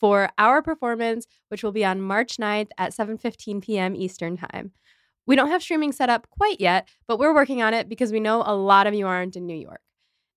for 0.00 0.30
our 0.38 0.62
performance, 0.62 1.26
which 1.48 1.62
will 1.62 1.72
be 1.72 1.84
on 1.84 2.00
March 2.00 2.38
9th 2.38 2.70
at 2.78 2.92
7:15 2.92 3.62
p.m. 3.62 3.94
Eastern 3.94 4.36
Time. 4.36 4.72
We 5.26 5.36
don't 5.36 5.50
have 5.50 5.62
streaming 5.62 5.92
set 5.92 6.10
up 6.10 6.28
quite 6.30 6.60
yet, 6.60 6.88
but 7.06 7.18
we're 7.18 7.34
working 7.34 7.62
on 7.62 7.74
it 7.74 7.88
because 7.88 8.10
we 8.10 8.18
know 8.18 8.42
a 8.44 8.56
lot 8.56 8.86
of 8.86 8.94
you 8.94 9.06
aren't 9.06 9.36
in 9.36 9.46
New 9.46 9.54
York. 9.54 9.82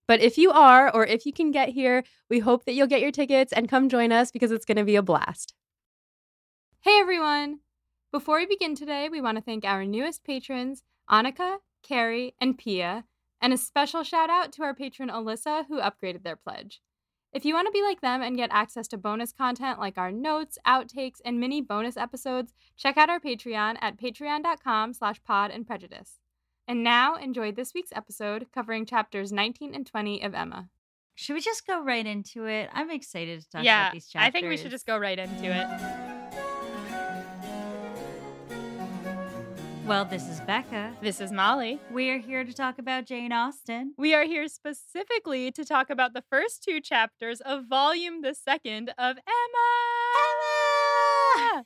But 0.07 0.19
if 0.19 0.37
you 0.37 0.51
are, 0.51 0.93
or 0.93 1.05
if 1.05 1.25
you 1.25 1.31
can 1.31 1.51
get 1.51 1.69
here, 1.69 2.03
we 2.29 2.39
hope 2.39 2.65
that 2.65 2.73
you'll 2.73 2.87
get 2.87 3.01
your 3.01 3.11
tickets 3.11 3.53
and 3.53 3.69
come 3.69 3.87
join 3.89 4.11
us 4.11 4.31
because 4.31 4.51
it's 4.51 4.65
going 4.65 4.77
to 4.77 4.83
be 4.83 4.97
a 4.97 5.01
blast. 5.01 5.53
Hey 6.81 6.99
everyone! 6.99 7.59
Before 8.11 8.37
we 8.37 8.45
begin 8.45 8.75
today, 8.75 9.07
we 9.09 9.21
want 9.21 9.37
to 9.37 9.43
thank 9.43 9.63
our 9.63 9.85
newest 9.85 10.23
patrons, 10.25 10.83
Annika, 11.09 11.57
Carrie, 11.81 12.35
and 12.39 12.57
Pia, 12.57 13.05
and 13.41 13.53
a 13.53 13.57
special 13.57 14.03
shout 14.03 14.29
out 14.29 14.51
to 14.53 14.63
our 14.63 14.75
patron 14.75 15.09
Alyssa, 15.09 15.65
who 15.67 15.79
upgraded 15.79 16.23
their 16.23 16.35
pledge. 16.35 16.81
If 17.33 17.45
you 17.45 17.55
want 17.55 17.65
to 17.65 17.71
be 17.71 17.81
like 17.81 18.01
them 18.01 18.21
and 18.21 18.37
get 18.37 18.51
access 18.51 18.87
to 18.89 18.97
bonus 18.97 19.31
content 19.31 19.79
like 19.79 19.97
our 19.97 20.11
notes, 20.11 20.59
outtakes, 20.67 21.17
and 21.25 21.39
mini 21.39 21.61
bonus 21.61 21.97
episodes, 21.97 22.53
check 22.77 22.95
out 22.95 23.09
our 23.09 23.19
Patreon 23.19 23.77
at 23.81 23.99
patreon.com 23.99 24.93
slash 24.93 25.23
pod 25.23 25.49
and 25.49 25.65
prejudice. 25.65 26.19
And 26.67 26.83
now 26.83 27.15
enjoy 27.15 27.51
this 27.51 27.73
week's 27.73 27.91
episode 27.91 28.45
covering 28.53 28.85
chapters 28.85 29.31
19 29.31 29.73
and 29.73 29.85
20 29.85 30.21
of 30.21 30.35
Emma. 30.35 30.69
Should 31.15 31.33
we 31.33 31.41
just 31.41 31.65
go 31.65 31.83
right 31.83 32.05
into 32.05 32.45
it? 32.45 32.69
I'm 32.71 32.91
excited 32.91 33.41
to 33.41 33.49
talk 33.49 33.63
yeah, 33.63 33.85
about 33.85 33.93
these 33.93 34.07
chapters. 34.07 34.27
I 34.27 34.31
think 34.31 34.47
we 34.47 34.57
should 34.57 34.71
just 34.71 34.85
go 34.85 34.97
right 34.97 35.17
into 35.17 35.45
it. 35.45 36.02
Well, 39.85 40.05
this 40.05 40.29
is 40.29 40.39
Becca. 40.39 40.95
This 41.01 41.19
is 41.19 41.33
Molly. 41.33 41.77
We 41.91 42.09
are 42.09 42.17
here 42.17 42.45
to 42.45 42.53
talk 42.53 42.79
about 42.79 43.05
Jane 43.05 43.33
Austen. 43.33 43.93
We 43.97 44.13
are 44.13 44.23
here 44.23 44.47
specifically 44.47 45.51
to 45.51 45.65
talk 45.65 45.89
about 45.89 46.13
the 46.13 46.23
first 46.29 46.63
two 46.63 46.79
chapters 46.79 47.41
of 47.41 47.65
volume 47.67 48.21
the 48.21 48.33
second 48.33 48.93
of 48.97 49.17
Emma. 49.17 49.67
Emma! 51.35 51.65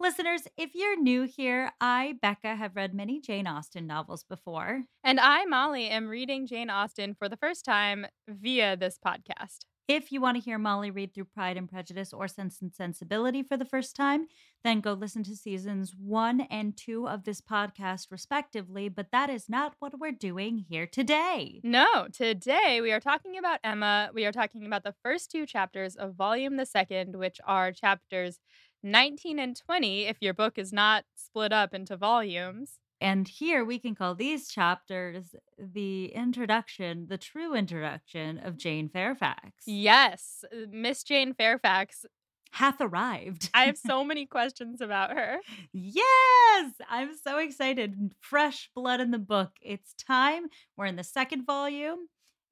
Listeners, 0.00 0.48
if 0.56 0.74
you're 0.74 1.00
new 1.00 1.22
here, 1.22 1.70
I, 1.80 2.14
Becca, 2.20 2.56
have 2.56 2.74
read 2.74 2.94
many 2.94 3.20
Jane 3.20 3.46
Austen 3.46 3.86
novels 3.86 4.24
before. 4.24 4.82
And 5.04 5.20
I, 5.20 5.44
Molly, 5.44 5.86
am 5.86 6.08
reading 6.08 6.48
Jane 6.48 6.68
Austen 6.68 7.14
for 7.14 7.28
the 7.28 7.36
first 7.36 7.64
time 7.64 8.06
via 8.28 8.76
this 8.76 8.98
podcast. 8.98 9.66
If 9.88 10.10
you 10.10 10.20
want 10.20 10.36
to 10.36 10.42
hear 10.42 10.58
Molly 10.58 10.90
read 10.90 11.14
through 11.14 11.26
Pride 11.26 11.56
and 11.56 11.68
Prejudice 11.68 12.12
or 12.12 12.26
Sense 12.26 12.60
and 12.60 12.74
Sensibility 12.74 13.44
for 13.44 13.56
the 13.56 13.64
first 13.64 13.94
time, 13.94 14.26
then 14.64 14.80
go 14.80 14.94
listen 14.94 15.22
to 15.22 15.36
seasons 15.36 15.94
one 15.96 16.40
and 16.40 16.76
two 16.76 17.06
of 17.06 17.22
this 17.22 17.40
podcast, 17.40 18.08
respectively. 18.10 18.88
But 18.88 19.12
that 19.12 19.30
is 19.30 19.48
not 19.48 19.76
what 19.78 20.00
we're 20.00 20.10
doing 20.10 20.64
here 20.68 20.88
today. 20.88 21.60
No, 21.62 22.08
today 22.12 22.80
we 22.80 22.90
are 22.90 22.98
talking 22.98 23.38
about 23.38 23.60
Emma. 23.62 24.10
We 24.12 24.26
are 24.26 24.32
talking 24.32 24.66
about 24.66 24.82
the 24.82 24.96
first 25.04 25.30
two 25.30 25.46
chapters 25.46 25.94
of 25.94 26.16
Volume 26.16 26.56
the 26.56 26.66
Second, 26.66 27.14
which 27.14 27.38
are 27.46 27.70
chapters 27.70 28.40
19 28.82 29.38
and 29.38 29.56
20, 29.56 30.06
if 30.06 30.16
your 30.20 30.34
book 30.34 30.58
is 30.58 30.72
not 30.72 31.04
split 31.14 31.52
up 31.52 31.72
into 31.72 31.96
volumes. 31.96 32.80
And 33.00 33.28
here 33.28 33.64
we 33.64 33.78
can 33.78 33.94
call 33.94 34.14
these 34.14 34.48
chapters 34.48 35.34
the 35.58 36.06
introduction, 36.06 37.06
the 37.08 37.18
true 37.18 37.54
introduction 37.54 38.38
of 38.38 38.56
Jane 38.56 38.88
Fairfax. 38.88 39.50
Yes, 39.66 40.44
uh, 40.50 40.66
Miss 40.70 41.02
Jane 41.02 41.34
Fairfax 41.34 42.06
hath 42.52 42.80
arrived. 42.80 43.50
I 43.52 43.64
have 43.66 43.76
so 43.76 44.02
many 44.02 44.24
questions 44.24 44.80
about 44.80 45.10
her. 45.10 45.38
Yes, 45.72 46.72
I'm 46.88 47.10
so 47.16 47.38
excited. 47.38 48.12
Fresh 48.20 48.70
blood 48.74 49.00
in 49.00 49.10
the 49.10 49.18
book. 49.18 49.50
It's 49.60 49.94
time. 49.94 50.46
We're 50.76 50.86
in 50.86 50.96
the 50.96 51.04
second 51.04 51.44
volume. 51.44 52.08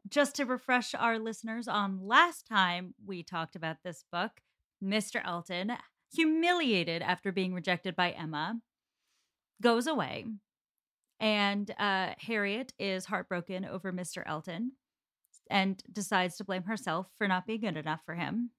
Just 0.06 0.36
to 0.36 0.44
refresh 0.44 0.94
our 0.94 1.18
listeners 1.18 1.66
on 1.66 2.06
last 2.06 2.46
time 2.46 2.94
we 3.06 3.22
talked 3.22 3.56
about 3.56 3.78
this 3.82 4.04
book, 4.12 4.32
Mr. 4.82 5.24
Elton, 5.24 5.72
humiliated 6.14 7.00
after 7.00 7.32
being 7.32 7.54
rejected 7.54 7.96
by 7.96 8.10
Emma, 8.10 8.60
goes 9.64 9.86
away. 9.86 10.26
And 11.18 11.70
uh, 11.78 12.10
Harriet 12.18 12.72
is 12.78 13.06
heartbroken 13.06 13.64
over 13.64 13.92
Mr. 13.92 14.22
Elton 14.26 14.72
and 15.50 15.82
decides 15.90 16.36
to 16.36 16.44
blame 16.44 16.64
herself 16.64 17.06
for 17.18 17.26
not 17.26 17.46
being 17.46 17.62
good 17.62 17.76
enough 17.76 18.00
for 18.04 18.14
him. 18.14 18.50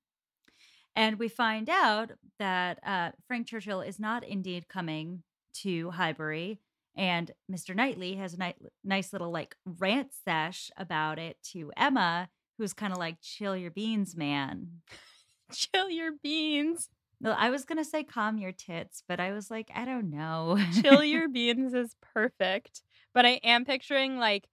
And 0.96 1.20
we 1.20 1.28
find 1.28 1.70
out 1.70 2.12
that 2.40 2.80
uh, 2.86 3.12
Frank 3.28 3.48
Churchill 3.48 3.82
is 3.82 4.00
not 4.00 4.24
indeed 4.24 4.68
coming 4.68 5.24
to 5.62 5.92
Highbury. 5.92 6.60
And 6.98 7.32
Mr. 7.52 7.76
Knightley 7.76 8.16
has 8.16 8.34
a 8.34 8.40
ni- 8.40 8.56
nice 8.84 9.14
little 9.14 9.32
like 9.32 9.56
rant 9.66 10.12
sesh 10.24 10.72
about 10.78 11.20
it 11.20 11.38
to 11.52 11.72
Emma, 11.78 12.30
who's 12.58 12.74
kind 12.74 12.94
of 12.94 13.00
like, 13.00 13.18
chill 13.22 13.56
your 13.56 13.72
beans, 13.72 14.16
man. 14.16 14.82
chill 15.52 15.90
your 15.90 16.14
beans. 16.24 16.90
No, 17.22 17.32
I 17.32 17.50
was 17.50 17.66
gonna 17.66 17.86
say 17.86 18.04
calm 18.04 18.38
your 18.38 18.52
tits, 18.52 19.04
but 19.08 19.20
I 19.20 19.32
was 19.32 19.50
like, 19.50 19.72
I 19.74 19.86
don't 19.86 20.10
know. 20.10 20.58
Chill 20.82 21.04
your 21.04 21.30
beans 21.30 21.74
is 21.74 21.96
perfect. 22.14 22.82
But 23.14 23.26
I 23.26 23.40
am 23.44 23.66
picturing 23.66 24.18
like 24.18 24.48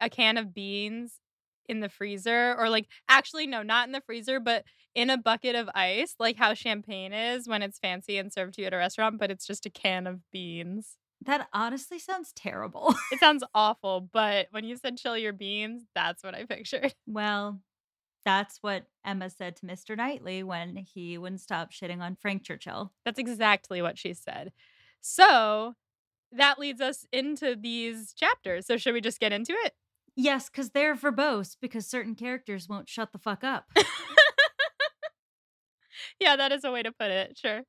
a 0.00 0.08
can 0.08 0.36
of 0.36 0.54
beans 0.54 1.20
in 1.66 1.80
the 1.80 1.88
freezer, 1.88 2.54
or 2.58 2.68
like 2.68 2.86
actually, 3.08 3.46
no, 3.46 3.62
not 3.62 3.88
in 3.88 3.92
the 3.92 4.02
freezer, 4.02 4.38
but 4.38 4.64
in 4.94 5.10
a 5.10 5.18
bucket 5.18 5.56
of 5.56 5.68
ice, 5.74 6.14
like 6.18 6.36
how 6.36 6.54
champagne 6.54 7.12
is 7.12 7.48
when 7.48 7.62
it's 7.62 7.78
fancy 7.78 8.16
and 8.18 8.32
served 8.32 8.54
to 8.54 8.60
you 8.60 8.66
at 8.66 8.74
a 8.74 8.76
restaurant, 8.76 9.18
but 9.18 9.30
it's 9.30 9.46
just 9.46 9.66
a 9.66 9.70
can 9.70 10.06
of 10.06 10.20
beans. 10.30 10.96
That 11.24 11.48
honestly 11.52 11.98
sounds 11.98 12.32
terrible. 12.34 12.94
it 13.10 13.18
sounds 13.18 13.44
awful, 13.54 14.08
but 14.12 14.48
when 14.50 14.64
you 14.64 14.76
said 14.76 14.98
chill 14.98 15.16
your 15.16 15.32
beans, 15.32 15.84
that's 15.94 16.22
what 16.22 16.34
I 16.34 16.44
pictured. 16.44 16.94
Well, 17.06 17.60
that's 18.24 18.58
what 18.62 18.84
Emma 19.04 19.30
said 19.30 19.56
to 19.56 19.66
Mr. 19.66 19.96
Knightley 19.96 20.42
when 20.42 20.76
he 20.76 21.18
wouldn't 21.18 21.40
stop 21.40 21.72
shitting 21.72 22.00
on 22.00 22.16
Frank 22.16 22.42
Churchill. 22.42 22.92
That's 23.04 23.18
exactly 23.18 23.82
what 23.82 23.98
she 23.98 24.14
said. 24.14 24.52
So 25.00 25.74
that 26.32 26.58
leads 26.58 26.80
us 26.80 27.06
into 27.12 27.54
these 27.56 28.12
chapters. 28.12 28.66
So 28.66 28.76
should 28.76 28.94
we 28.94 29.00
just 29.00 29.20
get 29.20 29.32
into 29.32 29.52
it? 29.52 29.74
Yes, 30.16 30.48
because 30.48 30.70
they're 30.70 30.94
verbose 30.94 31.56
because 31.60 31.86
certain 31.86 32.14
characters 32.14 32.68
won't 32.68 32.88
shut 32.88 33.12
the 33.12 33.18
fuck 33.18 33.42
up. 33.44 33.66
yeah, 36.20 36.36
that 36.36 36.52
is 36.52 36.64
a 36.64 36.70
way 36.70 36.82
to 36.82 36.92
put 36.92 37.10
it. 37.10 37.36
Sure. 37.36 37.62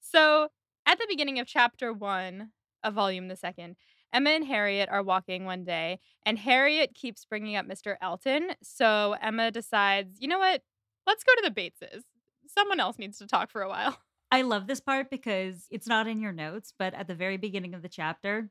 So 0.00 0.48
at 0.86 0.98
the 0.98 1.06
beginning 1.08 1.38
of 1.40 1.46
chapter 1.46 1.92
one 1.92 2.50
of 2.84 2.94
volume 2.94 3.28
the 3.28 3.36
second, 3.36 3.76
Emma 4.16 4.30
and 4.30 4.46
Harriet 4.46 4.88
are 4.90 5.02
walking 5.02 5.44
one 5.44 5.62
day, 5.62 6.00
and 6.24 6.38
Harriet 6.38 6.94
keeps 6.94 7.26
bringing 7.26 7.54
up 7.54 7.66
Mr. 7.66 7.96
Elton. 8.00 8.52
So 8.62 9.14
Emma 9.20 9.50
decides, 9.50 10.16
you 10.20 10.26
know 10.26 10.38
what? 10.38 10.62
Let's 11.06 11.22
go 11.22 11.34
to 11.34 11.50
the 11.50 11.60
Bateses. 11.60 12.00
Someone 12.48 12.80
else 12.80 12.98
needs 12.98 13.18
to 13.18 13.26
talk 13.26 13.50
for 13.50 13.60
a 13.60 13.68
while. 13.68 13.98
I 14.32 14.40
love 14.40 14.66
this 14.66 14.80
part 14.80 15.10
because 15.10 15.66
it's 15.70 15.86
not 15.86 16.06
in 16.06 16.18
your 16.18 16.32
notes, 16.32 16.72
but 16.78 16.94
at 16.94 17.08
the 17.08 17.14
very 17.14 17.36
beginning 17.36 17.74
of 17.74 17.82
the 17.82 17.90
chapter, 17.90 18.48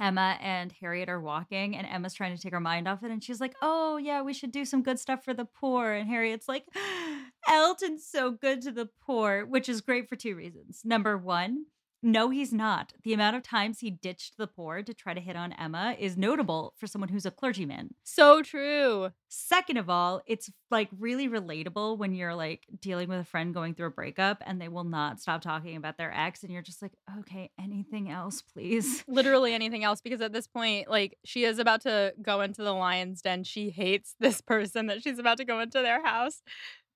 Emma 0.00 0.38
and 0.40 0.72
Harriet 0.80 1.10
are 1.10 1.20
walking, 1.20 1.76
and 1.76 1.86
Emma's 1.86 2.14
trying 2.14 2.34
to 2.34 2.40
take 2.40 2.52
her 2.52 2.60
mind 2.60 2.88
off 2.88 3.02
it. 3.02 3.10
And 3.10 3.22
she's 3.22 3.42
like, 3.42 3.56
Oh, 3.60 3.98
yeah, 3.98 4.22
we 4.22 4.32
should 4.32 4.52
do 4.52 4.64
some 4.64 4.82
good 4.82 4.98
stuff 4.98 5.22
for 5.22 5.34
the 5.34 5.44
poor. 5.44 5.92
And 5.92 6.08
Harriet's 6.08 6.48
like, 6.48 6.64
Elton's 7.46 8.06
so 8.06 8.30
good 8.30 8.62
to 8.62 8.72
the 8.72 8.88
poor, 9.02 9.44
which 9.44 9.68
is 9.68 9.82
great 9.82 10.08
for 10.08 10.16
two 10.16 10.34
reasons. 10.34 10.80
Number 10.82 11.18
one, 11.18 11.66
no, 12.02 12.30
he's 12.30 12.52
not. 12.52 12.92
The 13.02 13.12
amount 13.12 13.36
of 13.36 13.42
times 13.42 13.80
he 13.80 13.90
ditched 13.90 14.36
the 14.36 14.46
poor 14.46 14.82
to 14.82 14.94
try 14.94 15.14
to 15.14 15.20
hit 15.20 15.34
on 15.34 15.52
Emma 15.52 15.96
is 15.98 16.16
notable 16.16 16.74
for 16.76 16.86
someone 16.86 17.08
who's 17.08 17.26
a 17.26 17.30
clergyman. 17.30 17.94
So 18.04 18.42
true. 18.42 19.10
Second 19.28 19.78
of 19.78 19.90
all, 19.90 20.22
it's 20.26 20.48
like 20.70 20.88
really 20.96 21.28
relatable 21.28 21.98
when 21.98 22.14
you're 22.14 22.34
like 22.34 22.66
dealing 22.80 23.08
with 23.08 23.18
a 23.18 23.24
friend 23.24 23.52
going 23.52 23.74
through 23.74 23.88
a 23.88 23.90
breakup 23.90 24.42
and 24.46 24.60
they 24.60 24.68
will 24.68 24.84
not 24.84 25.20
stop 25.20 25.42
talking 25.42 25.76
about 25.76 25.98
their 25.98 26.12
ex 26.14 26.44
and 26.44 26.52
you're 26.52 26.62
just 26.62 26.82
like, 26.82 26.92
"Okay, 27.20 27.50
anything 27.60 28.10
else, 28.10 28.42
please?" 28.42 29.04
Literally 29.08 29.52
anything 29.52 29.82
else 29.82 30.00
because 30.00 30.20
at 30.20 30.32
this 30.32 30.46
point, 30.46 30.88
like 30.88 31.18
she 31.24 31.44
is 31.44 31.58
about 31.58 31.80
to 31.82 32.14
go 32.22 32.42
into 32.42 32.62
the 32.62 32.72
lion's 32.72 33.22
den. 33.22 33.42
She 33.42 33.70
hates 33.70 34.14
this 34.20 34.40
person 34.40 34.86
that 34.86 35.02
she's 35.02 35.18
about 35.18 35.38
to 35.38 35.44
go 35.44 35.58
into 35.60 35.82
their 35.82 36.04
house. 36.04 36.42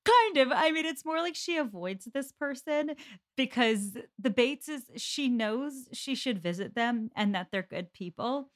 Kind 0.05 0.37
of. 0.39 0.51
I 0.51 0.73
mean, 0.73 0.85
it's 0.85 1.05
more 1.05 1.19
like 1.19 1.37
she 1.37 1.57
avoids 1.57 2.07
this 2.13 2.33
person 2.33 2.97
because 3.37 3.97
the 4.19 4.31
Bateses 4.31 4.83
she 4.97 5.29
knows 5.29 5.89
she 5.93 6.17
should 6.17 6.43
visit 6.43 6.75
them 6.75 7.11
and 7.15 7.35
that 7.35 7.49
they're 7.53 7.63
good 7.63 7.93
people, 7.93 8.51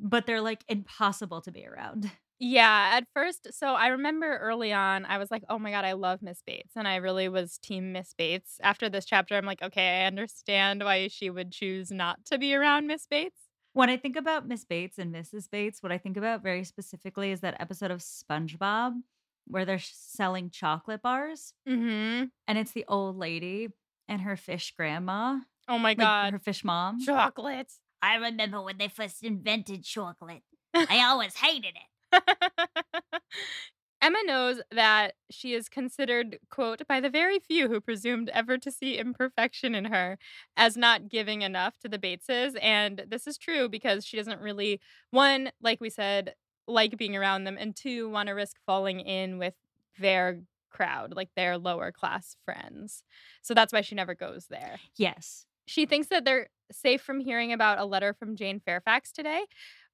but 0.00 0.26
they're 0.26 0.40
like 0.42 0.64
impossible 0.68 1.42
to 1.42 1.52
be 1.52 1.66
around. 1.66 2.10
Yeah, 2.38 2.90
at 2.94 3.06
first, 3.14 3.52
so 3.52 3.74
I 3.74 3.88
remember 3.88 4.38
early 4.38 4.72
on, 4.72 5.04
I 5.04 5.18
was 5.18 5.30
like, 5.30 5.44
"Oh 5.48 5.58
my 5.60 5.70
god, 5.70 5.84
I 5.84 5.92
love 5.92 6.22
Miss 6.22 6.42
Bates," 6.44 6.72
and 6.74 6.88
I 6.88 6.96
really 6.96 7.28
was 7.28 7.58
team 7.58 7.92
Miss 7.92 8.14
Bates. 8.14 8.58
After 8.62 8.88
this 8.88 9.04
chapter, 9.04 9.36
I'm 9.36 9.46
like, 9.46 9.62
"Okay, 9.62 10.02
I 10.02 10.06
understand 10.06 10.82
why 10.82 11.06
she 11.08 11.30
would 11.30 11.52
choose 11.52 11.90
not 11.92 12.24
to 12.26 12.38
be 12.38 12.54
around 12.54 12.88
Miss 12.88 13.06
Bates." 13.06 13.42
When 13.74 13.88
I 13.88 13.96
think 13.96 14.16
about 14.16 14.46
Miss 14.46 14.64
Bates 14.64 14.98
and 14.98 15.12
Mrs. 15.12 15.48
Bates, 15.48 15.82
what 15.82 15.92
I 15.92 15.98
think 15.98 16.16
about 16.16 16.42
very 16.42 16.64
specifically 16.64 17.30
is 17.32 17.40
that 17.40 17.60
episode 17.60 17.90
of 17.90 18.00
SpongeBob 18.00 19.02
where 19.46 19.64
they're 19.64 19.78
selling 19.78 20.50
chocolate 20.50 21.02
bars, 21.02 21.54
Mhm. 21.68 22.30
and 22.46 22.58
it's 22.58 22.72
the 22.72 22.84
old 22.88 23.16
lady 23.16 23.68
and 24.08 24.22
her 24.22 24.36
fish 24.36 24.72
grandma, 24.76 25.40
Oh 25.68 25.78
my 25.78 25.90
like 25.90 25.98
god. 25.98 26.32
her 26.32 26.38
fish 26.38 26.64
mom. 26.64 27.00
Chocolate. 27.04 27.72
I 28.00 28.16
remember 28.16 28.60
when 28.60 28.78
they 28.78 28.88
first 28.88 29.22
invented 29.22 29.84
chocolate. 29.84 30.42
I 30.74 31.02
always 31.08 31.36
hated 31.36 31.74
it. 31.76 32.22
Emma 34.00 34.18
knows 34.24 34.60
that 34.72 35.14
she 35.30 35.54
is 35.54 35.68
considered, 35.68 36.40
quote, 36.50 36.82
by 36.88 36.98
the 36.98 37.08
very 37.08 37.38
few 37.38 37.68
who 37.68 37.80
presumed 37.80 38.28
ever 38.30 38.58
to 38.58 38.68
see 38.72 38.98
imperfection 38.98 39.76
in 39.76 39.84
her 39.84 40.18
as 40.56 40.76
not 40.76 41.08
giving 41.08 41.42
enough 41.42 41.78
to 41.78 41.88
the 41.88 42.00
Bateses. 42.00 42.56
And 42.60 43.04
this 43.06 43.28
is 43.28 43.38
true 43.38 43.68
because 43.68 44.04
she 44.04 44.16
doesn't 44.16 44.40
really, 44.40 44.80
one, 45.12 45.52
like 45.60 45.80
we 45.80 45.88
said, 45.88 46.34
like 46.66 46.96
being 46.96 47.16
around 47.16 47.44
them, 47.44 47.56
and 47.58 47.74
two, 47.74 48.08
want 48.08 48.28
to 48.28 48.32
risk 48.32 48.56
falling 48.66 49.00
in 49.00 49.38
with 49.38 49.54
their 49.98 50.40
crowd, 50.70 51.14
like 51.14 51.30
their 51.36 51.58
lower 51.58 51.92
class 51.92 52.36
friends. 52.44 53.02
So 53.42 53.54
that's 53.54 53.72
why 53.72 53.82
she 53.82 53.94
never 53.94 54.14
goes 54.14 54.46
there. 54.48 54.78
Yes. 54.96 55.46
She 55.66 55.86
thinks 55.86 56.08
that 56.08 56.24
they're 56.24 56.48
safe 56.70 57.02
from 57.02 57.20
hearing 57.20 57.52
about 57.52 57.78
a 57.78 57.84
letter 57.84 58.14
from 58.14 58.36
Jane 58.36 58.60
Fairfax 58.60 59.12
today. 59.12 59.44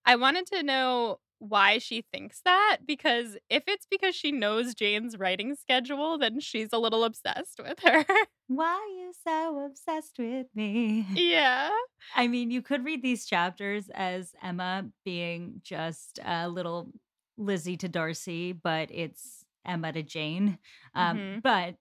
I 0.05 0.17
wanted 0.17 0.47
to 0.47 0.63
know 0.63 1.19
why 1.41 1.79
she 1.79 2.03
thinks 2.13 2.41
that 2.45 2.79
because 2.87 3.37
if 3.49 3.63
it's 3.67 3.87
because 3.91 4.15
she 4.15 4.33
knows 4.33 4.75
Jane's 4.75 5.17
writing 5.19 5.55
schedule, 5.55 6.19
then 6.19 6.41
she's 6.41 6.71
a 6.73 6.79
little 6.79 7.05
obsessed 7.05 7.61
with 7.63 7.79
her. 7.85 8.05
Why 8.49 8.65
are 8.67 8.87
you 8.87 9.13
so 9.27 9.65
obsessed 9.67 10.19
with 10.19 10.47
me? 10.55 11.07
yeah. 11.15 11.71
I 12.17 12.27
mean, 12.29 12.51
you 12.51 12.63
could 12.63 12.85
read 12.85 13.03
these 13.03 13.27
chapters 13.27 13.89
as 13.95 14.35
Emma 14.43 14.87
being 15.05 15.61
just 15.63 16.19
a 16.25 16.49
little 16.49 16.91
Lizzie 17.37 17.77
to 17.77 17.89
Darcy, 17.89 18.53
but 18.53 18.89
it's 18.91 19.45
Emma 19.67 19.93
to 19.93 20.03
Jane. 20.03 20.59
Um, 20.95 21.19
Mhm. 21.19 21.43
But 21.43 21.77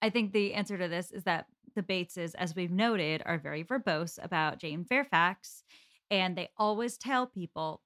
I 0.00 0.10
think 0.10 0.32
the 0.32 0.54
answer 0.54 0.78
to 0.78 0.88
this 0.88 1.10
is 1.10 1.24
that 1.24 1.46
the 1.74 1.82
Bateses, 1.82 2.34
as 2.36 2.56
we've 2.56 2.70
noted, 2.70 3.22
are 3.26 3.38
very 3.38 3.62
verbose 3.64 4.18
about 4.22 4.58
Jane 4.58 4.84
Fairfax, 4.84 5.62
and 6.10 6.36
they 6.36 6.48
always 6.56 6.96
tell 6.96 7.26
people 7.26 7.82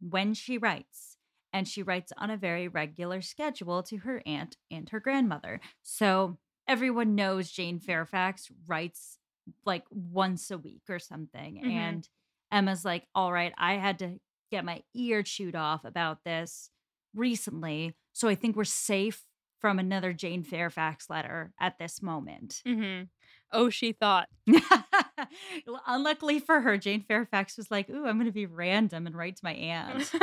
when 0.00 0.34
she 0.34 0.58
writes. 0.58 1.16
And 1.52 1.66
she 1.66 1.82
writes 1.82 2.12
on 2.18 2.30
a 2.30 2.36
very 2.36 2.68
regular 2.68 3.22
schedule 3.22 3.82
to 3.84 3.98
her 3.98 4.22
aunt 4.26 4.56
and 4.70 4.88
her 4.90 5.00
grandmother. 5.00 5.60
So 5.82 6.38
everyone 6.68 7.14
knows 7.14 7.50
Jane 7.50 7.78
Fairfax 7.78 8.50
writes 8.66 9.18
like 9.64 9.84
once 9.90 10.50
a 10.50 10.58
week 10.58 10.82
or 10.88 10.98
something. 10.98 11.62
Mhm. 11.64 11.70
And 11.70 12.08
Emma's 12.52 12.84
like, 12.84 13.06
all 13.14 13.32
right, 13.32 13.54
I 13.56 13.74
had 13.74 13.98
to 14.00 14.20
get 14.50 14.64
my 14.64 14.82
ear 14.94 15.22
chewed 15.22 15.56
off 15.56 15.84
about 15.84 16.24
this 16.24 16.70
recently. 17.14 17.94
So 18.12 18.28
I 18.28 18.34
think 18.34 18.56
we're 18.56 18.64
safe 18.64 19.24
from 19.60 19.78
another 19.78 20.12
Jane 20.12 20.42
Fairfax 20.42 21.08
letter 21.08 21.52
at 21.58 21.78
this 21.78 22.02
moment. 22.02 22.60
hmm 22.66 23.04
Oh, 23.52 23.70
she 23.70 23.92
thought. 23.92 24.28
Unluckily 25.86 26.40
for 26.40 26.60
her, 26.60 26.76
Jane 26.76 27.04
Fairfax 27.06 27.56
was 27.56 27.70
like, 27.70 27.88
ooh, 27.88 28.06
I'm 28.06 28.16
going 28.16 28.26
to 28.26 28.32
be 28.32 28.46
random 28.46 29.06
and 29.06 29.16
write 29.16 29.36
to 29.36 29.44
my 29.44 29.52
aunt. 29.52 30.10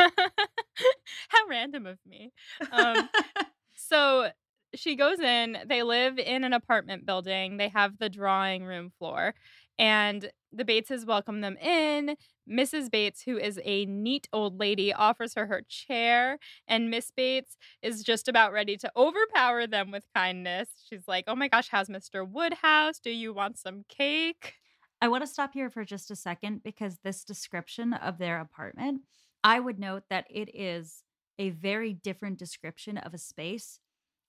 How 1.30 1.48
random 1.50 1.86
of 1.86 1.98
me. 2.06 2.32
Um, 2.72 3.10
so 3.76 4.30
she 4.76 4.96
goes 4.96 5.20
in, 5.20 5.58
they 5.68 5.84
live 5.84 6.18
in 6.18 6.44
an 6.44 6.54
apartment 6.54 7.06
building. 7.06 7.58
They 7.58 7.70
have 7.70 7.98
the 7.98 8.10
drawing 8.10 8.64
room 8.64 8.92
floor, 8.98 9.36
and 9.78 10.32
the 10.52 10.66
Bateses 10.66 11.06
welcome 11.06 11.42
them 11.42 11.58
in. 11.58 12.16
Mrs. 12.50 12.92
Bates, 12.92 13.24
who 13.24 13.38
is 13.38 13.60
a 13.64 13.86
neat 13.86 14.28
old 14.32 14.60
lady, 14.60 14.94
offers 14.94 15.34
her 15.36 15.48
her 15.48 15.62
chair, 15.68 16.38
and 16.68 16.90
Miss 16.90 17.12
Bates 17.12 17.58
is 17.82 18.04
just 18.04 18.28
about 18.28 18.52
ready 18.52 18.78
to 18.78 18.92
overpower 18.96 19.66
them 19.66 19.92
with 19.92 20.06
kindness. 20.14 20.70
She's 20.90 21.08
like, 21.08 21.26
Oh 21.28 21.36
my 21.36 21.48
gosh, 21.48 21.70
how's 21.70 21.90
Mr. 21.90 22.28
Woodhouse? 22.28 23.00
Do 23.00 23.12
you 23.12 23.34
want 23.34 23.58
some 23.58 23.84
cake? 23.90 24.56
I 25.02 25.08
want 25.08 25.24
to 25.24 25.28
stop 25.28 25.54
here 25.54 25.70
for 25.70 25.84
just 25.84 26.12
a 26.12 26.16
second 26.16 26.64
because 26.64 27.00
this 27.04 27.24
description 27.24 27.94
of 27.94 28.20
their 28.20 28.40
apartment, 28.40 29.02
I 29.44 29.60
would 29.60 29.80
note 29.80 30.04
that 30.10 30.26
it 30.30 30.50
is 30.54 31.04
a 31.38 31.50
very 31.50 31.94
different 31.94 32.40
description 32.40 32.98
of 32.98 33.14
a 33.14 33.18
space 33.18 33.80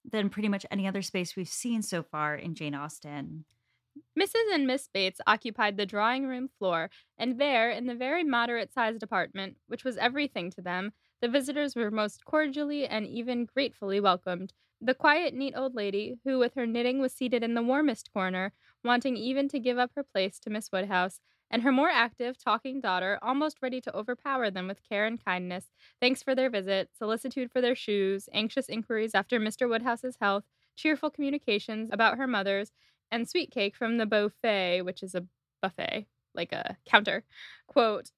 than 0.05 0.31
pretty 0.31 0.49
much 0.49 0.67
any 0.71 0.87
other 0.87 1.03
space 1.03 1.37
we've 1.37 1.49
seen 1.49 1.83
so 1.83 2.03
far 2.03 2.35
in 2.35 2.55
Jane 2.55 2.75
Austen. 2.75 3.45
Mrs. 4.19 4.53
and 4.53 4.67
Miss 4.67 4.89
Bates 4.89 5.21
occupied 5.27 5.77
the 5.77 5.87
drawing 5.87 6.27
room 6.27 6.49
floor, 6.49 6.91
and 7.19 7.39
there, 7.41 7.71
in 7.71 7.87
the 7.87 7.95
very 7.95 8.25
moderate 8.25 8.73
sized 8.73 9.03
apartment, 9.03 9.57
which 9.67 9.85
was 9.85 9.97
everything 9.97 10.51
to 10.51 10.63
them, 10.63 10.93
the 11.21 11.29
visitors 11.29 11.77
were 11.77 11.91
most 11.91 12.25
cordially 12.25 12.87
and 12.87 13.07
even 13.07 13.45
gratefully 13.45 14.01
welcomed. 14.01 14.53
The 14.81 14.95
quiet, 14.95 15.35
neat 15.35 15.55
old 15.57 15.75
lady, 15.75 16.19
who 16.25 16.39
with 16.39 16.55
her 16.55 16.67
knitting 16.67 17.01
was 17.01 17.13
seated 17.13 17.43
in 17.43 17.55
the 17.55 17.63
warmest 17.63 18.13
corner, 18.13 18.53
wanting 18.83 19.17
even 19.17 19.49
to 19.49 19.61
give 19.61 19.79
up 19.79 19.93
her 19.95 20.03
place 20.03 20.39
to 20.41 20.51
Miss 20.51 20.71
Woodhouse, 20.73 21.21
and 21.51 21.63
her 21.63 21.73
more 21.73 21.91
active, 21.91 22.37
talking 22.37 22.81
daughter, 22.81 23.19
almost 23.23 23.59
ready 23.63 23.81
to 23.81 23.95
overpower 23.97 24.51
them 24.51 24.67
with 24.67 24.83
care 24.83 25.07
and 25.07 25.25
kindness, 25.25 25.71
thanks 26.01 26.23
for 26.23 26.35
their 26.35 26.51
visit, 26.51 26.91
solicitude 26.97 27.51
for 27.53 27.61
their 27.61 27.75
shoes, 27.77 28.29
anxious 28.33 28.69
inquiries 28.69 29.15
after 29.15 29.39
Mr. 29.39 29.69
Woodhouse's 29.69 30.17
health, 30.21 30.45
cheerful 30.77 31.11
communications 31.11 31.91
about 31.93 32.19
her 32.19 32.27
mother's, 32.27 32.73
and 33.11 33.29
sweet 33.29 33.51
cake 33.51 33.77
from 33.77 33.99
the 33.99 34.07
buffet, 34.07 34.83
which 34.83 35.03
is 35.03 35.15
a 35.15 35.27
buffet, 35.63 36.07
like 36.35 36.53
a 36.53 36.77
counter. 36.87 37.25
Quote, 37.67 38.11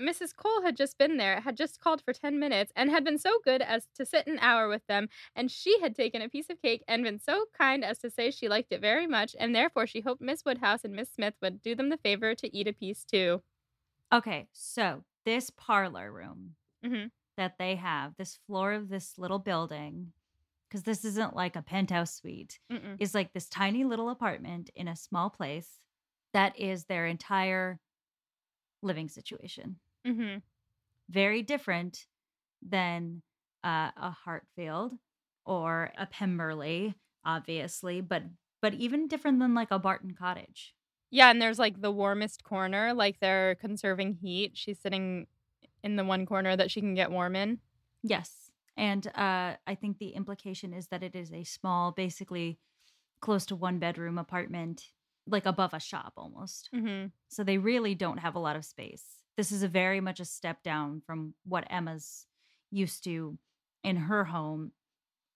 Mrs. 0.00 0.32
Cole 0.32 0.62
had 0.62 0.76
just 0.76 0.96
been 0.96 1.16
there, 1.16 1.40
had 1.40 1.56
just 1.56 1.80
called 1.80 2.02
for 2.02 2.12
10 2.12 2.38
minutes, 2.38 2.72
and 2.76 2.88
had 2.90 3.04
been 3.04 3.18
so 3.18 3.40
good 3.44 3.60
as 3.62 3.88
to 3.94 4.06
sit 4.06 4.26
an 4.28 4.38
hour 4.40 4.68
with 4.68 4.86
them. 4.86 5.08
And 5.34 5.50
she 5.50 5.80
had 5.80 5.94
taken 5.96 6.22
a 6.22 6.28
piece 6.28 6.48
of 6.50 6.62
cake 6.62 6.84
and 6.88 7.02
been 7.02 7.18
so 7.18 7.46
kind 7.52 7.84
as 7.84 7.98
to 8.00 8.10
say 8.10 8.30
she 8.30 8.48
liked 8.48 8.72
it 8.72 8.80
very 8.80 9.06
much, 9.08 9.34
and 9.38 9.54
therefore 9.54 9.86
she 9.88 10.00
hoped 10.00 10.22
Miss 10.22 10.44
Woodhouse 10.44 10.84
and 10.84 10.94
Miss 10.94 11.10
Smith 11.10 11.34
would 11.42 11.60
do 11.62 11.74
them 11.74 11.88
the 11.88 11.96
favor 11.98 12.34
to 12.36 12.56
eat 12.56 12.68
a 12.68 12.72
piece 12.72 13.04
too. 13.04 13.42
Okay, 14.12 14.48
so 14.52 15.04
this 15.24 15.50
parlor 15.50 16.10
room 16.12 16.56
Mhm. 16.82 17.10
that 17.36 17.58
they 17.58 17.76
have, 17.76 18.16
this 18.16 18.36
floor 18.36 18.72
of 18.72 18.88
this 18.88 19.18
little 19.18 19.38
building, 19.40 20.12
because 20.68 20.82
this 20.82 21.04
isn't 21.04 21.34
like 21.34 21.56
a 21.56 21.62
penthouse 21.62 22.14
suite, 22.14 22.58
Mm-mm. 22.70 22.96
is 22.98 23.14
like 23.14 23.32
this 23.32 23.48
tiny 23.48 23.84
little 23.84 24.10
apartment 24.10 24.70
in 24.74 24.88
a 24.88 24.96
small 24.96 25.30
place 25.30 25.80
that 26.34 26.58
is 26.58 26.84
their 26.84 27.06
entire 27.06 27.80
living 28.82 29.08
situation. 29.08 29.76
Mm-hmm. 30.06 30.38
Very 31.10 31.42
different 31.42 32.06
than 32.62 33.22
uh, 33.64 33.90
a 33.96 34.10
Hartfield 34.24 34.92
or 35.44 35.90
a 35.96 36.06
Pemberley, 36.06 36.94
obviously, 37.24 38.00
but 38.00 38.22
but 38.60 38.74
even 38.74 39.08
different 39.08 39.38
than 39.38 39.54
like 39.54 39.70
a 39.70 39.78
Barton 39.78 40.14
Cottage. 40.18 40.74
Yeah, 41.10 41.30
and 41.30 41.40
there's 41.40 41.58
like 41.58 41.80
the 41.80 41.90
warmest 41.90 42.44
corner, 42.44 42.92
like 42.92 43.20
they're 43.20 43.54
conserving 43.54 44.18
heat. 44.20 44.52
She's 44.54 44.78
sitting 44.78 45.26
in 45.82 45.96
the 45.96 46.04
one 46.04 46.26
corner 46.26 46.56
that 46.56 46.70
she 46.70 46.80
can 46.80 46.94
get 46.94 47.10
warm 47.10 47.34
in. 47.36 47.60
Yes. 48.02 48.47
And 48.78 49.08
uh, 49.08 49.54
I 49.66 49.74
think 49.74 49.98
the 49.98 50.10
implication 50.10 50.72
is 50.72 50.86
that 50.86 51.02
it 51.02 51.16
is 51.16 51.32
a 51.32 51.42
small, 51.42 51.90
basically 51.90 52.60
close 53.20 53.44
to 53.46 53.56
one 53.56 53.80
bedroom 53.80 54.18
apartment, 54.18 54.84
like 55.26 55.46
above 55.46 55.74
a 55.74 55.80
shop 55.80 56.12
almost. 56.16 56.70
Mm-hmm. 56.72 57.08
So 57.28 57.42
they 57.42 57.58
really 57.58 57.96
don't 57.96 58.18
have 58.18 58.36
a 58.36 58.38
lot 58.38 58.54
of 58.54 58.64
space. 58.64 59.02
This 59.36 59.50
is 59.50 59.64
a 59.64 59.68
very 59.68 60.00
much 60.00 60.20
a 60.20 60.24
step 60.24 60.62
down 60.62 61.02
from 61.04 61.34
what 61.44 61.66
Emma's 61.68 62.26
used 62.70 63.02
to 63.04 63.36
in 63.82 63.96
her 63.96 64.24
home. 64.24 64.70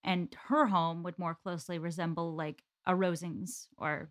And 0.04 0.34
her 0.46 0.66
home 0.66 1.02
would 1.02 1.18
more 1.18 1.36
closely 1.42 1.80
resemble 1.80 2.36
like 2.36 2.62
a 2.86 2.92
Rosings 2.92 3.66
or 3.76 4.10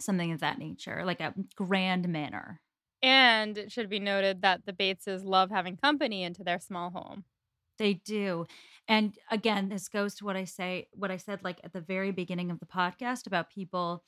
something 0.00 0.32
of 0.32 0.40
that 0.40 0.58
nature, 0.58 1.04
like 1.04 1.20
a 1.20 1.34
grand 1.54 2.08
manor. 2.08 2.60
And 3.00 3.56
it 3.56 3.70
should 3.70 3.88
be 3.88 4.00
noted 4.00 4.42
that 4.42 4.66
the 4.66 4.72
Bateses 4.72 5.22
love 5.22 5.50
having 5.50 5.76
company 5.76 6.24
into 6.24 6.42
their 6.42 6.58
small 6.58 6.90
home. 6.90 7.24
They 7.78 7.94
do. 7.94 8.46
And 8.88 9.16
again, 9.30 9.68
this 9.68 9.88
goes 9.88 10.14
to 10.16 10.24
what 10.24 10.36
I 10.36 10.44
say, 10.44 10.88
what 10.92 11.10
I 11.10 11.16
said 11.16 11.42
like 11.42 11.60
at 11.64 11.72
the 11.72 11.80
very 11.80 12.12
beginning 12.12 12.50
of 12.50 12.60
the 12.60 12.66
podcast 12.66 13.26
about 13.26 13.50
people 13.50 14.04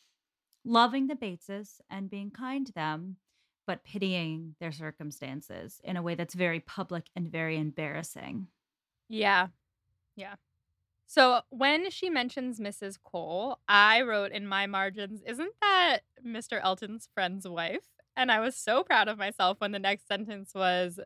loving 0.65 1.07
the 1.07 1.15
Bateses 1.15 1.81
and 1.91 2.11
being 2.11 2.31
kind 2.31 2.67
to 2.67 2.73
them, 2.73 3.17
but 3.67 3.85
pitying 3.85 4.55
their 4.61 4.73
circumstances 4.73 5.81
in 5.85 5.97
a 5.97 6.03
way 6.03 6.15
that's 6.15 6.35
very 6.35 6.61
public 6.61 7.07
and 7.17 7.31
very 7.31 7.59
embarrassing. 7.59 8.47
Yeah. 9.09 9.49
Yeah. 10.17 10.35
So 11.07 11.41
when 11.49 11.91
she 11.91 12.11
mentions 12.11 12.61
Mrs. 12.61 12.99
Cole, 13.03 13.59
I 13.67 14.03
wrote 14.03 14.31
in 14.31 14.47
my 14.47 14.67
margins, 14.67 15.23
isn't 15.27 15.55
that 15.63 16.01
Mr. 16.25 16.61
Elton's 16.63 17.09
friend's 17.15 17.49
wife? 17.49 17.87
And 18.15 18.31
I 18.31 18.41
was 18.41 18.57
so 18.57 18.83
proud 18.83 19.09
of 19.09 19.17
myself 19.17 19.61
when 19.61 19.73
the 19.73 19.79
next 19.79 20.07
sentence 20.07 20.53
was, 20.55 21.01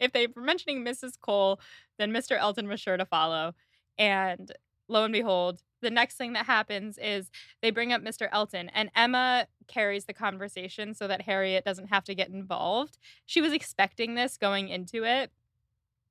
if 0.00 0.12
they 0.12 0.26
were 0.26 0.42
mentioning 0.42 0.84
Mrs. 0.84 1.20
Cole, 1.20 1.60
then 1.98 2.10
Mr. 2.12 2.38
Elton 2.38 2.68
was 2.68 2.80
sure 2.80 2.96
to 2.96 3.04
follow. 3.04 3.54
And 3.98 4.50
lo 4.88 5.04
and 5.04 5.12
behold, 5.12 5.62
the 5.82 5.90
next 5.90 6.16
thing 6.16 6.32
that 6.34 6.46
happens 6.46 6.98
is 6.98 7.30
they 7.62 7.70
bring 7.70 7.92
up 7.92 8.02
Mr. 8.02 8.28
Elton, 8.32 8.70
and 8.74 8.90
Emma 8.94 9.46
carries 9.66 10.04
the 10.04 10.12
conversation 10.12 10.94
so 10.94 11.06
that 11.06 11.22
Harriet 11.22 11.64
doesn't 11.64 11.88
have 11.88 12.04
to 12.04 12.14
get 12.14 12.28
involved. 12.28 12.98
She 13.24 13.40
was 13.40 13.52
expecting 13.52 14.14
this 14.14 14.36
going 14.36 14.68
into 14.68 15.04
it. 15.04 15.30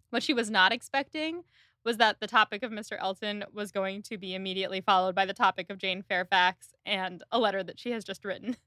What 0.09 0.23
she 0.23 0.33
was 0.33 0.49
not 0.49 0.71
expecting 0.71 1.43
was 1.85 1.97
that 1.97 2.19
the 2.19 2.27
topic 2.27 2.63
of 2.63 2.71
Mr. 2.71 2.97
Elton 2.99 3.43
was 3.53 3.71
going 3.71 4.01
to 4.03 4.17
be 4.17 4.35
immediately 4.35 4.81
followed 4.81 5.15
by 5.15 5.25
the 5.25 5.33
topic 5.33 5.69
of 5.69 5.77
Jane 5.77 6.03
Fairfax 6.03 6.73
and 6.85 7.23
a 7.31 7.39
letter 7.39 7.63
that 7.63 7.79
she 7.79 7.91
has 7.91 8.03
just 8.03 8.25
written. 8.25 8.57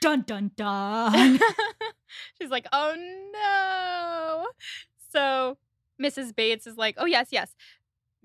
Dun 0.00 0.22
dun 0.22 0.50
dun. 0.56 1.38
She's 2.40 2.50
like, 2.50 2.66
oh 2.72 2.94
no. 3.32 4.46
So 5.12 5.58
Mrs. 6.00 6.34
Bates 6.34 6.66
is 6.66 6.76
like, 6.76 6.94
oh, 6.98 7.06
yes, 7.06 7.28
yes. 7.30 7.54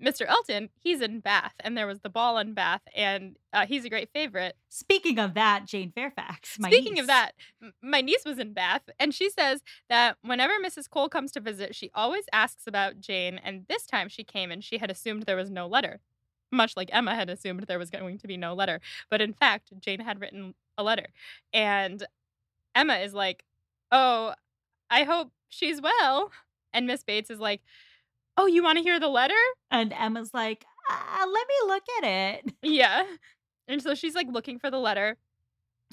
Mr. 0.02 0.26
Elton, 0.26 0.68
he's 0.78 1.00
in 1.00 1.20
Bath, 1.20 1.54
and 1.60 1.76
there 1.76 1.86
was 1.86 2.00
the 2.00 2.10
ball 2.10 2.36
in 2.36 2.52
Bath, 2.52 2.82
and 2.94 3.36
uh, 3.52 3.64
he's 3.64 3.84
a 3.86 3.88
great 3.88 4.10
favorite. 4.12 4.54
Speaking 4.68 5.18
of 5.18 5.32
that, 5.34 5.64
Jane 5.66 5.90
Fairfax. 5.90 6.58
My 6.58 6.68
Speaking 6.68 6.94
niece. 6.94 7.00
of 7.02 7.06
that, 7.06 7.32
m- 7.62 7.72
my 7.82 8.02
niece 8.02 8.24
was 8.26 8.38
in 8.38 8.52
Bath, 8.52 8.82
and 8.98 9.14
she 9.14 9.30
says 9.30 9.62
that 9.88 10.18
whenever 10.20 10.52
Mrs. 10.62 10.90
Cole 10.90 11.08
comes 11.08 11.32
to 11.32 11.40
visit, 11.40 11.74
she 11.74 11.90
always 11.94 12.24
asks 12.30 12.66
about 12.66 13.00
Jane, 13.00 13.40
and 13.42 13.64
this 13.68 13.86
time 13.86 14.08
she 14.08 14.22
came 14.22 14.50
and 14.50 14.62
she 14.62 14.76
had 14.78 14.90
assumed 14.90 15.22
there 15.22 15.34
was 15.34 15.50
no 15.50 15.66
letter, 15.66 16.00
much 16.52 16.76
like 16.76 16.90
Emma 16.92 17.14
had 17.14 17.30
assumed 17.30 17.62
there 17.62 17.78
was 17.78 17.90
going 17.90 18.18
to 18.18 18.26
be 18.26 18.36
no 18.36 18.52
letter. 18.54 18.80
But 19.10 19.22
in 19.22 19.32
fact, 19.32 19.72
Jane 19.80 20.00
had 20.00 20.20
written 20.20 20.54
a 20.76 20.82
letter, 20.82 21.06
and 21.54 22.06
Emma 22.74 22.96
is 22.96 23.14
like, 23.14 23.44
"Oh, 23.90 24.34
I 24.90 25.04
hope 25.04 25.32
she's 25.48 25.80
well," 25.80 26.32
and 26.74 26.86
Miss 26.86 27.02
Bates 27.02 27.30
is 27.30 27.40
like, 27.40 27.62
"Oh, 28.36 28.46
you 28.46 28.62
want 28.62 28.78
to 28.78 28.82
hear 28.84 29.00
the 29.00 29.08
letter?" 29.08 29.34
And 29.70 29.92
Emma's 29.92 30.32
like, 30.34 30.64
ah, 30.90 31.26
let 31.26 31.46
me 31.48 31.54
look 31.66 31.82
at 31.98 32.04
it. 32.08 32.52
Yeah. 32.62 33.04
And 33.68 33.82
so 33.82 33.94
she's 33.94 34.14
like 34.14 34.28
looking 34.30 34.58
for 34.58 34.70
the 34.70 34.78
letter. 34.78 35.16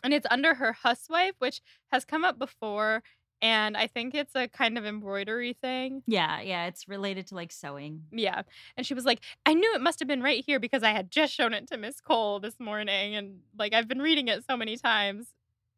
And 0.03 0.13
it's 0.13 0.27
under 0.29 0.55
her 0.55 0.73
housewife, 0.73 1.33
which 1.39 1.61
has 1.91 2.05
come 2.05 2.23
up 2.23 2.37
before. 2.37 3.03
And 3.41 3.75
I 3.75 3.87
think 3.87 4.15
it's 4.15 4.35
a 4.35 4.47
kind 4.47 4.77
of 4.77 4.85
embroidery 4.85 5.53
thing. 5.53 6.01
Yeah, 6.07 6.39
yeah, 6.41 6.65
it's 6.67 6.87
related 6.87 7.27
to 7.27 7.35
like 7.35 7.51
sewing. 7.51 8.03
Yeah. 8.11 8.43
And 8.77 8.85
she 8.85 8.93
was 8.93 9.05
like, 9.05 9.21
I 9.45 9.53
knew 9.53 9.73
it 9.73 9.81
must 9.81 9.99
have 9.99 10.07
been 10.07 10.21
right 10.21 10.43
here 10.45 10.59
because 10.59 10.83
I 10.83 10.91
had 10.91 11.11
just 11.11 11.33
shown 11.33 11.53
it 11.53 11.67
to 11.69 11.77
Miss 11.77 11.99
Cole 11.99 12.39
this 12.39 12.59
morning. 12.59 13.15
And 13.15 13.39
like 13.57 13.73
I've 13.73 13.87
been 13.87 14.01
reading 14.01 14.27
it 14.27 14.43
so 14.49 14.55
many 14.55 14.77
times. 14.77 15.27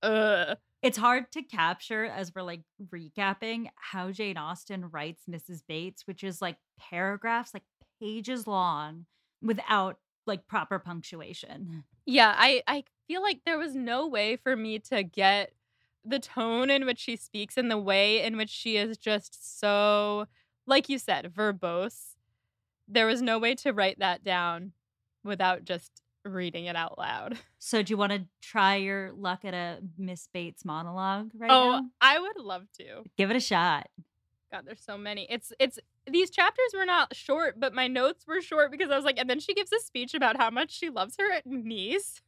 Ugh. 0.04 0.58
It's 0.82 0.98
hard 0.98 1.32
to 1.32 1.42
capture 1.42 2.06
as 2.06 2.34
we're 2.34 2.44
like 2.44 2.62
recapping 2.94 3.70
how 3.76 4.12
Jane 4.12 4.38
Austen 4.38 4.90
writes 4.92 5.24
Mrs. 5.30 5.62
Bates, 5.68 6.06
which 6.06 6.24
is 6.24 6.42
like 6.42 6.58
paragraphs, 6.80 7.54
like 7.54 7.64
pages 8.00 8.46
long 8.46 9.06
without 9.42 9.98
like 10.28 10.48
proper 10.48 10.80
punctuation. 10.80 11.84
Yeah, 12.06 12.36
I, 12.38 12.62
I 12.68 12.84
feel 13.08 13.22
like 13.22 13.42
there 13.46 13.58
was 13.58 13.76
no 13.76 14.08
way 14.08 14.36
for 14.36 14.56
me 14.56 14.80
to 14.80 15.04
get 15.04 15.54
the 16.04 16.20
tone 16.20 16.70
in 16.70 16.86
which 16.86 17.00
she 17.00 17.16
speaks 17.16 17.58
and 17.58 17.70
the 17.70 17.78
way 17.78 18.22
in 18.22 18.38
which 18.38 18.50
she 18.52 18.78
is 18.78 18.98
just 18.98 19.60
so, 19.60 20.28
like 20.68 20.88
you 20.88 21.00
said, 21.00 21.34
verbose. 21.34 22.16
There 22.88 23.08
was 23.08 23.22
no 23.22 23.40
way 23.40 23.56
to 23.56 23.74
write 23.74 24.00
that 24.00 24.24
down 24.24 24.74
without 25.24 25.66
just 25.66 26.04
reading 26.26 26.66
it 26.66 26.76
out 26.76 26.98
loud. 26.98 27.38
So, 27.58 27.82
do 27.82 27.92
you 27.92 27.98
want 27.98 28.12
to 28.12 28.26
try 28.44 28.76
your 28.76 29.12
luck 29.18 29.44
at 29.44 29.56
a 29.56 29.80
Miss 29.98 30.30
Bates 30.32 30.64
monologue 30.64 31.32
right 31.36 31.50
oh, 31.50 31.72
now? 31.72 31.82
Oh, 31.84 31.90
I 32.00 32.20
would 32.20 32.38
love 32.38 32.68
to. 32.78 33.02
Give 33.18 33.32
it 33.32 33.36
a 33.36 33.40
shot. 33.40 33.88
God, 34.52 34.66
there's 34.68 34.84
so 34.86 35.00
many. 35.00 35.26
It's 35.32 35.52
it's 35.60 35.80
these 36.06 36.30
chapters 36.30 36.74
were 36.76 36.86
not 36.86 37.16
short, 37.16 37.60
but 37.60 37.74
my 37.74 37.88
notes 37.88 38.28
were 38.28 38.40
short 38.40 38.70
because 38.70 38.92
I 38.92 38.96
was 38.96 39.04
like, 39.04 39.18
and 39.18 39.28
then 39.28 39.40
she 39.40 39.56
gives 39.56 39.72
a 39.74 39.80
speech 39.80 40.14
about 40.14 40.38
how 40.38 40.52
much 40.52 40.78
she 40.78 40.92
loves 40.92 41.16
her 41.18 41.42
niece. 41.46 42.22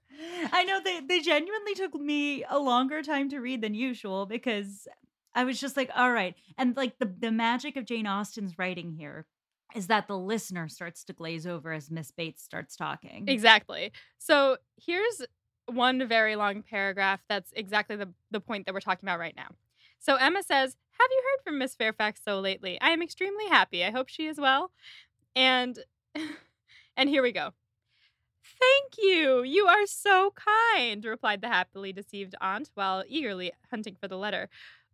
I 0.51 0.63
know 0.63 0.80
they 0.84 1.01
they 1.01 1.20
genuinely 1.20 1.75
took 1.75 1.94
me 1.94 2.44
a 2.50 2.58
longer 2.58 3.04
time 3.04 3.30
to 3.30 3.39
read 3.39 3.62
than 3.62 3.75
usual 3.75 4.25
because 4.25 4.88
I 5.36 5.44
was 5.44 5.60
just 5.60 5.77
like, 5.77 5.92
all 5.96 6.12
right. 6.12 6.36
And 6.58 6.75
like 6.75 6.98
the 6.98 7.06
the 7.06 7.32
magic 7.32 7.77
of 7.77 7.86
Jane 7.86 8.08
Austen's 8.08 8.58
writing 8.58 8.92
here 8.92 9.27
is 9.75 9.88
that 9.88 10.07
the 10.07 10.17
listener 10.17 10.67
starts 10.69 11.03
to 11.05 11.13
glaze 11.13 11.45
over 11.45 11.71
as 11.74 11.91
Miss 11.91 12.12
Bates 12.12 12.43
starts 12.43 12.75
talking. 12.75 13.25
Exactly. 13.27 13.91
So 14.17 14.57
here's 14.77 15.24
one 15.67 16.07
very 16.07 16.36
long 16.36 16.63
paragraph 16.63 17.21
that's 17.27 17.51
exactly 17.55 17.95
the, 17.95 18.09
the 18.31 18.39
point 18.39 18.65
that 18.65 18.74
we're 18.74 18.79
talking 18.79 19.07
about 19.07 19.19
right 19.19 19.36
now. 19.36 19.50
So 20.00 20.15
Emma 20.15 20.41
says, 20.43 20.77
Have 21.00 21.09
you 21.12 21.24
heard 21.24 21.43
from 21.43 21.59
Miss 21.59 21.75
Fairfax 21.75 22.21
so 22.24 22.39
lately? 22.39 22.79
I 22.79 22.91
am 22.91 23.01
extremely 23.01 23.47
happy. 23.47 23.83
I 23.83 23.91
hope 23.91 24.09
she 24.09 24.27
is 24.27 24.38
well. 24.39 24.71
And 25.36 25.77
and 26.97 27.09
here 27.09 27.21
we 27.21 27.31
go. 27.31 27.51
Thank 28.59 28.93
you. 28.97 29.43
You 29.43 29.67
are 29.67 29.86
so 29.86 30.33
kind, 30.75 31.03
replied 31.03 31.41
the 31.41 31.50
happily 31.50 31.91
deceived 31.91 32.36
aunt 32.39 32.71
while 32.74 33.03
eagerly 33.07 33.51
hunting 33.69 33.97
for 34.00 34.07
the 34.07 34.17
letter. 34.17 34.50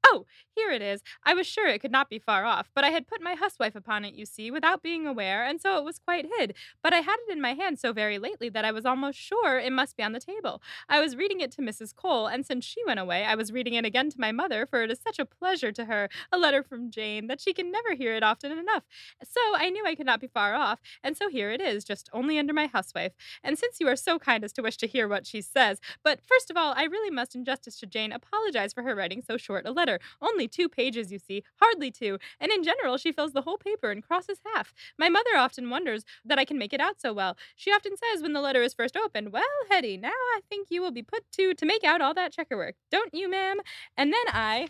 Oh, 0.05 0.25
here 0.55 0.69
it 0.69 0.81
is. 0.81 1.01
I 1.23 1.33
was 1.33 1.47
sure 1.47 1.67
it 1.67 1.79
could 1.79 1.91
not 1.91 2.09
be 2.09 2.19
far 2.19 2.45
off, 2.45 2.69
but 2.75 2.83
I 2.83 2.89
had 2.89 3.07
put 3.07 3.21
my 3.21 3.35
housewife 3.35 3.75
upon 3.75 4.05
it, 4.05 4.13
you 4.13 4.25
see, 4.25 4.51
without 4.51 4.83
being 4.83 5.07
aware, 5.07 5.43
and 5.43 5.59
so 5.59 5.77
it 5.77 5.83
was 5.83 5.97
quite 5.97 6.27
hid. 6.37 6.53
But 6.83 6.93
I 6.93 6.97
had 6.99 7.15
it 7.27 7.31
in 7.31 7.41
my 7.41 7.53
hand 7.53 7.79
so 7.79 7.93
very 7.93 8.19
lately 8.19 8.49
that 8.49 8.65
I 8.65 8.71
was 8.71 8.85
almost 8.85 9.17
sure 9.17 9.57
it 9.57 9.71
must 9.71 9.97
be 9.97 10.03
on 10.03 10.11
the 10.11 10.19
table. 10.19 10.61
I 10.87 10.99
was 10.99 11.15
reading 11.15 11.41
it 11.41 11.51
to 11.53 11.61
Mrs. 11.61 11.95
Cole, 11.95 12.27
and 12.27 12.45
since 12.45 12.65
she 12.65 12.83
went 12.85 12.99
away, 12.99 13.23
I 13.23 13.35
was 13.35 13.51
reading 13.51 13.73
it 13.73 13.85
again 13.85 14.09
to 14.11 14.19
my 14.19 14.31
mother, 14.31 14.67
for 14.67 14.83
it 14.83 14.91
is 14.91 14.99
such 14.99 15.17
a 15.17 15.25
pleasure 15.25 15.71
to 15.71 15.85
her, 15.85 16.09
a 16.31 16.37
letter 16.37 16.61
from 16.61 16.91
Jane, 16.91 17.27
that 17.27 17.41
she 17.41 17.53
can 17.53 17.71
never 17.71 17.95
hear 17.95 18.13
it 18.15 18.23
often 18.23 18.51
enough. 18.51 18.83
So 19.23 19.39
I 19.55 19.69
knew 19.69 19.85
I 19.85 19.95
could 19.95 20.05
not 20.05 20.21
be 20.21 20.27
far 20.27 20.53
off, 20.53 20.79
and 21.03 21.17
so 21.17 21.29
here 21.29 21.49
it 21.49 21.61
is, 21.61 21.83
just 21.83 22.09
only 22.13 22.37
under 22.37 22.53
my 22.53 22.67
housewife. 22.67 23.13
And 23.43 23.57
since 23.57 23.79
you 23.79 23.87
are 23.87 23.95
so 23.95 24.19
kind 24.19 24.43
as 24.43 24.53
to 24.53 24.61
wish 24.61 24.77
to 24.77 24.87
hear 24.87 25.07
what 25.07 25.25
she 25.25 25.41
says, 25.41 25.79
but 26.03 26.19
first 26.21 26.51
of 26.51 26.57
all, 26.57 26.73
I 26.75 26.83
really 26.83 27.09
must, 27.09 27.33
in 27.33 27.45
justice 27.45 27.79
to 27.79 27.87
Jane, 27.87 28.11
apologize 28.11 28.73
for 28.73 28.83
her 28.83 28.95
writing 28.95 29.23
so 29.25 29.37
short 29.37 29.65
a 29.65 29.71
letter. 29.71 29.92
Only 30.21 30.47
two 30.47 30.69
pages, 30.69 31.11
you 31.11 31.19
see, 31.19 31.43
hardly 31.61 31.91
two, 31.91 32.19
and 32.39 32.51
in 32.51 32.63
general, 32.63 32.97
she 32.97 33.11
fills 33.11 33.33
the 33.33 33.41
whole 33.41 33.57
paper 33.57 33.91
and 33.91 34.03
crosses 34.03 34.39
half. 34.53 34.73
My 34.97 35.09
mother 35.09 35.35
often 35.35 35.69
wonders 35.69 36.03
that 36.25 36.39
I 36.39 36.45
can 36.45 36.57
make 36.57 36.73
it 36.73 36.81
out 36.81 37.01
so 37.01 37.13
well. 37.13 37.37
She 37.55 37.71
often 37.71 37.93
says 37.97 38.21
when 38.21 38.33
the 38.33 38.41
letter 38.41 38.61
is 38.61 38.73
first 38.73 38.97
opened, 38.97 39.31
Well, 39.31 39.43
Hetty, 39.69 39.97
now 39.97 40.09
I 40.09 40.41
think 40.49 40.67
you 40.69 40.81
will 40.81 40.91
be 40.91 41.03
put 41.03 41.23
to 41.33 41.53
to 41.53 41.65
make 41.65 41.83
out 41.83 42.01
all 42.01 42.13
that 42.13 42.33
checker 42.33 42.57
work, 42.57 42.75
don't 42.91 43.13
you, 43.13 43.29
ma'am? 43.29 43.57
And 43.97 44.11
then 44.11 44.25
I. 44.27 44.67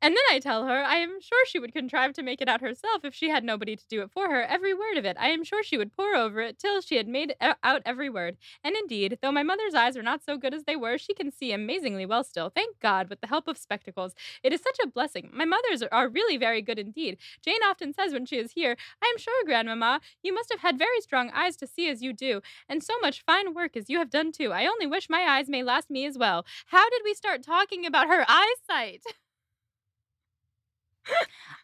And 0.00 0.14
then 0.14 0.24
I 0.30 0.38
tell 0.38 0.64
her 0.64 0.82
I 0.84 0.96
am 0.96 1.20
sure 1.20 1.44
she 1.46 1.58
would 1.58 1.72
contrive 1.72 2.12
to 2.14 2.22
make 2.22 2.40
it 2.40 2.48
out 2.48 2.60
herself 2.60 3.04
if 3.04 3.14
she 3.14 3.28
had 3.30 3.42
nobody 3.44 3.74
to 3.76 3.86
do 3.88 4.00
it 4.02 4.10
for 4.10 4.30
her, 4.30 4.42
every 4.42 4.72
word 4.72 4.96
of 4.96 5.04
it. 5.04 5.16
I 5.18 5.28
am 5.30 5.42
sure 5.44 5.62
she 5.62 5.76
would 5.76 5.92
pore 5.92 6.14
over 6.14 6.40
it 6.40 6.58
till 6.58 6.80
she 6.80 6.96
had 6.96 7.08
made 7.08 7.34
out 7.40 7.82
every 7.84 8.08
word. 8.08 8.36
And 8.62 8.76
indeed, 8.76 9.18
though 9.20 9.32
my 9.32 9.42
mother's 9.42 9.74
eyes 9.74 9.96
are 9.96 10.02
not 10.02 10.22
so 10.24 10.36
good 10.36 10.54
as 10.54 10.64
they 10.64 10.76
were, 10.76 10.98
she 10.98 11.14
can 11.14 11.32
see 11.32 11.52
amazingly 11.52 12.06
well 12.06 12.22
still, 12.22 12.48
thank 12.48 12.78
God, 12.80 13.08
with 13.10 13.20
the 13.20 13.26
help 13.26 13.48
of 13.48 13.58
spectacles. 13.58 14.14
It 14.42 14.52
is 14.52 14.62
such 14.62 14.78
a 14.82 14.86
blessing. 14.88 15.30
My 15.32 15.44
mother's 15.44 15.82
are- 15.82 15.88
are 15.92 16.08
really 16.08 16.36
very 16.36 16.62
good 16.62 16.78
indeed. 16.78 17.18
Jane 17.42 17.62
often 17.64 17.92
says 17.92 18.12
when 18.12 18.24
she 18.24 18.36
is 18.38 18.52
here, 18.52 18.76
I 19.02 19.08
am 19.08 19.18
sure, 19.18 19.44
Grandmamma, 19.44 20.00
you 20.22 20.32
must 20.32 20.50
have 20.50 20.60
had 20.60 20.78
very 20.78 21.00
strong 21.00 21.30
eyes 21.30 21.56
to 21.56 21.66
see 21.66 21.88
as 21.88 22.02
you 22.02 22.12
do, 22.12 22.40
and 22.68 22.82
so 22.84 22.94
much 23.00 23.22
fine 23.22 23.52
work 23.52 23.76
as 23.76 23.90
you 23.90 23.98
have 23.98 24.10
done 24.10 24.30
too. 24.32 24.52
I 24.52 24.66
only 24.66 24.86
wish 24.86 25.10
my 25.10 25.22
eyes 25.22 25.48
may 25.48 25.62
last 25.62 25.90
me 25.90 26.06
as 26.06 26.16
well. 26.16 26.46
How 26.66 26.88
did 26.88 27.02
we 27.04 27.14
start 27.14 27.42
talking 27.42 27.84
about 27.84 28.06
her 28.08 28.24
eyesight? 28.28 29.02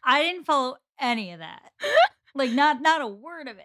I 0.05 0.23
didn't 0.23 0.45
follow 0.45 0.77
any 1.01 1.33
of 1.33 1.41
that. 1.41 1.73
like 2.35 2.51
not 2.51 2.81
not 2.83 3.01
a 3.01 3.07
word 3.07 3.49
of 3.49 3.59
it. 3.59 3.65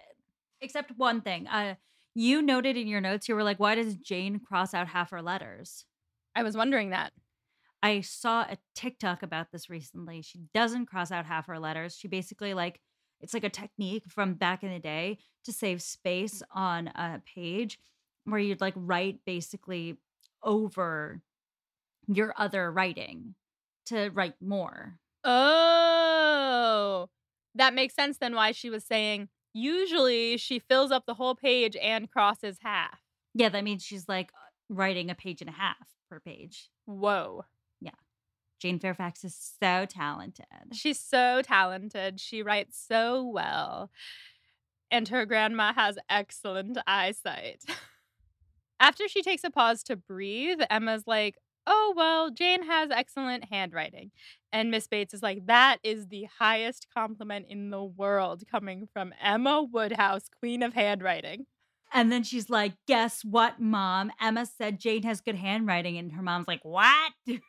Except 0.61 0.91
one 0.97 1.21
thing. 1.21 1.47
Uh 1.47 1.75
you 2.15 2.41
noted 2.41 2.75
in 2.75 2.87
your 2.87 3.01
notes 3.01 3.29
you 3.29 3.35
were 3.35 3.43
like, 3.43 3.59
why 3.59 3.75
does 3.75 3.95
Jane 3.95 4.39
cross 4.39 4.73
out 4.73 4.87
half 4.87 5.11
her 5.11 5.21
letters? 5.21 5.85
I 6.35 6.43
was 6.43 6.57
wondering 6.57 6.89
that. 6.89 7.13
I 7.81 8.01
saw 8.01 8.41
a 8.41 8.57
TikTok 8.75 9.23
about 9.23 9.51
this 9.51 9.69
recently. 9.69 10.21
She 10.21 10.41
doesn't 10.53 10.87
cross 10.87 11.11
out 11.11 11.25
half 11.25 11.47
her 11.47 11.59
letters. 11.59 11.95
She 11.97 12.07
basically 12.07 12.53
like 12.53 12.79
it's 13.21 13.33
like 13.33 13.43
a 13.43 13.49
technique 13.49 14.03
from 14.07 14.33
back 14.33 14.63
in 14.63 14.71
the 14.71 14.79
day 14.79 15.17
to 15.43 15.51
save 15.51 15.81
space 15.81 16.41
on 16.53 16.87
a 16.87 17.21
page 17.25 17.79
where 18.25 18.39
you'd 18.39 18.61
like 18.61 18.73
write 18.75 19.19
basically 19.25 19.97
over 20.43 21.21
your 22.07 22.33
other 22.37 22.71
writing 22.71 23.35
to 23.87 24.09
write 24.09 24.35
more. 24.41 24.99
Oh, 25.23 27.09
that 27.55 27.73
makes 27.73 27.95
sense 27.95 28.17
then 28.17 28.35
why 28.35 28.51
she 28.51 28.69
was 28.69 28.85
saying 28.85 29.29
usually 29.53 30.37
she 30.37 30.59
fills 30.59 30.91
up 30.91 31.05
the 31.05 31.13
whole 31.13 31.35
page 31.35 31.75
and 31.81 32.09
crosses 32.09 32.57
half. 32.61 32.99
Yeah, 33.33 33.49
that 33.49 33.63
means 33.63 33.83
she's 33.83 34.07
like 34.07 34.31
writing 34.69 35.09
a 35.09 35.15
page 35.15 35.41
and 35.41 35.49
a 35.49 35.53
half 35.53 35.87
per 36.09 36.19
page. 36.19 36.69
Whoa. 36.85 37.45
Yeah. 37.81 37.91
Jane 38.59 38.79
Fairfax 38.79 39.23
is 39.23 39.53
so 39.59 39.85
talented. 39.85 40.45
She's 40.73 40.99
so 40.99 41.41
talented. 41.41 42.19
She 42.19 42.43
writes 42.43 42.83
so 42.87 43.23
well. 43.23 43.91
And 44.91 45.07
her 45.09 45.25
grandma 45.25 45.73
has 45.73 45.97
excellent 46.09 46.77
eyesight. 46.87 47.63
After 48.79 49.07
she 49.07 49.21
takes 49.21 49.43
a 49.43 49.51
pause 49.51 49.83
to 49.83 49.95
breathe, 49.95 50.59
Emma's 50.69 51.03
like, 51.05 51.35
"Oh, 51.69 51.93
well, 51.95 52.29
Jane 52.31 52.63
has 52.63 52.91
excellent 52.91 53.45
handwriting." 53.45 54.11
And 54.51 54.71
Miss 54.71 54.87
Bates 54.87 55.13
is 55.13 55.23
like, 55.23 55.45
"That 55.45 55.77
is 55.83 56.07
the 56.07 56.27
highest 56.39 56.87
compliment 56.93 57.45
in 57.47 57.69
the 57.69 57.83
world 57.83 58.43
coming 58.51 58.89
from 58.91 59.13
Emma 59.21 59.63
Woodhouse, 59.63 60.27
queen 60.39 60.63
of 60.63 60.73
handwriting." 60.73 61.45
And 61.91 62.11
then 62.11 62.23
she's 62.23 62.49
like, 62.49 62.73
Guess 62.87 63.23
what, 63.25 63.59
mom? 63.59 64.11
Emma 64.21 64.45
said 64.45 64.79
Jane 64.79 65.03
has 65.03 65.21
good 65.21 65.35
handwriting. 65.35 65.97
And 65.97 66.11
her 66.11 66.21
mom's 66.21 66.47
like, 66.47 66.63
What? 66.63 67.13
and 67.27 67.39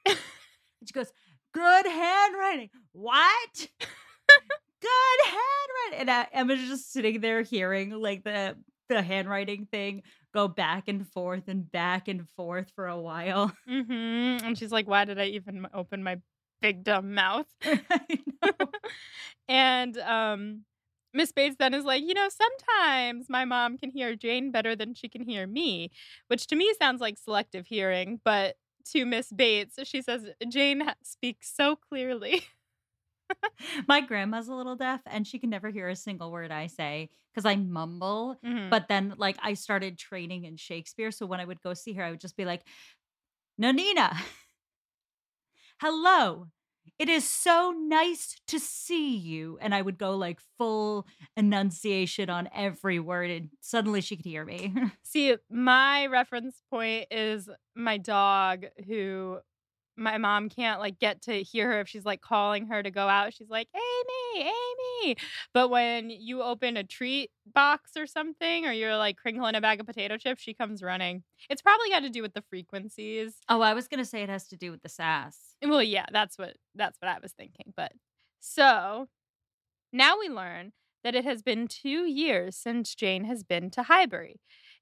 she 0.85 0.93
goes, 0.93 1.13
Good 1.53 1.87
handwriting. 1.87 2.71
What? 2.93 3.69
good 3.79 5.21
handwriting. 5.25 6.01
And 6.01 6.11
uh, 6.11 6.27
Emma's 6.33 6.61
just 6.61 6.93
sitting 6.93 7.21
there 7.21 7.43
hearing 7.43 7.91
like 7.91 8.25
the 8.25 8.57
the 8.89 9.03
handwriting 9.03 9.67
thing 9.71 10.03
go 10.33 10.49
back 10.49 10.89
and 10.89 11.07
forth 11.09 11.49
and 11.49 11.71
back 11.71 12.09
and 12.09 12.29
forth 12.37 12.71
for 12.75 12.87
a 12.87 12.99
while. 13.01 13.53
Mhm. 13.69 14.43
And 14.43 14.59
she's 14.59 14.73
like, 14.73 14.89
"Why 14.89 15.05
did 15.05 15.19
I 15.19 15.27
even 15.27 15.67
open 15.75 16.03
my 16.03 16.19
big 16.61 16.85
dumb 16.85 17.15
mouth?" 17.15 17.47
And 19.49 19.97
um 19.99 20.65
Miss 21.13 21.33
Bates 21.33 21.57
then 21.59 21.75
is 21.75 21.85
like, 21.85 22.03
you 22.05 22.15
know, 22.15 22.29
sometimes 22.29 23.29
my 23.29 23.45
mom 23.45 23.77
can 23.79 23.91
hear 23.91 24.15
Jane 24.15 24.53
better 24.53 24.77
than 24.77 24.95
she 24.95 25.09
can 25.09 25.23
hear 25.23 25.45
me, 25.47 25.91
which 26.29 26.47
to 26.49 26.57
me 26.57 26.73
sounds 26.81 27.01
like 27.01 27.19
selective 27.19 27.67
hearing, 27.67 28.21
but 28.25 28.57
to 28.93 29.05
Miss 29.05 29.33
Bates, 29.33 29.77
she 29.85 30.03
says 30.03 30.27
Jane 30.49 30.85
speaks 31.03 31.53
so 31.55 31.77
clearly. 31.77 32.45
My 33.89 34.01
grandma's 34.01 34.49
a 34.49 34.55
little 34.55 34.77
deaf 34.77 35.01
and 35.07 35.27
she 35.27 35.39
can 35.39 35.51
never 35.51 35.71
hear 35.71 35.89
a 35.89 35.97
single 35.97 36.31
word 36.31 36.51
I 36.51 36.67
say 36.67 37.11
because 37.33 37.45
I 37.47 37.57
mumble. 37.57 38.37
Mhm. 38.45 38.71
But 38.71 38.89
then, 38.89 39.15
like, 39.17 39.37
I 39.43 39.55
started 39.55 39.99
training 39.99 40.45
in 40.45 40.57
Shakespeare. 40.57 41.11
So 41.11 41.27
when 41.27 41.41
I 41.41 41.45
would 41.45 41.63
go 41.63 41.75
see 41.75 41.93
her, 41.95 42.05
I 42.05 42.11
would 42.11 42.21
just 42.21 42.37
be 42.37 42.45
like, 42.45 42.63
Nanina, 43.61 44.17
hello. 45.81 46.47
It 46.99 47.09
is 47.09 47.29
so 47.29 47.75
nice 47.79 48.37
to 48.49 48.59
see 48.59 49.17
you. 49.17 49.59
And 49.63 49.75
I 49.75 49.81
would 49.81 49.97
go 49.97 50.17
like 50.17 50.39
full 50.59 51.07
enunciation 51.37 52.29
on 52.29 52.49
every 52.55 52.99
word. 52.99 53.31
And 53.31 53.49
suddenly 53.61 54.03
she 54.03 54.17
could 54.17 54.27
hear 54.27 54.45
me. 54.45 54.75
See, 55.03 55.37
my 55.49 56.07
reference 56.07 56.63
point 56.71 57.07
is 57.11 57.49
my 57.75 57.97
dog 57.97 58.67
who 58.87 59.39
my 59.97 60.19
mom 60.19 60.49
can't 60.49 60.81
like 60.81 60.99
get 60.99 61.23
to 61.23 61.43
hear 61.43 61.71
her 61.71 61.81
if 61.81 61.89
she's 61.89 62.05
like 62.05 62.21
calling 62.21 62.67
her 62.67 62.83
to 62.83 62.91
go 62.91 63.09
out. 63.09 63.35
She's 63.35 63.51
like, 63.51 63.69
Amy, 63.75 64.51
Amy. 65.05 65.17
But 65.53 65.69
when 65.69 66.11
you 66.11 66.43
open 66.43 66.77
a 66.77 66.85
treat 66.85 67.31
box 67.53 67.93
or 67.97 68.07
something, 68.07 68.67
or 68.67 68.73
you're 68.73 68.97
like 68.97 69.17
crinkling 69.17 69.55
a 69.55 69.61
bag 69.61 69.81
of 69.81 69.87
potato 69.87 70.17
chips, 70.17 70.43
she 70.43 70.55
comes 70.55 70.83
running. 70.83 71.23
It's 71.49 71.63
probably 71.63 71.91
got 71.91 72.01
to 72.01 72.11
do 72.11 72.23
with 72.23 72.35
the 72.35 72.45
frequencies. 72.49 73.37
oh, 73.49 73.61
I 73.61 73.75
was 73.75 73.89
going 73.89 73.99
to 73.99 74.05
say 74.05 74.23
it 74.23 74.29
has 74.29 74.49
to 74.49 74.57
do 74.57 74.71
with 74.71 74.83
the 74.83 74.89
sass. 74.89 75.37
Well, 75.63 75.83
yeah, 75.83 76.07
that's 76.13 76.39
what 76.39 76.57
that's 76.75 76.99
what 77.01 77.09
I 77.11 77.19
was 77.23 77.33
thinking. 77.33 77.73
But 77.77 77.93
so 78.41 79.09
now 79.93 80.19
we 80.19 80.29
learn 80.29 80.73
that 81.03 81.15
it 81.15 81.25
has 81.25 81.43
been 81.43 81.67
two 81.67 82.07
years 82.07 82.57
since 82.57 82.95
Jane 82.95 83.25
has 83.25 83.43
been 83.43 83.71
to 83.71 83.85
Highbury. 83.85 84.41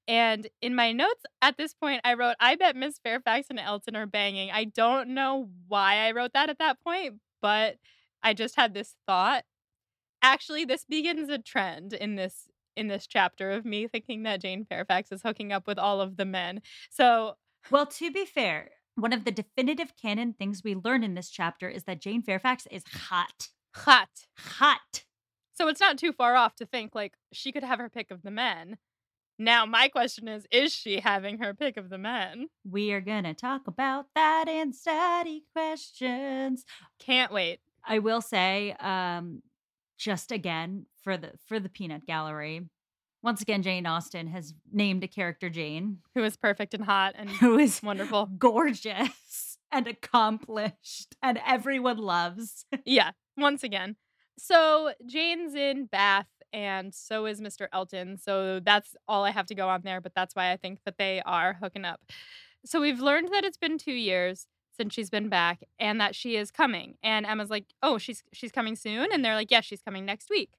And 0.09 0.47
in 0.59 0.73
my 0.73 0.91
notes 0.91 1.23
at 1.39 1.57
this 1.57 1.75
point, 1.75 2.01
I 2.03 2.15
wrote, 2.15 2.35
I 2.39 2.55
bet 2.55 2.75
Miss 2.75 2.97
Fairfax 2.97 3.45
and 3.51 3.59
Elton 3.59 3.95
are 3.95 4.07
banging. 4.07 4.49
I 4.49 4.63
don't 4.63 5.09
know 5.09 5.49
why 5.67 5.97
I 5.97 6.11
wrote 6.11 6.33
that 6.33 6.49
at 6.49 6.57
that 6.57 6.81
point, 6.81 7.19
but 7.43 7.75
I 8.23 8.33
just 8.33 8.55
had 8.55 8.73
this 8.73 8.95
thought. 9.05 9.43
Actually, 10.23 10.65
this 10.65 10.83
begins 10.83 11.29
a 11.29 11.37
trend 11.37 11.93
in 11.93 12.15
this 12.15 12.49
in 12.75 12.87
this 12.87 13.05
chapter 13.05 13.51
of 13.51 13.65
me 13.65 13.87
thinking 13.87 14.23
that 14.23 14.41
Jane 14.41 14.65
Fairfax 14.65 15.11
is 15.11 15.21
hooking 15.21 15.53
up 15.53 15.67
with 15.67 15.77
all 15.77 16.01
of 16.01 16.17
the 16.17 16.25
men. 16.25 16.61
So 16.89 17.35
Well, 17.69 17.85
to 17.85 18.11
be 18.11 18.25
fair, 18.25 18.71
one 18.95 19.13
of 19.13 19.25
the 19.25 19.31
definitive 19.31 19.93
canon 20.01 20.33
things 20.33 20.63
we 20.63 20.73
learn 20.73 21.03
in 21.03 21.13
this 21.13 21.29
chapter 21.29 21.69
is 21.69 21.83
that 21.83 22.01
Jane 22.01 22.23
Fairfax 22.23 22.67
is 22.71 22.83
hot. 22.91 23.49
hot. 23.75 24.09
Hot. 24.39 25.03
So 25.53 25.67
it's 25.67 25.81
not 25.81 25.99
too 25.99 26.13
far 26.13 26.35
off 26.35 26.55
to 26.55 26.65
think 26.65 26.95
like 26.95 27.13
she 27.31 27.51
could 27.51 27.63
have 27.63 27.79
her 27.79 27.89
pick 27.89 28.09
of 28.09 28.23
the 28.23 28.31
men. 28.31 28.77
Now, 29.41 29.65
my 29.65 29.87
question 29.87 30.27
is 30.27 30.45
is 30.51 30.73
she 30.73 30.99
having 30.99 31.37
her 31.39 31.53
pick 31.53 31.77
of 31.77 31.89
the 31.89 31.97
men? 31.97 32.47
We 32.69 32.91
are 32.91 32.99
going 32.99 33.23
to 33.23 33.33
talk 33.33 33.67
about 33.67 34.07
that 34.13 34.49
in 34.49 34.73
study 34.73 35.45
questions. 35.53 36.65
Can't 36.99 37.31
wait. 37.31 37.61
I 37.87 37.99
will 37.99 38.21
say, 38.21 38.73
um, 38.81 39.41
just 39.97 40.31
again 40.33 40.85
for 41.03 41.15
the 41.15 41.31
for 41.47 41.57
the 41.59 41.69
peanut 41.69 42.05
gallery, 42.05 42.67
once 43.23 43.41
again, 43.41 43.63
Jane 43.63 43.85
Austen 43.85 44.27
has 44.27 44.53
named 44.71 45.03
a 45.03 45.07
character 45.07 45.49
Jane, 45.49 45.99
Who 46.15 46.23
is 46.23 46.35
perfect 46.37 46.73
and 46.73 46.83
hot 46.83 47.15
and 47.17 47.29
who 47.29 47.57
is 47.57 47.81
wonderful. 47.81 48.25
gorgeous 48.37 49.57
and 49.71 49.87
accomplished, 49.87 51.15
and 51.23 51.39
everyone 51.45 51.97
loves. 51.97 52.65
Yeah, 52.85 53.11
once 53.37 53.63
again. 53.63 53.95
So 54.37 54.93
Jane's 55.05 55.53
in 55.53 55.85
Bath 55.85 56.27
and 56.53 56.93
so 56.93 57.25
is 57.25 57.41
Mr. 57.41 57.67
Elton. 57.73 58.17
So 58.17 58.59
that's 58.59 58.95
all 59.07 59.23
I 59.23 59.31
have 59.31 59.45
to 59.47 59.55
go 59.55 59.69
on 59.69 59.81
there, 59.83 60.01
but 60.01 60.13
that's 60.15 60.35
why 60.35 60.51
I 60.51 60.57
think 60.57 60.79
that 60.85 60.97
they 60.97 61.21
are 61.25 61.53
hooking 61.61 61.85
up. 61.85 62.01
So 62.65 62.81
we've 62.81 62.99
learned 62.99 63.29
that 63.33 63.45
it's 63.45 63.57
been 63.57 63.77
2 63.77 63.91
years 63.91 64.47
since 64.75 64.93
she's 64.93 65.09
been 65.09 65.29
back 65.29 65.63
and 65.79 65.99
that 66.01 66.15
she 66.15 66.35
is 66.35 66.51
coming. 66.51 66.95
And 67.03 67.25
Emma's 67.25 67.49
like, 67.49 67.65
"Oh, 67.83 67.97
she's 67.97 68.23
she's 68.33 68.51
coming 68.51 68.75
soon." 68.75 69.09
And 69.11 69.23
they're 69.23 69.35
like, 69.35 69.51
"Yes, 69.51 69.65
she's 69.65 69.81
coming 69.81 70.05
next 70.05 70.29
week." 70.29 70.51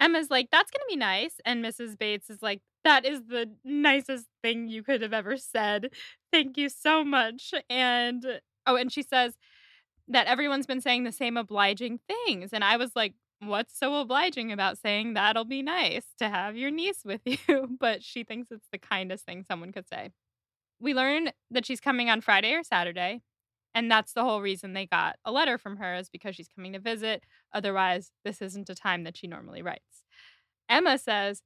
Emma's 0.00 0.30
like, 0.30 0.48
"That's 0.50 0.70
going 0.70 0.80
to 0.80 0.86
be 0.88 0.96
nice." 0.96 1.40
And 1.44 1.64
Mrs. 1.64 1.98
Bates 1.98 2.30
is 2.30 2.42
like, 2.42 2.62
"That 2.84 3.04
is 3.06 3.24
the 3.28 3.50
nicest 3.64 4.26
thing 4.42 4.68
you 4.68 4.82
could 4.82 5.02
have 5.02 5.12
ever 5.12 5.36
said. 5.36 5.90
Thank 6.32 6.56
you 6.58 6.68
so 6.68 7.04
much." 7.04 7.54
And 7.70 8.40
oh, 8.66 8.76
and 8.76 8.92
she 8.92 9.02
says, 9.02 9.36
that 10.08 10.26
everyone's 10.26 10.66
been 10.66 10.80
saying 10.80 11.04
the 11.04 11.12
same 11.12 11.36
obliging 11.36 11.98
things. 12.06 12.52
And 12.52 12.62
I 12.64 12.76
was 12.76 12.92
like, 12.94 13.14
what's 13.40 13.78
so 13.78 13.96
obliging 13.96 14.52
about 14.52 14.78
saying 14.78 15.14
that'll 15.14 15.44
be 15.44 15.62
nice 15.62 16.06
to 16.18 16.28
have 16.28 16.56
your 16.56 16.70
niece 16.70 17.02
with 17.04 17.20
you? 17.24 17.76
But 17.78 18.02
she 18.02 18.24
thinks 18.24 18.50
it's 18.50 18.68
the 18.72 18.78
kindest 18.78 19.24
thing 19.24 19.44
someone 19.44 19.72
could 19.72 19.88
say. 19.88 20.10
We 20.80 20.94
learn 20.94 21.30
that 21.50 21.66
she's 21.66 21.80
coming 21.80 22.10
on 22.10 22.20
Friday 22.20 22.52
or 22.52 22.62
Saturday. 22.62 23.22
And 23.74 23.90
that's 23.90 24.14
the 24.14 24.22
whole 24.22 24.40
reason 24.40 24.72
they 24.72 24.86
got 24.86 25.16
a 25.24 25.30
letter 25.30 25.58
from 25.58 25.76
her 25.76 25.96
is 25.96 26.08
because 26.08 26.34
she's 26.34 26.48
coming 26.48 26.72
to 26.72 26.78
visit. 26.78 27.24
Otherwise, 27.52 28.10
this 28.24 28.40
isn't 28.40 28.70
a 28.70 28.74
time 28.74 29.04
that 29.04 29.18
she 29.18 29.26
normally 29.26 29.60
writes. 29.60 30.02
Emma 30.68 30.96
says, 30.96 31.42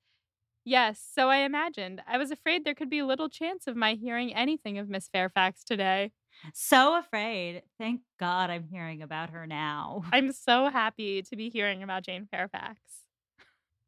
Yes, 0.64 1.02
so 1.12 1.28
I 1.28 1.38
imagined. 1.38 2.02
I 2.06 2.18
was 2.18 2.30
afraid 2.30 2.64
there 2.64 2.74
could 2.74 2.90
be 2.90 3.02
little 3.02 3.28
chance 3.28 3.66
of 3.66 3.76
my 3.76 3.94
hearing 3.94 4.32
anything 4.34 4.78
of 4.78 4.88
Miss 4.88 5.08
Fairfax 5.08 5.64
today. 5.64 6.12
So 6.54 6.98
afraid. 6.98 7.62
Thank 7.78 8.00
God 8.18 8.50
I'm 8.50 8.64
hearing 8.64 9.02
about 9.02 9.30
her 9.30 9.46
now. 9.46 10.04
I'm 10.12 10.32
so 10.32 10.68
happy 10.68 11.22
to 11.22 11.36
be 11.36 11.50
hearing 11.50 11.82
about 11.82 12.04
Jane 12.04 12.28
Fairfax. 12.30 12.80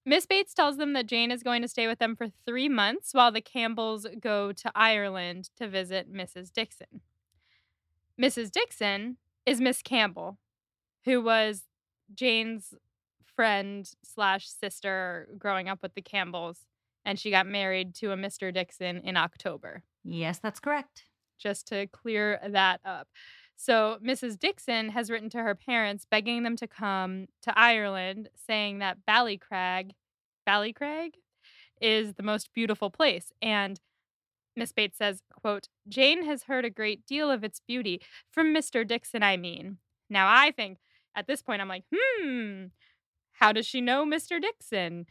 Miss 0.05 0.27
Bates 0.27 0.53
tells 0.53 0.79
them 0.79 0.95
that 0.95 1.07
Jane 1.07 1.31
is 1.31 1.45
going 1.45 1.63
to 1.63 1.69
stay 1.69 1.87
with 1.87 2.01
them 2.01 2.17
for 2.17 2.27
three 2.45 2.69
months 2.69 3.15
while 3.15 3.31
the 3.31 3.41
Campbells 3.41 4.07
go 4.21 4.53
to 4.53 4.73
Ireland 4.75 5.51
to 5.59 5.69
visit 5.69 6.13
Mrs. 6.13 6.53
Dixon. 6.53 7.03
Mrs. 8.21 8.51
Dixon 8.51 9.19
is 9.47 9.61
Miss 9.61 9.81
Campbell, 9.81 10.39
who 11.05 11.23
was 11.23 11.63
Jane's 12.15 12.75
friend 13.37 13.89
slash 14.03 14.49
sister 14.49 15.29
growing 15.39 15.69
up 15.69 15.83
with 15.83 15.95
the 15.95 16.03
Campbells, 16.03 16.67
and 17.05 17.19
she 17.19 17.31
got 17.31 17.47
married 17.47 17.95
to 17.97 18.11
a 18.11 18.17
Mr. 18.17 18.53
Dixon 18.53 18.99
in 18.99 19.17
October 19.17 19.85
Yes, 20.05 20.39
that's 20.39 20.61
correct. 20.61 21.05
Just 21.43 21.67
to 21.69 21.87
clear 21.89 22.41
that 22.47 22.81
up. 22.85 23.09
So, 23.57 23.99
Mrs. 24.05 24.39
Dixon 24.39 24.89
has 24.89 25.11
written 25.11 25.31
to 25.31 25.39
her 25.39 25.55
parents 25.55 26.07
begging 26.11 26.43
them 26.43 26.57
to 26.57 26.67
come 26.67 27.27
to 27.43 27.57
Ireland, 27.57 28.29
saying 28.35 28.81
that 28.81 28.99
Ballycrag, 29.09 29.93
Ballycrag 30.49 31.15
is 31.81 32.15
the 32.15 32.23
most 32.23 32.53
beautiful 32.55 32.91
place. 32.91 33.33
And 33.41 33.79
Miss 34.57 34.73
Bates 34.73 34.99
says, 34.99 35.23
quote, 35.41 35.69
Jane 35.89 36.25
has 36.25 36.45
heard 36.45 36.65
a 36.65 36.71
great 36.71 37.07
deal 37.07 37.31
of 37.31 37.45
its 37.45 37.61
beauty 37.61 38.01
from 38.31 38.55
Mr. 38.55 38.87
Dixon, 38.87 39.23
I 39.23 39.37
mean. 39.37 39.79
Now, 40.11 40.29
I 40.29 40.51
think 40.51 40.79
at 41.15 41.27
this 41.27 41.43
point, 41.43 41.63
I'm 41.63 41.69
like, 41.69 41.85
hmm, 41.95 42.67
how 43.33 43.53
does 43.53 43.67
she 43.67 43.81
know 43.81 44.05
Mr. 44.05 44.41
Dixon? 44.41 45.07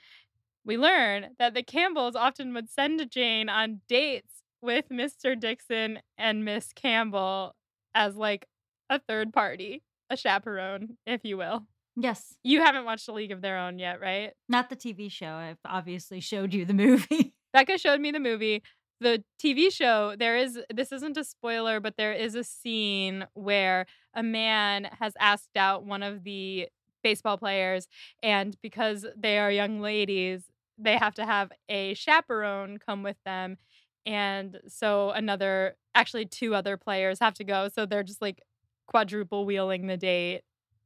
We 0.63 0.77
learn 0.77 1.29
that 1.39 1.53
the 1.53 1.63
Campbells 1.63 2.15
often 2.15 2.53
would 2.53 2.69
send 2.69 3.09
Jane 3.09 3.49
on 3.49 3.81
dates 3.87 4.40
with 4.61 4.89
Mr. 4.89 5.39
Dixon 5.39 5.99
and 6.17 6.45
Miss 6.45 6.73
Campbell 6.73 7.55
as 7.93 8.15
like 8.15 8.45
a 8.89 8.99
third 8.99 9.33
party, 9.33 9.83
a 10.09 10.17
chaperone, 10.17 10.97
if 11.05 11.21
you 11.23 11.37
will. 11.37 11.63
Yes. 11.95 12.35
You 12.43 12.61
haven't 12.61 12.85
watched 12.85 13.07
A 13.07 13.13
League 13.13 13.31
of 13.31 13.41
Their 13.41 13.57
Own 13.57 13.79
yet, 13.79 13.99
right? 13.99 14.31
Not 14.47 14.69
the 14.69 14.75
TV 14.75 15.11
show. 15.11 15.33
I've 15.33 15.59
obviously 15.65 16.19
showed 16.19 16.53
you 16.53 16.65
the 16.65 16.73
movie. 16.75 17.33
Becca 17.53 17.77
showed 17.77 17.99
me 17.99 18.11
the 18.11 18.19
movie. 18.19 18.63
The 19.01 19.23
TV 19.43 19.71
show, 19.71 20.15
there 20.17 20.37
is, 20.37 20.59
this 20.73 20.91
isn't 20.91 21.17
a 21.17 21.23
spoiler, 21.23 21.79
but 21.79 21.97
there 21.97 22.13
is 22.13 22.35
a 22.35 22.43
scene 22.43 23.25
where 23.33 23.87
a 24.13 24.21
man 24.21 24.87
has 24.99 25.13
asked 25.19 25.57
out 25.57 25.83
one 25.83 26.03
of 26.03 26.23
the 26.23 26.69
baseball 27.03 27.37
players, 27.37 27.87
and 28.21 28.55
because 28.61 29.07
they 29.17 29.39
are 29.39 29.51
young 29.51 29.81
ladies, 29.81 30.43
they 30.77 30.97
have 30.97 31.15
to 31.15 31.25
have 31.25 31.51
a 31.67 31.93
chaperone 31.95 32.77
come 32.77 33.01
with 33.01 33.17
them. 33.25 33.57
And 34.05 34.59
so 34.67 35.11
another, 35.11 35.75
actually, 35.93 36.25
two 36.25 36.55
other 36.55 36.77
players 36.77 37.19
have 37.19 37.35
to 37.35 37.43
go. 37.43 37.69
So 37.69 37.85
they're 37.85 38.03
just 38.03 38.21
like 38.21 38.41
quadruple 38.87 39.45
wheeling 39.45 39.87
the 39.87 39.97
date, 39.97 40.41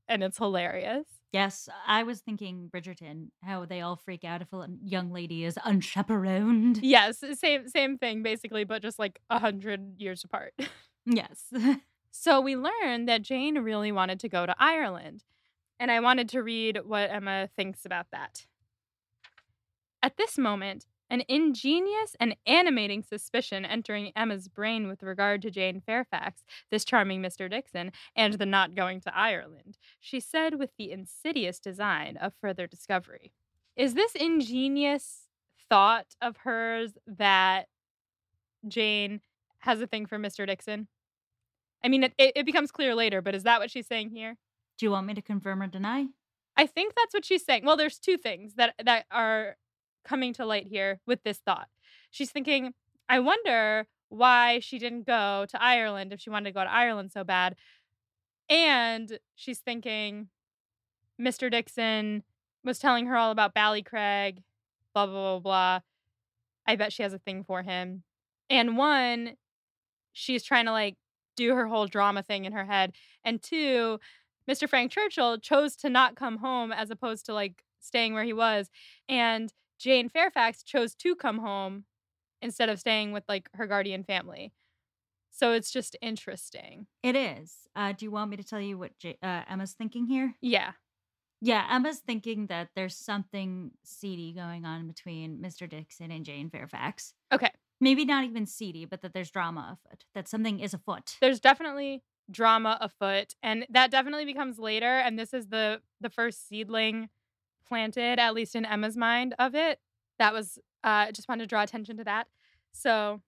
and 0.08 0.24
it's 0.24 0.38
hilarious. 0.38 1.06
Yes, 1.32 1.68
I 1.86 2.04
was 2.04 2.22
thinking 2.22 2.70
Bridgerton, 2.74 3.28
how 3.44 3.66
they 3.66 3.82
all 3.82 3.98
freak 3.98 4.24
out 4.24 4.42
if 4.42 4.54
a 4.54 4.68
young 4.84 5.12
lady 5.12 5.44
is 5.44 5.58
unchaperoned. 5.66 6.80
Yes, 6.82 7.22
same 7.34 7.68
same 7.68 7.98
thing 7.98 8.24
basically, 8.24 8.64
but 8.64 8.82
just 8.82 9.00
like 9.00 9.20
a 9.30 9.40
hundred 9.40 10.00
years 10.00 10.24
apart. 10.24 10.54
Yes. 11.08 11.52
So 12.18 12.40
we 12.40 12.56
learned 12.56 13.10
that 13.10 13.24
Jane 13.24 13.60
really 13.60 13.92
wanted 13.92 14.22
to 14.22 14.30
go 14.30 14.46
to 14.46 14.56
Ireland. 14.58 15.26
And 15.82 15.92
I 15.92 16.00
wanted 16.00 16.30
to 16.30 16.42
read 16.42 16.80
what 16.86 17.12
Emma 17.12 17.50
thinks 17.58 17.86
about 17.86 18.08
that. 18.14 18.46
At 20.02 20.16
this 20.16 20.38
moment, 20.38 20.86
an 21.16 21.24
ingenious 21.30 22.18
and 22.20 22.36
animating 22.46 23.02
suspicion 23.02 23.64
entering 23.64 24.12
Emma's 24.18 24.50
brain 24.50 24.86
with 24.90 25.02
regard 25.02 25.42
to 25.42 25.50
Jane 25.50 25.80
Fairfax, 25.80 26.44
this 26.70 26.84
charming 26.84 27.22
Mr. 27.22 27.50
Dixon, 27.50 27.94
and 28.18 28.34
the 28.34 28.46
not 28.46 28.76
going 28.76 29.00
to 29.00 29.18
Ireland, 29.18 29.78
she 29.98 30.20
said 30.20 30.60
with 30.60 30.72
the 30.78 30.92
insidious 30.92 31.58
design 31.58 32.18
of 32.18 32.34
further 32.42 32.68
discovery. 32.68 33.32
Is 33.78 33.94
this 33.94 34.14
ingenious 34.14 35.30
thought 35.70 36.18
of 36.22 36.36
hers 36.38 36.98
that 37.08 37.70
Jane 38.68 39.22
has 39.60 39.80
a 39.80 39.88
thing 39.88 40.08
for 40.08 40.20
Mr. 40.20 40.46
Dixon? 40.46 40.90
I 41.82 41.88
mean, 41.88 42.04
it, 42.04 42.14
it, 42.18 42.34
it 42.36 42.46
becomes 42.46 42.72
clear 42.72 42.94
later, 42.94 43.22
but 43.22 43.36
is 43.36 43.44
that 43.44 43.62
what 43.62 43.72
she's 43.72 43.88
saying 43.88 44.10
here? 44.10 44.36
Do 44.78 44.86
you 44.86 44.92
want 44.92 45.08
me 45.08 45.14
to 45.14 45.22
confirm 45.22 45.62
or 45.62 45.68
deny? 45.68 46.08
I 46.58 46.66
think 46.66 46.94
that's 46.94 47.14
what 47.14 47.24
she's 47.24 47.46
saying. 47.46 47.64
Well, 47.64 47.78
there's 47.78 48.00
two 48.00 48.18
things 48.18 48.56
that 48.56 48.76
that 48.84 49.06
are 49.12 49.56
coming 50.06 50.34
to 50.34 50.46
light 50.46 50.68
here 50.68 51.00
with 51.06 51.24
this 51.24 51.40
thought. 51.40 51.68
She's 52.12 52.32
thinking, 52.32 52.74
I 53.10 53.20
wonder 53.20 53.88
why 54.10 54.60
she 54.60 54.80
didn't 54.80 55.06
go 55.06 55.46
to 55.50 55.62
Ireland 55.62 56.14
if 56.14 56.20
she 56.20 56.30
wanted 56.30 56.50
to 56.50 56.54
go 56.54 56.64
to 56.64 56.72
Ireland 56.72 57.12
so 57.12 57.24
bad. 57.24 57.56
And 58.50 59.20
she's 59.36 59.60
thinking 59.60 60.30
Mr. 61.20 61.50
Dixon 61.50 62.24
was 62.64 62.80
telling 62.80 63.08
her 63.08 63.16
all 63.16 63.32
about 63.32 63.56
Ballycraig, 63.56 64.44
blah 64.94 65.06
blah 65.06 65.40
blah 65.40 65.40
blah. 65.40 65.80
I 66.68 66.76
bet 66.76 66.94
she 66.94 67.04
has 67.04 67.14
a 67.14 67.20
thing 67.20 67.44
for 67.44 67.64
him. 67.64 68.04
And 68.50 68.78
one, 68.78 69.34
she's 70.14 70.44
trying 70.44 70.66
to 70.66 70.72
like 70.72 70.96
do 71.36 71.54
her 71.56 71.68
whole 71.68 71.88
drama 71.88 72.24
thing 72.24 72.46
in 72.46 72.54
her 72.54 72.66
head. 72.66 72.94
And 73.24 73.42
two, 73.42 74.00
Mr. 74.50 74.70
Frank 74.70 74.92
Churchill 74.92 75.40
chose 75.40 75.76
to 75.78 75.90
not 75.90 76.16
come 76.16 76.38
home 76.38 76.72
as 76.72 76.90
opposed 76.90 77.26
to 77.26 77.34
like 77.34 77.64
staying 77.80 78.14
where 78.14 78.24
he 78.24 78.34
was. 78.34 78.70
And 79.10 79.52
Jane 79.80 80.10
Fairfax 80.10 80.64
chose 80.64 80.96
to 80.96 81.16
come 81.16 81.40
home 81.40 81.86
instead 82.42 82.70
of 82.70 82.80
staying 82.80 83.12
with 83.12 83.24
like 83.28 83.50
her 83.54 83.68
guardian 83.68 84.04
family. 84.04 84.54
So 85.32 85.52
it's 85.52 85.72
just 85.72 85.98
interesting. 86.02 86.88
It 87.04 87.16
is. 87.16 87.54
Uh, 87.76 87.92
do 87.92 88.06
you 88.06 88.12
want 88.12 88.32
me 88.32 88.38
to 88.38 88.44
tell 88.44 88.62
you 88.62 88.78
what 88.78 88.98
J- 89.00 89.18
uh, 89.22 89.42
Emma's 89.50 89.74
thinking 89.74 90.06
here? 90.08 90.36
Yeah. 90.42 90.72
Yeah, 91.42 91.68
Emma's 91.70 92.00
thinking 92.00 92.48
that 92.48 92.70
there's 92.76 92.96
something 92.96 93.72
seedy 93.84 94.34
going 94.34 94.66
on 94.66 94.88
between 94.88 95.42
Mr. 95.42 95.70
Dixon 95.70 96.10
and 96.12 96.26
Jane 96.26 96.50
Fairfax. 96.50 97.14
Okay. 97.34 97.52
Maybe 97.82 98.06
not 98.06 98.24
even 98.24 98.46
seedy, 98.46 98.86
but 98.86 99.02
that 99.02 99.14
there's 99.14 99.30
drama 99.30 99.78
afoot, 99.78 100.06
that 100.16 100.30
something 100.30 100.62
is 100.62 100.74
afoot. 100.74 101.18
There's 101.20 101.42
definitely 101.42 102.04
drama 102.32 102.78
afoot 102.82 103.36
and 103.44 103.68
that 103.70 103.92
definitely 103.92 104.26
becomes 104.26 104.58
later 104.58 104.98
and 104.98 105.20
this 105.20 105.34
is 105.34 105.48
the 105.50 105.80
the 106.02 106.10
first 106.10 106.48
seedling 106.48 107.10
planted 107.68 108.20
at 108.20 108.34
least 108.34 108.56
in 108.56 108.66
Emma's 108.66 108.98
mind 108.98 109.36
of 109.40 109.56
it. 109.56 109.80
That 110.20 110.34
was 110.34 110.60
uh 110.84 111.12
just 111.12 111.28
wanted 111.28 111.44
to 111.44 111.48
draw 111.48 111.64
attention 111.64 111.98
to 111.98 112.04
that. 112.04 112.28
So 112.72 113.22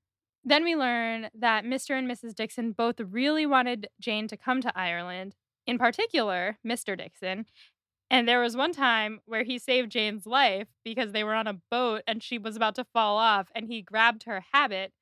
then 0.43 0.63
we 0.63 0.75
learn 0.75 1.29
that 1.37 1.65
Mr. 1.65 1.97
and 1.97 2.09
Mrs. 2.09 2.33
Dixon 2.33 2.71
both 2.71 2.99
really 2.99 3.45
wanted 3.45 3.87
Jane 3.99 4.27
to 4.29 4.37
come 4.37 4.61
to 4.61 4.77
Ireland. 4.77 5.35
In 5.65 5.77
particular, 5.77 6.57
Mr. 6.65 6.97
Dixon, 6.97 7.45
and 8.09 8.27
there 8.27 8.39
was 8.39 8.55
one 8.55 8.71
time 8.71 9.19
where 9.25 9.43
he 9.43 9.59
saved 9.59 9.91
Jane's 9.91 10.25
life 10.25 10.67
because 10.85 11.11
they 11.11 11.23
were 11.23 11.33
on 11.33 11.47
a 11.47 11.59
boat 11.69 12.03
and 12.07 12.23
she 12.23 12.37
was 12.37 12.55
about 12.55 12.75
to 12.75 12.85
fall 12.85 13.17
off 13.17 13.47
and 13.53 13.67
he 13.67 13.81
grabbed 13.81 14.23
her 14.23 14.43
habit. 14.53 14.93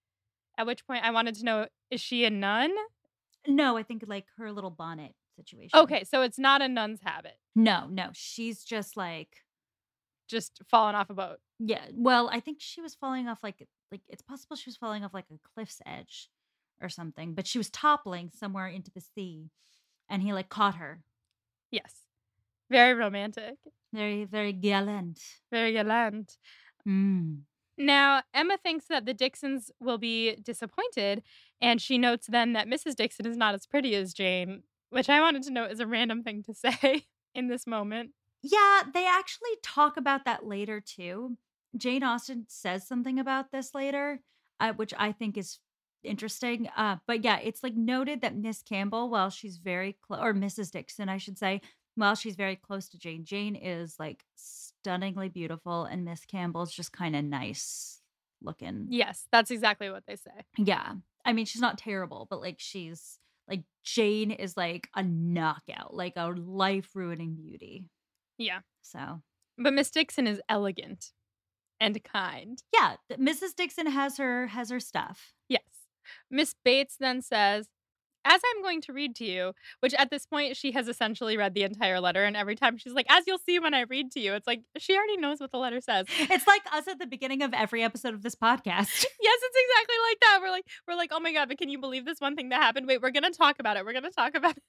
At 0.58 0.66
which 0.66 0.88
point 0.88 1.04
I 1.04 1.12
wanted 1.12 1.36
to 1.36 1.46
know 1.46 1.68
is 1.92 2.02
she 2.02 2.26
a 2.26 2.30
nun? 2.30 2.74
No, 3.48 3.78
I 3.78 3.84
think 3.84 4.04
like 4.08 4.26
her 4.38 4.52
little 4.52 4.72
bonnet 4.72 5.14
situation. 5.36 5.78
Okay, 5.80 6.04
so 6.04 6.22
it's 6.22 6.40
not 6.40 6.62
a 6.62 6.68
nun's 6.68 7.02
habit, 7.04 7.38
No, 7.56 7.88
no, 7.90 8.10
she's 8.14 8.64
just 8.64 8.96
like 8.98 9.44
just 10.28 10.62
falling 10.70 10.96
off 10.96 11.10
a 11.10 11.14
boat. 11.14 11.38
yeah. 11.60 11.86
Well, 11.94 12.30
I 12.34 12.40
think 12.40 12.58
she 12.60 12.82
was 12.82 12.96
falling 12.96 13.28
off 13.28 13.40
like 13.44 13.68
like 13.92 14.02
it's 14.08 14.22
possible 14.24 14.56
she 14.56 14.70
was 14.70 14.78
falling 14.78 15.04
off 15.04 15.14
like 15.14 15.26
a 15.32 15.38
cliff's 15.54 15.82
edge 15.86 16.30
or 16.82 16.90
something, 16.90 17.34
but 17.34 17.46
she 17.48 17.58
was 17.58 17.70
toppling 17.70 18.30
somewhere 18.32 18.68
into 18.68 18.92
the 18.92 19.02
sea, 19.02 19.52
and 20.10 20.22
he 20.24 20.34
like 20.34 20.50
caught 20.50 20.76
her. 20.76 21.02
Yes. 21.72 21.94
Very 22.72 22.94
romantic. 22.96 23.56
Very 23.94 24.26
very 24.26 24.52
gallant. 24.54 25.20
Very 25.52 25.74
gallant. 25.74 26.38
Mm. 26.88 27.42
Now, 27.78 28.22
Emma 28.34 28.58
thinks 28.58 28.86
that 28.88 29.06
the 29.06 29.14
Dixons 29.14 29.70
will 29.82 29.98
be 29.98 30.36
disappointed, 30.38 31.22
and 31.62 31.82
she 31.82 31.98
notes 31.98 32.26
then 32.28 32.54
that 32.54 32.68
Mrs. 32.68 32.96
Dixon 32.96 33.26
is 33.28 33.36
not 33.36 33.54
as 33.54 33.66
pretty 33.68 33.96
as 33.96 34.14
Jane, 34.14 34.64
which 34.96 35.10
I 35.10 35.20
wanted 35.20 35.44
to 35.44 35.52
note 35.52 35.72
is 35.72 35.82
a 35.82 35.88
random 35.88 36.24
thing 36.24 36.42
to 36.44 36.54
say 36.54 37.04
in 37.34 37.50
this 37.50 37.68
moment. 37.68 38.12
Yeah, 38.42 38.84
they 38.94 39.06
actually 39.06 39.58
talk 39.62 39.98
about 39.98 40.24
that 40.24 40.46
later 40.46 40.80
too. 40.80 41.38
Jane 41.76 42.02
Austen 42.02 42.46
says 42.48 42.88
something 42.88 43.20
about 43.20 43.52
this 43.52 43.76
later, 43.76 44.22
uh, 44.62 44.72
which 44.72 44.94
I 44.98 45.12
think 45.12 45.38
is 45.38 45.60
interesting. 46.02 46.70
Uh, 46.78 46.98
but 47.08 47.26
yeah, 47.26 47.40
it's 47.44 47.62
like 47.62 47.76
noted 47.76 48.22
that 48.22 48.38
Miss 48.38 48.62
Campbell, 48.62 49.10
while 49.10 49.30
she's 49.30 49.58
very 49.58 49.98
close, 50.02 50.22
or 50.22 50.34
Mrs. 50.34 50.72
Dixon, 50.72 51.10
I 51.10 51.18
should 51.18 51.38
say, 51.38 51.60
while 51.96 52.16
she's 52.16 52.38
very 52.38 52.56
close 52.56 52.88
to 52.90 52.98
Jane, 52.98 53.26
Jane 53.26 53.58
is 53.58 53.96
like 54.00 54.24
stunningly 54.38 55.28
beautiful, 55.28 55.84
and 55.84 56.06
Miss 56.06 56.24
Campbell's 56.24 56.72
just 56.72 56.94
kind 56.94 57.18
of 57.18 57.26
nice 57.26 58.00
looking. 58.42 58.88
Yes, 58.90 59.28
that's 59.30 59.52
exactly 59.52 59.90
what 59.90 60.04
they 60.08 60.16
say. 60.16 60.46
Yeah. 60.58 60.94
I 61.26 61.34
mean, 61.34 61.46
she's 61.46 61.62
not 61.62 61.78
terrible, 61.78 62.28
but 62.30 62.40
like 62.40 62.58
she's 62.60 63.18
like 63.48 63.64
Jane 63.84 64.32
is 64.32 64.58
like 64.58 64.88
a 64.96 65.04
knockout, 65.04 65.94
like 65.94 66.14
a 66.16 66.28
life 66.28 66.90
ruining 66.96 67.36
beauty. 67.36 67.90
Yeah. 68.38 68.60
So 68.82 69.22
But 69.58 69.74
Miss 69.74 69.92
Dixon 69.92 70.28
is 70.28 70.42
elegant 70.50 71.12
and 71.80 72.02
kind. 72.04 72.62
yeah, 72.74 72.96
Mrs. 73.12 73.56
Dixon 73.56 73.88
has 73.88 74.18
her 74.18 74.48
has 74.48 74.70
her 74.70 74.80
stuff. 74.80 75.34
Yes. 75.50 75.64
Miss 76.30 76.56
Bates 76.64 76.96
then 77.00 77.22
says, 77.22 77.68
as 78.26 78.42
I'm 78.44 78.62
going 78.62 78.82
to 78.82 78.94
read 78.94 79.16
to 79.18 79.26
you, 79.26 79.54
which 79.80 79.94
at 79.94 80.10
this 80.10 80.26
point 80.26 80.58
she 80.58 80.72
has 80.72 80.88
essentially 80.88 81.38
read 81.38 81.54
the 81.54 81.64
entire 81.64 82.00
letter, 82.00 82.24
and 82.24 82.36
every 82.36 82.56
time 82.56 82.78
she's 82.78 82.94
like, 82.94 83.06
as 83.10 83.26
you'll 83.28 83.38
see 83.38 83.60
when 83.60 83.74
I 83.74 83.82
read 83.82 84.12
to 84.14 84.20
you, 84.20 84.34
it's 84.34 84.48
like 84.48 84.62
she 84.78 84.98
already 84.98 85.18
knows 85.18 85.40
what 85.40 85.52
the 85.52 85.58
letter 85.58 85.80
says. 85.80 86.08
It's 86.20 86.48
like 86.48 86.64
us 86.74 86.88
at 86.88 87.00
the 87.00 87.06
beginning 87.06 87.44
of 87.44 87.54
every 87.54 87.84
episode 87.84 88.14
of 88.14 88.24
this 88.24 88.36
podcast. 88.36 88.66
yes, 88.66 89.40
it's 89.42 89.58
exactly 89.70 89.96
like 90.10 90.20
that. 90.22 90.40
We're 90.42 90.52
like, 90.52 90.66
we're 90.88 90.96
like, 90.96 91.12
oh 91.14 91.20
my 91.20 91.32
god, 91.32 91.48
but 91.48 91.58
can 91.58 91.70
you 91.70 91.80
believe 91.80 92.06
this 92.06 92.20
one 92.20 92.36
thing 92.36 92.50
that 92.50 92.62
happened? 92.62 92.88
Wait, 92.88 93.02
we're 93.02 93.12
gonna 93.12 93.32
talk 93.32 93.58
about 93.60 93.78
it. 93.78 93.86
We're 93.86 93.94
gonna 93.94 94.12
talk 94.12 94.36
about 94.36 94.58
it. 94.58 94.64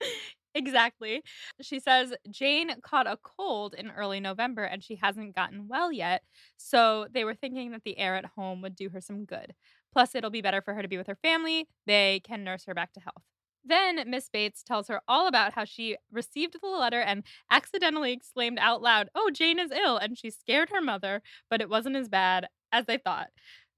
exactly. 0.54 1.22
She 1.60 1.80
says 1.80 2.14
Jane 2.30 2.70
caught 2.82 3.06
a 3.06 3.18
cold 3.22 3.74
in 3.74 3.90
early 3.90 4.20
November 4.20 4.64
and 4.64 4.82
she 4.82 4.96
hasn't 4.96 5.34
gotten 5.34 5.68
well 5.68 5.92
yet. 5.92 6.22
So 6.56 7.06
they 7.12 7.24
were 7.24 7.34
thinking 7.34 7.72
that 7.72 7.84
the 7.84 7.98
air 7.98 8.16
at 8.16 8.26
home 8.36 8.62
would 8.62 8.76
do 8.76 8.88
her 8.90 9.00
some 9.00 9.24
good. 9.24 9.54
Plus, 9.94 10.14
it'll 10.14 10.28
be 10.28 10.42
better 10.42 10.60
for 10.60 10.74
her 10.74 10.82
to 10.82 10.88
be 10.88 10.98
with 10.98 11.06
her 11.06 11.18
family. 11.22 11.68
They 11.86 12.20
can 12.24 12.44
nurse 12.44 12.64
her 12.66 12.74
back 12.74 12.92
to 12.94 13.00
health. 13.00 13.22
Then 13.64 14.10
Miss 14.10 14.28
Bates 14.28 14.62
tells 14.62 14.88
her 14.88 15.00
all 15.08 15.26
about 15.26 15.54
how 15.54 15.64
she 15.64 15.96
received 16.12 16.56
the 16.60 16.66
letter 16.66 17.00
and 17.00 17.22
accidentally 17.50 18.12
exclaimed 18.12 18.58
out 18.60 18.82
loud, 18.82 19.08
Oh, 19.14 19.30
Jane 19.32 19.58
is 19.58 19.70
ill. 19.70 19.96
And 19.96 20.18
she 20.18 20.30
scared 20.30 20.68
her 20.70 20.82
mother, 20.82 21.22
but 21.48 21.62
it 21.62 21.70
wasn't 21.70 21.96
as 21.96 22.08
bad 22.08 22.48
as 22.72 22.84
they 22.84 22.98
thought. 22.98 23.28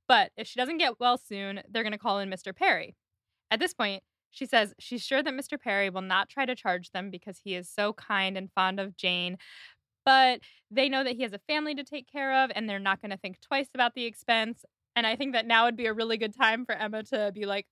But 0.09 0.33
if 0.37 0.49
she 0.49 0.59
doesn't 0.59 0.79
get 0.79 0.99
well 0.99 1.19
soon, 1.19 1.61
they're 1.69 1.83
going 1.83 1.93
to 1.93 1.99
call 1.99 2.19
in 2.19 2.31
Mr. 2.31 2.57
Perry. 2.57 2.97
At 3.51 3.61
this 3.61 3.75
point, 3.75 4.03
she 4.31 4.47
says 4.47 4.75
she's 4.79 5.05
sure 5.05 5.23
that 5.23 5.35
Mr. 5.35 5.61
Perry 5.61 5.91
will 5.91 6.03
not 6.03 6.29
try 6.29 6.47
to 6.47 6.55
charge 6.55 6.91
them 6.91 7.11
because 7.11 7.41
he 7.43 7.55
is 7.55 7.71
so 7.71 7.93
kind 7.93 8.37
and 8.37 8.53
fond 8.53 8.81
of 8.81 8.97
Jane, 8.97 9.39
but 10.05 10.41
they 10.71 10.89
know 10.89 11.03
that 11.05 11.17
he 11.17 11.23
has 11.23 11.33
a 11.33 11.41
family 11.49 11.75
to 11.75 11.85
take 11.85 12.11
care 12.11 12.45
of 12.45 12.51
and 12.55 12.69
they're 12.69 12.79
not 12.79 13.01
going 13.01 13.11
to 13.11 13.17
think 13.17 13.41
twice 13.41 13.69
about 13.75 13.95
the 13.95 14.05
expense. 14.05 14.65
And 14.97 15.07
I 15.07 15.15
think 15.17 15.35
that 15.35 15.47
now 15.47 15.67
would 15.67 15.77
be 15.77 15.87
a 15.87 15.93
really 15.93 16.17
good 16.17 16.35
time 16.35 16.65
for 16.65 16.75
Emma 16.75 17.03
to 17.05 17.31
be 17.35 17.45
like, 17.47 17.67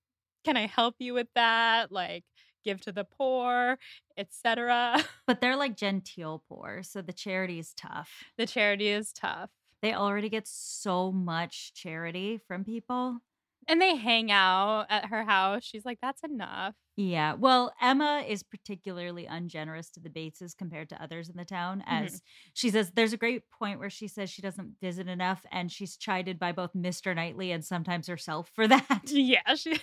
"Can 0.45 0.55
I 0.57 0.67
help 0.67 0.95
you 0.99 1.13
with 1.13 1.27
that? 1.35 1.91
Like 1.91 2.23
give 2.63 2.79
to 2.81 2.91
the 2.91 3.03
poor, 3.03 3.77
etc." 4.17 5.03
But 5.27 5.41
they're 5.41 5.55
like 5.57 5.75
genteel 5.75 6.43
poor, 6.47 6.83
so 6.83 7.01
the 7.01 7.13
charity 7.13 7.59
is 7.59 7.73
tough. 7.73 8.11
the 8.37 8.45
charity 8.45 8.87
is 8.89 9.11
tough. 9.11 9.49
They 9.81 9.93
already 9.93 10.29
get 10.29 10.47
so 10.47 11.11
much 11.11 11.73
charity 11.73 12.39
from 12.47 12.63
people. 12.63 13.19
And 13.67 13.81
they 13.81 13.95
hang 13.95 14.31
out 14.31 14.85
at 14.89 15.05
her 15.07 15.23
house. 15.25 15.63
She's 15.63 15.85
like, 15.85 15.99
that's 16.01 16.23
enough. 16.23 16.75
Yeah. 16.97 17.33
Well, 17.33 17.73
Emma 17.81 18.23
is 18.25 18.41
particularly 18.41 19.25
ungenerous 19.25 19.89
to 19.91 19.99
the 19.99 20.09
Bateses 20.09 20.55
compared 20.55 20.89
to 20.89 21.01
others 21.03 21.29
in 21.29 21.35
the 21.35 21.43
town. 21.43 21.81
Mhm. 21.81 22.05
As 22.05 22.21
she 22.53 22.69
says, 22.69 22.91
there's 22.91 23.11
a 23.13 23.17
great 23.17 23.49
point 23.49 23.79
where 23.79 23.89
she 23.89 24.07
says 24.07 24.29
she 24.29 24.41
doesn't 24.41 24.79
visit 24.79 25.07
enough, 25.07 25.45
and 25.51 25.71
she's 25.71 25.97
chided 25.97 26.39
by 26.39 26.53
both 26.53 26.73
Mr. 26.73 27.13
Knightley 27.13 27.51
and 27.51 27.65
sometimes 27.65 28.07
herself 28.07 28.49
for 28.55 28.67
that. 28.67 29.01
Yeah, 29.11 29.55
she 29.55 29.77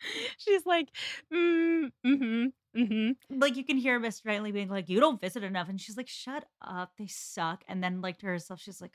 she's 0.38 0.64
like, 0.66 0.88
mm, 1.32 1.90
mm-hmm, 2.06 2.46
mm-hmm. 2.78 3.38
like 3.38 3.56
you 3.56 3.64
can 3.64 3.76
hear 3.76 4.00
Mr. 4.00 4.26
Knightley 4.26 4.52
being 4.52 4.68
like, 4.68 4.88
"You 4.88 5.00
don't 5.00 5.20
visit 5.20 5.42
enough," 5.42 5.68
and 5.68 5.80
she's 5.80 5.96
like, 5.96 6.08
"Shut 6.08 6.44
up, 6.62 6.92
they 6.98 7.06
suck." 7.08 7.62
And 7.68 7.82
then 7.82 8.00
like 8.00 8.18
to 8.18 8.26
herself, 8.26 8.60
she's 8.60 8.80
like, 8.80 8.92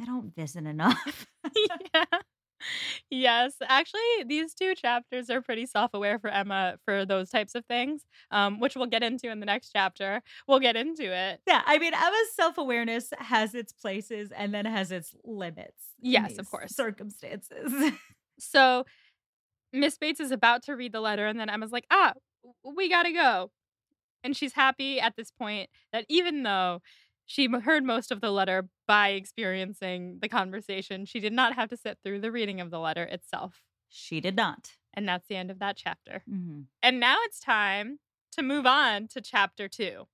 "I 0.00 0.04
don't 0.04 0.34
visit 0.34 0.66
enough." 0.66 1.26
yeah. 1.94 2.04
Yes, 3.10 3.54
actually, 3.62 4.00
these 4.26 4.54
two 4.54 4.74
chapters 4.74 5.30
are 5.30 5.40
pretty 5.40 5.66
self-aware 5.66 6.18
for 6.18 6.28
Emma 6.28 6.76
for 6.84 7.04
those 7.04 7.30
types 7.30 7.54
of 7.54 7.64
things, 7.66 8.02
um, 8.30 8.60
which 8.60 8.76
we'll 8.76 8.86
get 8.86 9.02
into 9.02 9.30
in 9.30 9.40
the 9.40 9.46
next 9.46 9.70
chapter. 9.72 10.22
We'll 10.46 10.60
get 10.60 10.76
into 10.76 11.12
it. 11.12 11.40
yeah, 11.46 11.62
I 11.66 11.78
mean, 11.78 11.94
Emma's 11.94 12.34
self 12.34 12.58
awareness 12.58 13.12
has 13.18 13.54
its 13.54 13.72
places 13.72 14.30
and 14.36 14.54
then 14.54 14.64
has 14.66 14.92
its 14.92 15.14
limits. 15.24 15.72
Yes, 16.00 16.38
of 16.38 16.48
course. 16.50 16.74
circumstances. 16.74 17.92
So 18.42 18.84
Miss 19.72 19.98
Bates 19.98 20.18
is 20.18 20.30
about 20.30 20.62
to 20.62 20.72
read 20.74 20.92
the 20.92 21.00
letter, 21.00 21.26
and 21.26 21.38
then 21.38 21.50
Emma's 21.50 21.72
like, 21.72 21.84
ah, 21.90 22.14
we 22.64 22.88
gotta 22.88 23.12
go. 23.12 23.50
And 24.24 24.36
she's 24.36 24.54
happy 24.54 24.98
at 25.00 25.14
this 25.16 25.30
point 25.30 25.68
that 25.92 26.06
even 26.08 26.42
though 26.42 26.80
she 27.30 27.46
heard 27.48 27.84
most 27.84 28.10
of 28.10 28.20
the 28.20 28.32
letter 28.32 28.68
by 28.88 29.10
experiencing 29.10 30.18
the 30.20 30.28
conversation, 30.28 31.04
she 31.06 31.20
did 31.20 31.32
not 31.32 31.54
have 31.54 31.68
to 31.68 31.76
sit 31.76 31.98
through 32.02 32.20
the 32.20 32.32
reading 32.32 32.60
of 32.60 32.72
the 32.72 32.80
letter 32.80 33.04
itself. 33.04 33.62
she 33.92 34.20
did 34.20 34.36
not. 34.36 34.72
And 34.94 35.08
that's 35.08 35.26
the 35.28 35.34
end 35.36 35.50
of 35.50 35.58
that 35.60 35.76
chapter. 35.76 36.22
Mhm. 36.28 36.66
And 36.82 37.00
now 37.00 37.16
it's 37.22 37.40
time 37.40 37.98
to 38.32 38.42
move 38.42 38.64
on 38.66 39.08
to 39.08 39.20
chapter 39.20 39.68
two. 39.68 40.06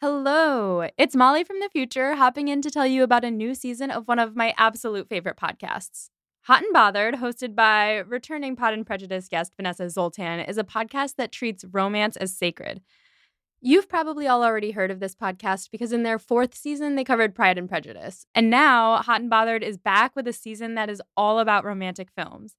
Hello, 0.00 0.88
it's 0.96 1.16
Molly 1.16 1.44
from 1.44 1.60
the 1.60 1.68
future 1.70 2.14
hopping 2.14 2.48
in 2.48 2.62
to 2.62 2.70
tell 2.70 2.86
you 2.86 3.02
about 3.02 3.24
a 3.24 3.30
new 3.30 3.54
season 3.54 3.90
of 3.90 4.06
one 4.08 4.18
of 4.18 4.36
my 4.36 4.54
absolute 4.56 5.08
favorite 5.08 5.36
podcasts. 5.36 6.08
Hot 6.42 6.62
and 6.62 6.72
Bothered, 6.72 7.16
hosted 7.16 7.54
by 7.54 7.96
returning 7.98 8.54
Pod 8.56 8.72
and 8.74 8.86
Prejudice 8.86 9.28
guest 9.28 9.52
Vanessa 9.56 9.90
Zoltan, 9.90 10.40
is 10.40 10.56
a 10.56 10.64
podcast 10.64 11.16
that 11.16 11.32
treats 11.32 11.64
romance 11.64 12.16
as 12.16 12.36
sacred. 12.36 12.80
You've 13.60 13.88
probably 13.88 14.28
all 14.28 14.44
already 14.44 14.70
heard 14.70 14.92
of 14.92 15.00
this 15.00 15.16
podcast 15.16 15.72
because 15.72 15.92
in 15.92 16.04
their 16.04 16.20
fourth 16.20 16.54
season, 16.54 16.94
they 16.94 17.02
covered 17.02 17.34
Pride 17.34 17.58
and 17.58 17.68
Prejudice. 17.68 18.24
And 18.32 18.50
now, 18.50 18.98
Hot 18.98 19.20
and 19.20 19.28
Bothered 19.28 19.64
is 19.64 19.76
back 19.76 20.14
with 20.14 20.28
a 20.28 20.32
season 20.32 20.76
that 20.76 20.88
is 20.88 21.02
all 21.16 21.40
about 21.40 21.64
romantic 21.64 22.08
films. 22.14 22.54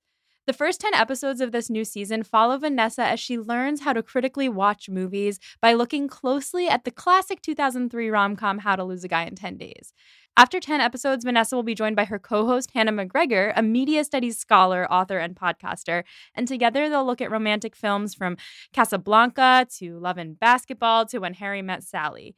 The 0.45 0.51
first 0.51 0.81
10 0.81 0.93
episodes 0.95 1.39
of 1.39 1.53
this 1.53 1.69
new 1.69 1.85
season 1.85 2.23
follow 2.23 2.57
Vanessa 2.57 3.03
as 3.03 3.19
she 3.19 3.37
learns 3.37 3.81
how 3.81 3.93
to 3.93 4.03
critically 4.03 4.49
watch 4.49 4.89
movies 4.89 5.39
by 5.61 5.73
looking 5.73 6.09
closely 6.09 6.67
at 6.67 6.83
the 6.83 6.91
classic 6.91 7.41
2003 7.41 8.09
rom 8.09 8.35
com 8.35 8.57
How 8.57 8.75
to 8.75 8.83
Lose 8.83 9.05
a 9.05 9.07
Guy 9.07 9.23
in 9.23 9.35
10 9.35 9.57
Days. 9.57 9.93
After 10.39 10.61
10 10.61 10.79
episodes, 10.79 11.25
Vanessa 11.25 11.53
will 11.53 11.63
be 11.63 11.75
joined 11.75 11.97
by 11.97 12.05
her 12.05 12.17
co 12.17 12.45
host, 12.45 12.71
Hannah 12.73 12.93
McGregor, 12.93 13.51
a 13.57 13.61
media 13.61 14.05
studies 14.05 14.37
scholar, 14.37 14.89
author, 14.89 15.17
and 15.17 15.35
podcaster. 15.35 16.05
And 16.33 16.47
together 16.47 16.87
they'll 16.87 17.05
look 17.05 17.19
at 17.19 17.29
romantic 17.29 17.75
films 17.75 18.15
from 18.15 18.37
Casablanca 18.71 19.67
to 19.79 19.99
Love 19.99 20.17
and 20.17 20.39
Basketball 20.39 21.05
to 21.07 21.19
When 21.19 21.33
Harry 21.33 21.61
Met 21.61 21.83
Sally. 21.83 22.37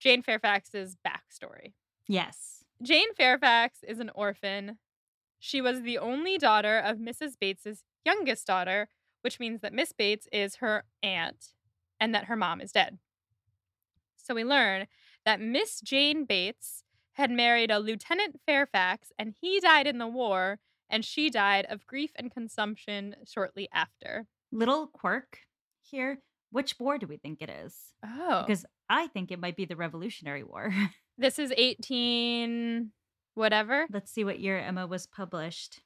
Jane 0.00 0.22
Fairfax's 0.22 0.96
backstory. 1.06 1.74
Yes. 2.08 2.64
Jane 2.82 3.14
Fairfax 3.14 3.84
is 3.86 4.00
an 4.00 4.10
orphan. 4.14 4.78
She 5.38 5.60
was 5.60 5.82
the 5.82 5.98
only 5.98 6.38
daughter 6.38 6.78
of 6.78 6.96
Mrs. 6.98 7.38
Bates's 7.38 7.84
youngest 8.04 8.46
daughter, 8.46 8.88
which 9.20 9.38
means 9.38 9.60
that 9.60 9.74
Miss 9.74 9.92
Bates 9.92 10.26
is 10.32 10.56
her 10.56 10.84
aunt 11.02 11.48
and 12.00 12.14
that 12.14 12.24
her 12.24 12.36
mom 12.36 12.60
is 12.60 12.72
dead. 12.72 12.98
So 14.16 14.34
we 14.34 14.44
learn 14.44 14.86
that 15.24 15.40
Miss 15.40 15.80
Jane 15.80 16.24
Bates 16.24 16.82
had 17.12 17.30
married 17.30 17.70
a 17.70 17.78
Lieutenant 17.78 18.40
Fairfax 18.46 19.12
and 19.18 19.34
he 19.40 19.60
died 19.60 19.86
in 19.86 19.98
the 19.98 20.06
war 20.06 20.58
and 20.88 21.04
she 21.04 21.28
died 21.28 21.66
of 21.68 21.86
grief 21.86 22.12
and 22.16 22.32
consumption 22.32 23.16
shortly 23.26 23.68
after. 23.72 24.26
Little 24.50 24.86
quirk 24.86 25.40
here. 25.82 26.20
Which 26.50 26.78
war 26.78 26.98
do 26.98 27.06
we 27.06 27.16
think 27.16 27.40
it 27.40 27.50
is? 27.50 27.74
Oh. 28.04 28.44
Because 28.46 28.64
I 28.88 29.06
think 29.06 29.30
it 29.30 29.40
might 29.40 29.56
be 29.56 29.64
the 29.64 29.76
Revolutionary 29.76 30.42
War. 30.42 30.72
this 31.18 31.38
is 31.38 31.52
18 31.56 32.90
whatever. 33.34 33.86
Let's 33.90 34.12
see 34.12 34.24
what 34.24 34.40
year 34.40 34.58
Emma 34.58 34.86
was 34.86 35.06
published. 35.06 35.80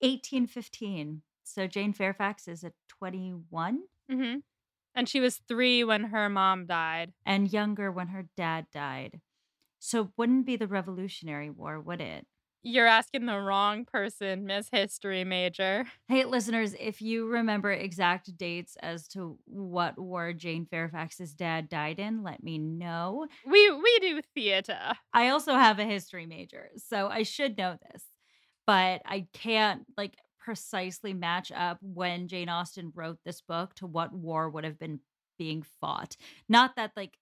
1815. 0.00 1.22
So 1.44 1.66
Jane 1.66 1.92
Fairfax 1.92 2.48
is 2.48 2.64
at 2.64 2.72
21 2.88 3.80
hmm 4.10 4.34
And 4.94 5.08
she 5.08 5.20
was 5.20 5.36
three 5.48 5.84
when 5.84 6.04
her 6.04 6.28
mom 6.28 6.66
died. 6.66 7.12
and 7.24 7.52
younger 7.52 7.90
when 7.90 8.08
her 8.08 8.28
dad 8.36 8.66
died. 8.72 9.20
So 9.78 10.02
it 10.02 10.08
wouldn't 10.16 10.46
be 10.46 10.56
the 10.56 10.68
Revolutionary 10.68 11.50
War, 11.50 11.80
would 11.80 12.00
it? 12.00 12.26
You're 12.64 12.86
asking 12.86 13.26
the 13.26 13.38
wrong 13.40 13.84
person, 13.84 14.44
Miss 14.44 14.68
History 14.70 15.24
Major. 15.24 15.84
Hey, 16.08 16.24
listeners, 16.26 16.74
if 16.78 17.00
you 17.00 17.26
remember 17.26 17.72
exact 17.72 18.36
dates 18.36 18.76
as 18.82 19.08
to 19.08 19.38
what 19.46 19.98
war 19.98 20.34
Jane 20.34 20.66
Fairfax's 20.66 21.32
dad 21.32 21.70
died 21.70 21.98
in, 21.98 22.22
let 22.22 22.42
me 22.42 22.58
know. 22.58 23.26
We 23.46 23.70
we 23.70 23.98
do 24.00 24.20
theater. 24.34 24.78
I 25.14 25.28
also 25.28 25.54
have 25.54 25.78
a 25.78 25.84
history 25.84 26.26
major, 26.26 26.70
so 26.76 27.08
I 27.08 27.22
should 27.22 27.56
know 27.56 27.78
this, 27.90 28.04
but 28.66 29.00
I 29.06 29.26
can't 29.32 29.84
like 29.96 30.16
precisely 30.38 31.14
match 31.14 31.50
up 31.54 31.78
when 31.80 32.28
Jane 32.28 32.50
Austen 32.50 32.92
wrote 32.94 33.18
this 33.24 33.40
book 33.40 33.74
to 33.76 33.86
what 33.86 34.12
war 34.12 34.50
would 34.50 34.64
have 34.64 34.78
been 34.78 35.00
being 35.38 35.64
fought. 35.80 36.16
Not 36.48 36.76
that 36.76 36.92
like 36.94 37.16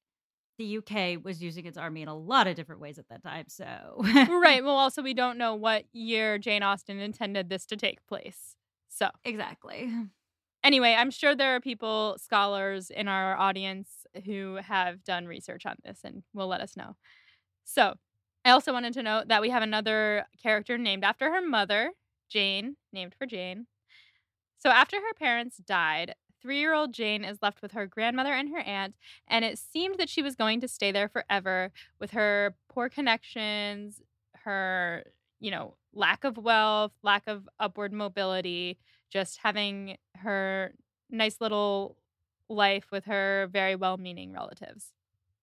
the 0.61 0.77
UK 0.79 1.25
was 1.25 1.43
using 1.43 1.65
its 1.65 1.79
army 1.79 2.03
in 2.03 2.09
a 2.09 2.17
lot 2.17 2.47
of 2.47 2.55
different 2.55 2.81
ways 2.81 2.99
at 2.99 3.09
that 3.09 3.23
time, 3.23 3.47
so 3.49 3.65
right. 4.05 4.63
Well, 4.63 4.77
also 4.77 5.03
we 5.03 5.15
don't 5.15 5.39
know 5.39 5.55
what 5.55 5.85
year 5.93 6.39
Jane 6.39 6.63
Austen 6.63 7.01
intended 7.01 7.49
this 7.49 7.65
to 7.67 7.77
take 7.77 8.07
place. 8.07 8.57
So 8.89 9.09
exactly. 9.25 9.91
anyway, 10.63 10.95
I'm 10.99 11.11
sure 11.11 11.35
there 11.35 11.57
are 11.57 11.61
people, 11.61 12.17
scholars 12.21 12.91
in 12.91 13.09
our 13.09 13.37
audience 13.37 13.89
who 14.27 14.57
have 14.57 15.03
done 15.03 15.27
research 15.27 15.65
on 15.65 15.77
this 15.83 16.01
and 16.05 16.23
will 16.35 16.49
let 16.49 16.61
us 16.61 16.77
know. 16.77 16.97
So 17.65 17.95
I 18.45 18.51
also 18.51 18.73
wanted 18.73 18.93
to 18.95 19.03
note 19.03 19.29
that 19.29 19.41
we 19.41 19.51
have 19.51 19.63
another 19.63 20.27
character 20.43 20.77
named 20.77 21.05
after 21.05 21.33
her 21.33 21.41
mother, 21.41 21.93
Jane, 22.29 22.77
named 22.93 23.15
for 23.17 23.27
Jane. 23.27 23.67
So 24.59 24.69
after 24.69 24.97
her 24.97 25.15
parents 25.19 25.57
died, 25.57 26.15
three 26.41 26.59
year 26.59 26.75
old 26.75 26.93
Jane 26.93 27.25
is 27.25 27.39
left 27.43 27.63
with 27.63 27.73
her 27.73 27.87
grandmother 27.87 28.33
and 28.33 28.51
her 28.51 28.61
aunt, 28.61 28.95
and 29.29 29.45
it 29.45 29.59
seemed 29.59 29.99
that 29.99 30.09
she 30.09 30.23
was 30.23 30.35
going 30.35 30.61
to 30.61 30.69
stay 30.69 30.93
there 30.93 31.09
forever 31.09 31.71
with 31.99 32.13
her 32.13 32.55
poor 32.69 32.89
connections, 32.89 34.01
her 34.45 35.05
you 35.41 35.51
know, 35.51 35.75
lack 35.93 36.23
of 36.23 36.37
wealth, 36.37 36.93
lack 37.03 37.27
of 37.27 37.49
upward 37.59 37.93
mobility, 37.93 38.79
just 39.11 39.39
having 39.43 39.97
her 40.17 40.75
nice 41.11 41.41
little 41.41 41.97
life 42.49 42.87
with 42.93 43.07
her 43.07 43.49
very 43.51 43.75
well 43.75 43.97
meaning 43.97 44.33
relatives. 44.33 44.93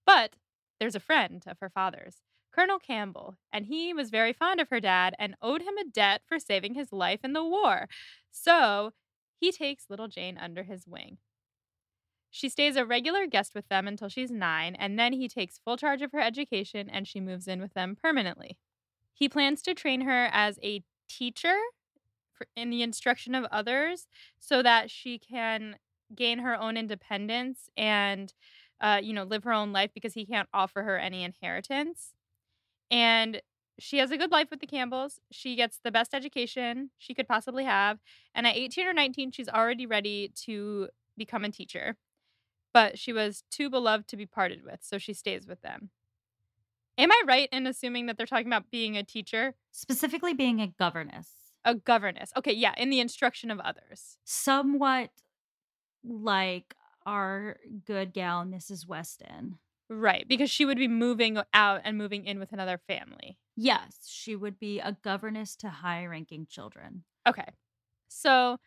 But 0.06 0.36
there's 0.80 0.96
a 0.96 1.02
friend 1.02 1.44
of 1.48 1.58
her 1.60 1.70
father's, 1.70 2.18
Colonel 2.52 2.80
Campbell, 2.80 3.38
and 3.52 3.66
he 3.66 3.94
was 3.94 4.10
very 4.10 4.34
fond 4.34 4.62
of 4.62 4.70
her 4.70 4.80
dad 4.80 5.16
and 5.20 5.36
owed 5.42 5.62
him 5.62 5.78
a 5.78 5.84
debt 5.84 6.22
for 6.26 6.40
saving 6.40 6.76
his 6.76 6.94
life 6.94 7.20
in 7.24 7.34
the 7.34 7.44
war. 7.44 7.90
So 8.32 8.94
he 9.40 9.52
takes 9.52 9.90
little 9.90 10.08
Jane 10.08 10.38
under 10.38 10.64
his 10.64 10.88
wing. 10.88 11.18
She 12.30 12.50
stays 12.50 12.76
a 12.76 12.86
regular 12.86 13.26
guest 13.26 13.56
with 13.56 13.68
them 13.70 13.88
until 13.88 14.10
she's 14.10 14.32
nine, 14.32 14.76
and 14.76 15.00
then 15.00 15.14
he 15.14 15.28
takes 15.28 15.60
full 15.60 15.78
charge 15.78 16.02
of 16.02 16.12
her 16.12 16.20
education 16.20 16.90
and 16.90 17.08
she 17.08 17.20
moves 17.20 17.48
in 17.48 17.62
with 17.62 17.74
them 17.74 17.96
permanently. 17.96 18.58
He 19.14 19.30
plans 19.30 19.62
to 19.64 19.74
train 19.74 20.02
her 20.02 20.30
as 20.32 20.60
a 20.62 20.84
teacher 21.10 21.56
in 22.56 22.70
the 22.70 22.84
instruction 22.84 23.34
of 23.34 23.46
others 23.46 24.08
so 24.40 24.62
that 24.62 24.92
she 24.92 25.18
can 25.18 25.78
gain 26.16 26.40
her 26.40 26.56
own 26.56 26.78
independence 26.78 27.70
and 27.76 28.34
uh, 28.80 29.00
you 29.02 29.14
know 29.14 29.24
live 29.24 29.44
her 29.44 29.54
own 29.54 29.72
life 29.72 29.90
because 29.94 30.14
he 30.14 30.26
can't 30.26 30.50
offer 30.54 30.84
her 30.84 30.98
any 30.98 31.24
inheritance 31.24 32.14
and 32.92 33.42
she 33.80 33.98
has 34.00 34.12
a 34.12 34.18
good 34.18 34.32
life 34.32 34.50
with 34.50 34.60
the 34.60 34.68
campbells 34.68 35.20
she 35.32 35.56
gets 35.56 35.80
the 35.84 35.92
best 35.92 36.14
education 36.14 36.90
she 36.98 37.14
could 37.14 37.28
possibly 37.28 37.64
have 37.64 38.00
and 38.34 38.48
at 38.48 38.56
18 38.56 38.88
or 38.88 38.94
19 38.94 39.32
she's 39.32 39.50
already 39.50 39.86
ready 39.86 40.32
to 40.36 40.88
become 41.18 41.44
a 41.44 41.50
teacher 41.52 41.96
but 42.74 42.98
she 43.00 43.14
was 43.14 43.44
too 43.50 43.70
beloved 43.70 44.08
to 44.08 44.18
be 44.18 44.26
parted 44.26 44.64
with 44.64 44.80
so 44.82 44.98
she 44.98 45.14
stays 45.14 45.48
with 45.48 45.62
them 45.62 45.90
am 46.98 47.12
i 47.12 47.22
right 47.28 47.50
in 47.52 47.68
assuming 47.68 48.06
that 48.08 48.18
they're 48.18 48.26
talking 48.26 48.48
about 48.48 48.72
being 48.72 48.98
a 48.98 49.04
teacher 49.04 49.54
Specifically, 49.72 50.34
being 50.34 50.60
a 50.62 50.68
governess. 50.68 51.30
a 51.64 51.76
governess 51.76 52.32
okay 52.36 52.54
yeah 52.54 52.74
in 52.78 52.90
the 52.90 53.00
instruction 53.00 53.52
of 53.52 53.60
others 53.60 54.18
Somewhat 54.24 55.10
like 56.04 56.76
our 57.06 57.58
good 57.86 58.14
gal, 58.14 58.44
Mrs. 58.46 58.86
Weston. 58.88 59.58
Right, 59.90 60.28
because 60.28 60.50
she 60.50 60.66
would 60.66 60.78
be 60.78 60.88
moving 60.88 61.38
out 61.54 61.82
and 61.86 61.98
moving 61.98 62.26
in 62.26 62.40
with 62.40 62.52
another 62.52 62.78
family. 62.88 63.38
Yes, 63.56 64.00
she 64.06 64.36
would 64.36 64.60
be 64.60 64.80
a 64.80 64.98
governess 65.02 65.56
to 65.58 65.70
high 65.70 66.06
ranking 66.06 66.46
children. 66.50 67.04
Okay. 67.28 67.48
So 68.10 68.58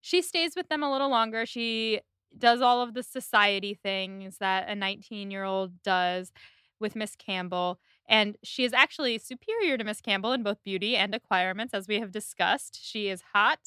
she 0.00 0.22
stays 0.22 0.56
with 0.56 0.68
them 0.68 0.82
a 0.82 0.90
little 0.90 1.10
longer. 1.10 1.44
She 1.44 2.00
does 2.36 2.60
all 2.60 2.80
of 2.82 2.94
the 2.94 3.02
society 3.02 3.74
things 3.74 4.38
that 4.38 4.68
a 4.68 4.74
19 4.74 5.30
year 5.30 5.44
old 5.44 5.82
does 5.82 6.32
with 6.78 6.96
Miss 6.96 7.14
Campbell. 7.16 7.78
And 8.08 8.36
she 8.42 8.64
is 8.64 8.72
actually 8.72 9.18
superior 9.18 9.76
to 9.76 9.84
Miss 9.84 10.00
Campbell 10.00 10.32
in 10.32 10.42
both 10.42 10.64
beauty 10.64 10.96
and 10.96 11.14
acquirements, 11.14 11.74
as 11.74 11.86
we 11.86 12.00
have 12.00 12.10
discussed. 12.10 12.80
She 12.82 13.08
is 13.08 13.22
hot 13.34 13.58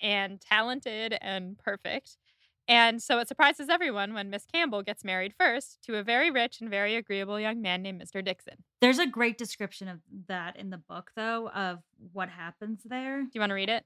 and 0.00 0.40
talented 0.40 1.18
and 1.20 1.58
perfect. 1.58 2.16
And 2.68 3.02
so 3.02 3.18
it 3.18 3.28
surprises 3.28 3.68
everyone 3.68 4.14
when 4.14 4.30
Miss 4.30 4.46
Campbell 4.46 4.82
gets 4.82 5.04
married 5.04 5.34
first 5.38 5.82
to 5.82 5.96
a 5.96 6.02
very 6.02 6.30
rich 6.30 6.60
and 6.60 6.70
very 6.70 6.94
agreeable 6.94 7.40
young 7.40 7.60
man 7.60 7.82
named 7.82 8.00
Mr. 8.00 8.24
Dixon. 8.24 8.64
There's 8.80 9.00
a 9.00 9.06
great 9.06 9.36
description 9.36 9.88
of 9.88 9.98
that 10.28 10.56
in 10.56 10.70
the 10.70 10.78
book, 10.78 11.10
though, 11.16 11.48
of 11.50 11.80
what 12.12 12.28
happens 12.28 12.82
there. 12.84 13.22
Do 13.22 13.30
you 13.34 13.40
want 13.40 13.50
to 13.50 13.54
read 13.54 13.68
it? 13.68 13.84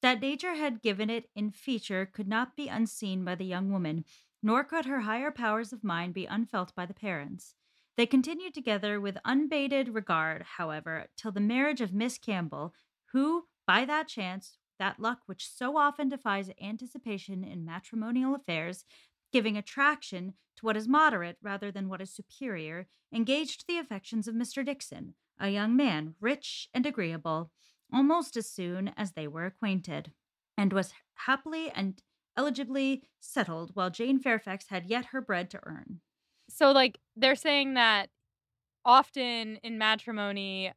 That 0.00 0.20
nature 0.20 0.54
had 0.54 0.80
given 0.80 1.10
it 1.10 1.28
in 1.34 1.50
feature 1.50 2.06
could 2.06 2.28
not 2.28 2.56
be 2.56 2.68
unseen 2.68 3.24
by 3.24 3.34
the 3.34 3.44
young 3.44 3.70
woman, 3.70 4.04
nor 4.42 4.64
could 4.64 4.86
her 4.86 5.00
higher 5.00 5.30
powers 5.30 5.72
of 5.72 5.84
mind 5.84 6.14
be 6.14 6.26
unfelt 6.26 6.74
by 6.74 6.86
the 6.86 6.94
parents. 6.94 7.54
They 7.96 8.06
continued 8.06 8.54
together 8.54 9.00
with 9.00 9.18
unbated 9.26 9.92
regard, 9.92 10.42
however, 10.56 11.06
till 11.16 11.32
the 11.32 11.40
marriage 11.40 11.80
of 11.80 11.92
Miss 11.92 12.16
Campbell, 12.16 12.72
who, 13.12 13.46
by 13.66 13.84
that 13.86 14.06
chance, 14.06 14.56
that 14.78 15.00
luck 15.00 15.20
which 15.26 15.48
so 15.48 15.76
often 15.76 16.08
defies 16.08 16.50
anticipation 16.60 17.44
in 17.44 17.64
matrimonial 17.64 18.34
affairs, 18.34 18.84
giving 19.32 19.56
attraction 19.56 20.34
to 20.56 20.66
what 20.66 20.76
is 20.76 20.88
moderate 20.88 21.36
rather 21.42 21.70
than 21.70 21.88
what 21.88 22.00
is 22.00 22.10
superior, 22.10 22.88
engaged 23.12 23.66
the 23.66 23.78
affections 23.78 24.26
of 24.26 24.34
Mr. 24.34 24.64
Dixon, 24.64 25.14
a 25.38 25.50
young 25.50 25.76
man, 25.76 26.14
rich 26.20 26.68
and 26.74 26.84
agreeable, 26.84 27.50
almost 27.92 28.36
as 28.36 28.50
soon 28.50 28.88
as 28.96 29.12
they 29.12 29.28
were 29.28 29.46
acquainted, 29.46 30.12
and 30.56 30.72
was 30.72 30.92
happily 31.14 31.70
and 31.70 32.02
eligibly 32.36 33.02
settled 33.20 33.70
while 33.74 33.90
Jane 33.90 34.18
Fairfax 34.18 34.68
had 34.68 34.86
yet 34.86 35.06
her 35.06 35.20
bread 35.20 35.50
to 35.50 35.60
earn. 35.64 36.00
So, 36.48 36.72
like, 36.72 36.98
they're 37.16 37.34
saying 37.34 37.74
that 37.74 38.10
often 38.84 39.56
in 39.62 39.78
matrimony, 39.78 40.72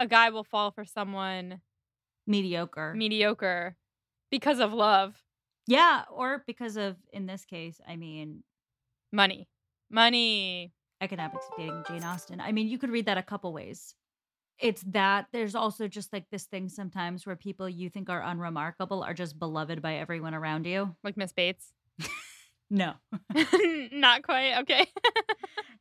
a 0.00 0.06
guy 0.06 0.30
will 0.30 0.44
fall 0.44 0.70
for 0.70 0.84
someone 0.84 1.60
Mediocre. 2.26 2.94
mediocre 2.94 3.76
because 4.30 4.60
of 4.60 4.72
love, 4.72 5.20
yeah, 5.66 6.02
or 6.10 6.42
because 6.46 6.76
of, 6.76 6.96
in 7.12 7.26
this 7.26 7.44
case, 7.44 7.80
I 7.86 7.96
mean, 7.96 8.42
money. 9.12 9.48
Money. 9.90 10.72
economics 11.00 11.44
of 11.50 11.56
dating 11.58 11.84
Jane 11.88 12.04
Austen. 12.04 12.40
I 12.40 12.52
mean, 12.52 12.68
you 12.68 12.78
could 12.78 12.90
read 12.90 13.06
that 13.06 13.18
a 13.18 13.22
couple 13.22 13.52
ways. 13.52 13.94
It's 14.58 14.82
that 14.88 15.26
there's 15.32 15.54
also 15.56 15.88
just 15.88 16.12
like 16.12 16.24
this 16.30 16.44
thing 16.44 16.68
sometimes 16.68 17.26
where 17.26 17.34
people 17.36 17.68
you 17.68 17.90
think 17.90 18.08
are 18.08 18.22
unremarkable 18.22 19.02
are 19.02 19.14
just 19.14 19.38
beloved 19.38 19.82
by 19.82 19.96
everyone 19.96 20.34
around 20.34 20.66
you. 20.66 20.94
Like 21.02 21.16
Miss 21.16 21.32
Bates. 21.32 21.72
No. 22.74 22.94
Not 23.92 24.22
quite. 24.22 24.60
Okay. 24.60 24.86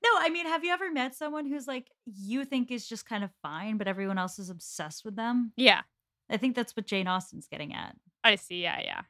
No, 0.03 0.09
I 0.17 0.29
mean, 0.29 0.47
have 0.47 0.63
you 0.63 0.73
ever 0.73 0.91
met 0.91 1.13
someone 1.13 1.45
who's 1.45 1.67
like 1.67 1.87
you 2.05 2.43
think 2.43 2.71
is 2.71 2.85
just 2.89 3.05
kind 3.05 3.23
of 3.23 3.29
fine, 3.43 3.77
but 3.77 3.87
everyone 3.87 4.17
else 4.17 4.39
is 4.39 4.49
obsessed 4.49 5.05
with 5.05 5.15
them? 5.15 5.53
yeah, 5.55 5.81
I 6.31 6.37
think 6.37 6.55
that's 6.55 6.75
what 6.75 6.85
Jane 6.85 7.07
Austen's 7.07 7.47
getting 7.47 7.73
at. 7.73 7.95
I 8.23 8.35
see. 8.35 8.63
Yeah, 8.63 8.79
yeah. 8.83 9.01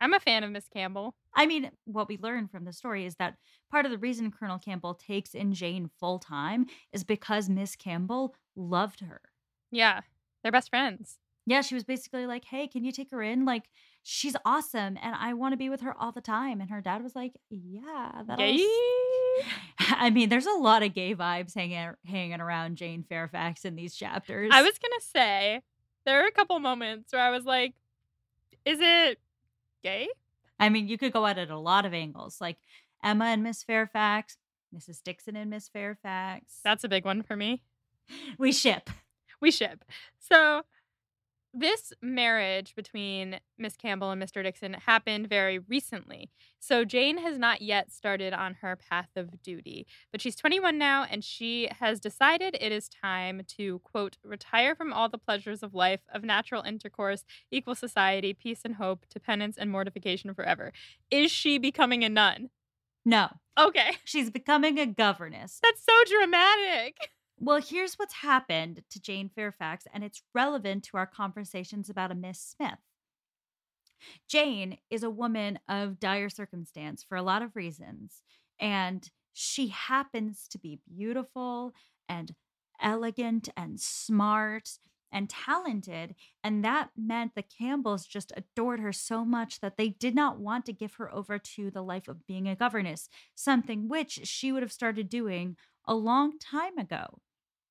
I'm 0.00 0.12
a 0.12 0.20
fan 0.20 0.44
of 0.44 0.50
Miss 0.50 0.68
Campbell. 0.68 1.14
I 1.34 1.46
mean, 1.46 1.70
what 1.84 2.08
we 2.08 2.18
learn 2.18 2.48
from 2.48 2.64
the 2.64 2.72
story 2.72 3.06
is 3.06 3.16
that 3.16 3.36
part 3.70 3.86
of 3.86 3.90
the 3.90 3.98
reason 3.98 4.30
Colonel 4.30 4.58
Campbell 4.58 4.94
takes 4.94 5.34
in 5.34 5.54
Jane 5.54 5.90
full 5.98 6.18
time 6.18 6.66
is 6.92 7.02
because 7.04 7.48
Miss 7.48 7.76
Campbell 7.76 8.34
loved 8.54 9.00
her. 9.00 9.20
Yeah, 9.70 10.00
they're 10.42 10.52
best 10.52 10.70
friends. 10.70 11.18
Yeah, 11.46 11.60
she 11.60 11.74
was 11.74 11.84
basically 11.84 12.26
like, 12.26 12.44
"Hey, 12.44 12.66
can 12.66 12.84
you 12.84 12.92
take 12.92 13.10
her 13.12 13.22
in? 13.22 13.44
Like, 13.44 13.70
she's 14.02 14.36
awesome, 14.44 14.98
and 15.00 15.14
I 15.16 15.32
want 15.34 15.52
to 15.52 15.56
be 15.56 15.68
with 15.68 15.80
her 15.80 15.94
all 15.96 16.12
the 16.12 16.20
time." 16.20 16.60
And 16.60 16.70
her 16.70 16.80
dad 16.80 17.02
was 17.02 17.14
like, 17.14 17.34
"Yeah, 17.50 18.22
that'll." 18.26 18.44
s-" 18.44 18.60
Yay. 18.60 19.46
I 19.78 20.10
mean, 20.10 20.28
there's 20.28 20.46
a 20.46 20.58
lot 20.58 20.82
of 20.82 20.92
gay 20.92 21.14
vibes 21.14 21.54
hanging 21.54 21.94
hanging 22.04 22.40
around 22.40 22.76
Jane 22.76 23.04
Fairfax 23.08 23.64
in 23.64 23.76
these 23.76 23.94
chapters. 23.94 24.50
I 24.52 24.62
was 24.62 24.78
gonna 24.78 25.00
say 25.00 25.62
there 26.06 26.22
are 26.22 26.26
a 26.26 26.32
couple 26.32 26.58
moments 26.58 27.12
where 27.12 27.22
I 27.22 27.30
was 27.30 27.44
like, 27.44 27.74
"Is 28.64 28.78
it 28.80 29.20
gay?" 29.82 30.08
I 30.58 30.70
mean, 30.70 30.88
you 30.88 30.96
could 30.96 31.12
go 31.12 31.26
at 31.26 31.36
it 31.36 31.50
a 31.50 31.58
lot 31.58 31.84
of 31.84 31.92
angles, 31.92 32.40
like 32.40 32.56
Emma 33.04 33.26
and 33.26 33.42
Miss 33.42 33.62
Fairfax, 33.62 34.38
Mrs. 34.74 35.02
Dixon 35.02 35.36
and 35.36 35.50
Miss 35.50 35.68
Fairfax. 35.68 36.60
That's 36.64 36.84
a 36.84 36.88
big 36.88 37.04
one 37.04 37.22
for 37.22 37.36
me. 37.36 37.62
we 38.38 38.52
ship. 38.52 38.88
We 39.40 39.50
ship. 39.50 39.84
So 40.18 40.62
this 41.58 41.92
marriage 42.02 42.74
between 42.74 43.40
Miss 43.58 43.76
Campbell 43.76 44.10
and 44.10 44.22
Mr. 44.22 44.42
Dixon 44.42 44.74
happened 44.74 45.28
very 45.28 45.58
recently. 45.58 46.30
So 46.58 46.84
Jane 46.84 47.18
has 47.18 47.38
not 47.38 47.62
yet 47.62 47.90
started 47.92 48.32
on 48.32 48.54
her 48.60 48.76
path 48.76 49.10
of 49.16 49.42
duty, 49.42 49.86
but 50.12 50.20
she's 50.20 50.36
21 50.36 50.76
now 50.78 51.04
and 51.08 51.24
she 51.24 51.68
has 51.80 52.00
decided 52.00 52.56
it 52.60 52.72
is 52.72 52.88
time 52.88 53.42
to, 53.56 53.78
quote, 53.80 54.16
retire 54.22 54.74
from 54.74 54.92
all 54.92 55.08
the 55.08 55.18
pleasures 55.18 55.62
of 55.62 55.74
life, 55.74 56.00
of 56.12 56.22
natural 56.22 56.62
intercourse, 56.62 57.24
equal 57.50 57.74
society, 57.74 58.34
peace 58.34 58.60
and 58.64 58.74
hope, 58.76 59.06
to 59.10 59.18
penance 59.20 59.56
and 59.56 59.70
mortification 59.70 60.34
forever. 60.34 60.72
Is 61.10 61.30
she 61.30 61.58
becoming 61.58 62.04
a 62.04 62.08
nun? 62.08 62.50
No, 63.04 63.28
Okay. 63.58 63.92
she's 64.04 64.30
becoming 64.30 64.78
a 64.78 64.86
governess. 64.86 65.60
That's 65.62 65.82
so 65.84 65.92
dramatic. 66.18 66.96
Well, 67.38 67.60
here's 67.60 67.94
what's 67.94 68.14
happened 68.14 68.82
to 68.90 69.00
Jane 69.00 69.28
Fairfax, 69.28 69.86
and 69.92 70.02
it's 70.02 70.22
relevant 70.34 70.84
to 70.84 70.96
our 70.96 71.06
conversations 71.06 71.90
about 71.90 72.10
a 72.10 72.14
Miss 72.14 72.40
Smith. 72.40 72.78
Jane 74.28 74.78
is 74.90 75.02
a 75.02 75.10
woman 75.10 75.58
of 75.68 76.00
dire 76.00 76.30
circumstance 76.30 77.04
for 77.04 77.16
a 77.16 77.22
lot 77.22 77.42
of 77.42 77.54
reasons, 77.54 78.22
and 78.58 79.10
she 79.34 79.68
happens 79.68 80.48
to 80.48 80.58
be 80.58 80.80
beautiful 80.88 81.74
and 82.08 82.34
elegant 82.80 83.48
and 83.56 83.80
smart 83.80 84.78
and 85.12 85.28
talented. 85.28 86.14
And 86.42 86.64
that 86.64 86.90
meant 86.96 87.34
the 87.34 87.42
Campbells 87.42 88.06
just 88.06 88.32
adored 88.36 88.80
her 88.80 88.92
so 88.92 89.24
much 89.24 89.60
that 89.60 89.76
they 89.76 89.90
did 89.90 90.14
not 90.14 90.38
want 90.38 90.64
to 90.66 90.72
give 90.72 90.94
her 90.94 91.12
over 91.14 91.38
to 91.38 91.70
the 91.70 91.82
life 91.82 92.08
of 92.08 92.26
being 92.26 92.48
a 92.48 92.56
governess, 92.56 93.08
something 93.34 93.88
which 93.88 94.20
she 94.24 94.52
would 94.52 94.62
have 94.62 94.72
started 94.72 95.08
doing 95.08 95.56
a 95.86 95.94
long 95.94 96.38
time 96.38 96.78
ago 96.78 97.20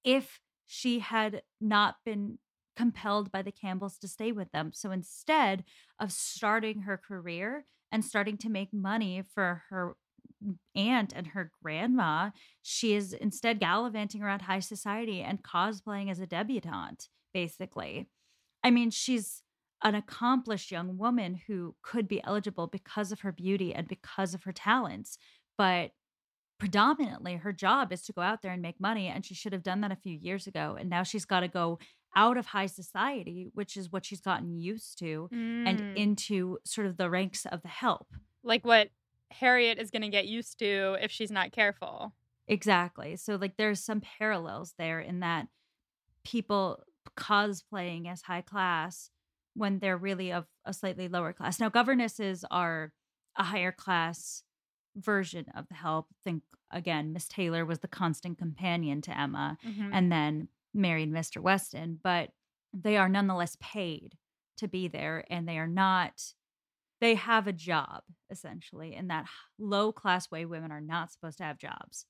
if 0.05 0.39
she 0.65 0.99
had 0.99 1.41
not 1.59 1.95
been 2.05 2.37
compelled 2.77 3.31
by 3.31 3.41
the 3.41 3.51
Campbells 3.51 3.97
to 3.97 4.07
stay 4.07 4.31
with 4.31 4.51
them. 4.51 4.71
So 4.73 4.91
instead 4.91 5.63
of 5.99 6.11
starting 6.11 6.81
her 6.81 6.97
career 6.97 7.65
and 7.91 8.03
starting 8.03 8.37
to 8.39 8.49
make 8.49 8.73
money 8.73 9.23
for 9.33 9.63
her 9.69 9.95
aunt 10.75 11.13
and 11.15 11.27
her 11.27 11.51
grandma, 11.63 12.31
she 12.61 12.93
is 12.93 13.13
instead 13.13 13.59
gallivanting 13.59 14.21
around 14.21 14.43
high 14.43 14.59
society 14.59 15.21
and 15.21 15.43
cosplaying 15.43 16.11
as 16.11 16.19
a 16.19 16.27
debutante, 16.27 17.07
basically. 17.33 18.09
I 18.63 18.71
mean, 18.71 18.91
she's 18.91 19.43
an 19.83 19.95
accomplished 19.95 20.71
young 20.71 20.97
woman 20.97 21.39
who 21.47 21.75
could 21.83 22.07
be 22.07 22.23
eligible 22.23 22.67
because 22.67 23.11
of 23.11 23.21
her 23.21 23.31
beauty 23.31 23.73
and 23.73 23.87
because 23.87 24.33
of 24.33 24.43
her 24.43 24.51
talents, 24.51 25.17
but 25.57 25.91
predominantly 26.57 27.35
her 27.35 27.51
job 27.51 27.91
is 27.91 28.01
to 28.03 28.13
go 28.13 28.21
out 28.21 28.41
there 28.41 28.51
and 28.51 28.61
make 28.61 28.79
money 28.79 29.07
and 29.07 29.25
she 29.25 29.33
should 29.33 29.53
have 29.53 29.63
done 29.63 29.81
that 29.81 29.91
a 29.91 29.95
few 29.97 30.17
years 30.17 30.47
ago 30.47 30.77
and 30.79 30.89
now 30.89 31.03
she's 31.03 31.25
got 31.25 31.41
to 31.41 31.47
go 31.47 31.77
out 32.15 32.37
of 32.37 32.45
high 32.47 32.65
society 32.65 33.47
which 33.53 33.75
is 33.75 33.91
what 33.91 34.05
she's 34.05 34.21
gotten 34.21 34.57
used 34.59 34.97
to 34.99 35.27
and 35.31 35.79
Mm. 35.81 35.95
into 35.97 36.57
sort 36.65 36.87
of 36.87 36.95
the 36.97 37.09
ranks 37.09 37.45
of 37.45 37.61
the 37.61 37.67
help 37.67 38.07
like 38.43 38.63
what 38.65 38.89
Harriet 39.31 39.79
is 39.79 39.91
going 39.91 40.03
to 40.03 40.07
get 40.09 40.27
used 40.27 40.59
to 40.59 40.95
if 41.01 41.11
she's 41.11 41.31
not 41.31 41.51
careful. 41.51 42.13
exactly 42.47 43.15
so 43.17 43.35
like 43.35 43.57
there's 43.57 43.83
some 43.83 43.99
parallels 44.01 44.73
there 44.77 45.01
in 45.01 45.19
that 45.19 45.47
people 46.23 46.83
cosplaying 47.17 48.07
as 48.11 48.21
high 48.21 48.41
class 48.41 49.09
when 49.55 49.79
they're 49.79 49.97
really 49.97 50.31
of 50.31 50.45
a 50.65 50.73
slightly 50.73 51.07
lower 51.07 51.33
class 51.33 51.59
now 51.59 51.69
governesses 51.69 52.45
are 52.49 52.93
a 53.37 53.43
higher 53.43 53.71
class 53.73 54.43
version 54.95 55.45
of 55.55 55.67
the 55.67 55.73
help 55.75 56.07
think 56.23 56.43
again 56.71 57.11
miss 57.13 57.27
taylor 57.27 57.65
was 57.65 57.79
the 57.79 57.87
constant 57.87 58.37
companion 58.37 59.01
to 59.01 59.17
emma 59.17 59.57
Mhm. 59.65 59.89
and 59.93 60.11
then 60.11 60.47
married 60.73 61.09
Mr. 61.11 61.41
Weston, 61.41 61.99
but 62.03 62.31
they 62.73 62.97
are 62.97 63.07
nonetheless 63.07 63.55
paid 63.61 64.17
to 64.57 64.67
be 64.67 64.89
there 64.89 65.23
and 65.29 65.47
they 65.47 65.57
are 65.57 65.67
not 65.67 66.33
they 67.01 67.15
have 67.15 67.47
a 67.47 67.53
job 67.53 68.03
essentially 68.29 68.93
in 68.95 69.07
that 69.07 69.25
low 69.57 69.91
class 69.93 70.29
way 70.31 70.45
women 70.45 70.71
are 70.71 70.81
not 70.81 71.11
supposed 71.11 71.37
to 71.37 71.43
have 71.45 71.57
jobs. 71.57 72.05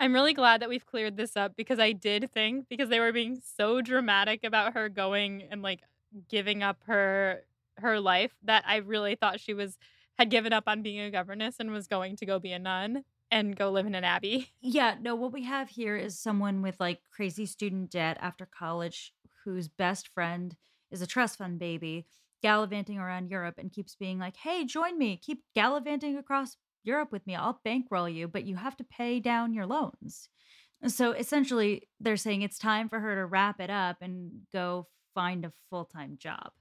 I'm 0.00 0.12
really 0.12 0.34
glad 0.34 0.60
that 0.60 0.68
we've 0.68 0.84
cleared 0.84 1.16
this 1.16 1.36
up 1.36 1.54
because 1.56 1.78
I 1.78 1.92
did 1.92 2.30
think 2.32 2.68
because 2.68 2.88
they 2.88 2.98
were 3.00 3.12
being 3.12 3.40
so 3.42 3.80
dramatic 3.80 4.42
about 4.44 4.74
her 4.74 4.88
going 4.88 5.42
and 5.50 5.62
like 5.62 5.80
giving 6.28 6.62
up 6.62 6.82
her 6.86 7.44
her 7.78 7.98
life 8.00 8.32
that 8.42 8.64
I 8.66 8.76
really 8.76 9.14
thought 9.14 9.40
she 9.40 9.54
was 9.54 9.78
had 10.18 10.30
given 10.30 10.52
up 10.52 10.64
on 10.66 10.82
being 10.82 11.00
a 11.00 11.10
governess 11.10 11.56
and 11.58 11.70
was 11.70 11.86
going 11.86 12.16
to 12.16 12.26
go 12.26 12.38
be 12.38 12.52
a 12.52 12.58
nun 12.58 13.04
and 13.30 13.56
go 13.56 13.70
live 13.70 13.86
in 13.86 13.94
an 13.94 14.04
abbey. 14.04 14.52
Yeah, 14.60 14.94
no, 15.00 15.14
what 15.14 15.32
we 15.32 15.44
have 15.44 15.70
here 15.70 15.96
is 15.96 16.18
someone 16.18 16.62
with 16.62 16.78
like 16.78 17.00
crazy 17.10 17.46
student 17.46 17.90
debt 17.90 18.16
after 18.20 18.46
college 18.46 19.12
whose 19.44 19.68
best 19.68 20.08
friend 20.08 20.54
is 20.90 21.02
a 21.02 21.06
trust 21.06 21.38
fund 21.38 21.58
baby 21.58 22.06
gallivanting 22.42 22.98
around 22.98 23.30
Europe 23.30 23.54
and 23.58 23.72
keeps 23.72 23.94
being 23.96 24.18
like, 24.18 24.36
"Hey, 24.36 24.64
join 24.64 24.98
me. 24.98 25.16
Keep 25.16 25.42
gallivanting 25.54 26.16
across 26.16 26.56
Europe 26.84 27.10
with 27.12 27.26
me. 27.26 27.34
I'll 27.34 27.60
bankroll 27.64 28.08
you, 28.08 28.28
but 28.28 28.44
you 28.44 28.56
have 28.56 28.76
to 28.76 28.84
pay 28.84 29.20
down 29.20 29.54
your 29.54 29.66
loans." 29.66 30.28
So 30.88 31.12
essentially, 31.12 31.88
they're 32.00 32.16
saying 32.16 32.42
it's 32.42 32.58
time 32.58 32.88
for 32.88 32.98
her 33.00 33.14
to 33.14 33.26
wrap 33.26 33.60
it 33.60 33.70
up 33.70 33.98
and 34.00 34.42
go 34.52 34.88
find 35.14 35.44
a 35.44 35.52
full-time 35.70 36.16
job. 36.18 36.52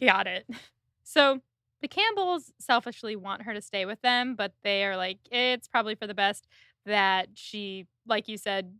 Got 0.00 0.26
it. 0.26 0.46
So 1.10 1.40
the 1.80 1.88
Campbells 1.88 2.52
selfishly 2.58 3.16
want 3.16 3.42
her 3.42 3.54
to 3.54 3.60
stay 3.60 3.84
with 3.86 4.00
them, 4.02 4.34
but 4.34 4.52
they 4.62 4.84
are 4.84 4.96
like, 4.96 5.18
it's 5.30 5.68
probably 5.68 5.94
for 5.94 6.06
the 6.06 6.14
best 6.14 6.46
that 6.86 7.28
she, 7.34 7.86
like 8.06 8.28
you 8.28 8.36
said, 8.36 8.74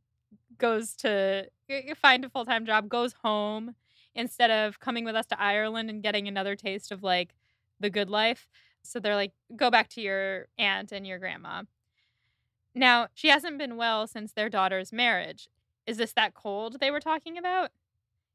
goes 0.58 0.94
to 0.96 1.48
find 1.96 2.24
a 2.24 2.28
full 2.28 2.44
time 2.44 2.66
job, 2.66 2.88
goes 2.88 3.14
home 3.22 3.74
instead 4.14 4.50
of 4.50 4.80
coming 4.80 5.04
with 5.04 5.14
us 5.14 5.26
to 5.26 5.40
Ireland 5.40 5.90
and 5.90 6.02
getting 6.02 6.26
another 6.26 6.56
taste 6.56 6.90
of 6.90 7.02
like 7.02 7.34
the 7.78 7.90
good 7.90 8.10
life. 8.10 8.48
So 8.82 8.98
they're 8.98 9.14
like, 9.14 9.32
go 9.54 9.70
back 9.70 9.88
to 9.90 10.00
your 10.00 10.46
aunt 10.58 10.92
and 10.92 11.06
your 11.06 11.18
grandma. 11.18 11.62
Now, 12.74 13.08
she 13.14 13.28
hasn't 13.28 13.58
been 13.58 13.76
well 13.76 14.06
since 14.06 14.32
their 14.32 14.48
daughter's 14.48 14.92
marriage. 14.92 15.48
Is 15.86 15.96
this 15.96 16.12
that 16.14 16.34
cold 16.34 16.78
they 16.80 16.90
were 16.90 17.00
talking 17.00 17.38
about? 17.38 17.70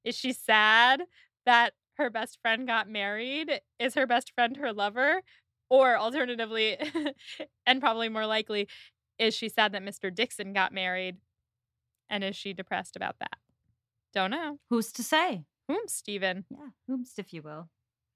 Is 0.03 0.15
she 0.15 0.33
sad 0.33 1.03
that 1.45 1.73
her 1.97 2.09
best 2.09 2.39
friend 2.41 2.67
got 2.67 2.89
married? 2.89 3.61
Is 3.79 3.95
her 3.95 4.07
best 4.07 4.33
friend 4.33 4.57
her 4.57 4.73
lover? 4.73 5.21
Or 5.69 5.97
alternatively, 5.97 6.77
and 7.65 7.81
probably 7.81 8.09
more 8.09 8.27
likely, 8.27 8.67
is 9.17 9.33
she 9.33 9.49
sad 9.49 9.71
that 9.71 9.83
Mr. 9.83 10.13
Dixon 10.13 10.53
got 10.53 10.73
married? 10.73 11.17
And 12.09 12.23
is 12.23 12.35
she 12.35 12.53
depressed 12.53 12.95
about 12.95 13.17
that? 13.19 13.37
Don't 14.13 14.31
know. 14.31 14.59
Who's 14.69 14.91
to 14.93 15.03
say? 15.03 15.45
Whom, 15.67 15.87
Stephen? 15.87 16.45
Yeah, 16.49 16.69
whomst 16.87 17.17
if 17.17 17.33
you 17.33 17.41
will. 17.41 17.69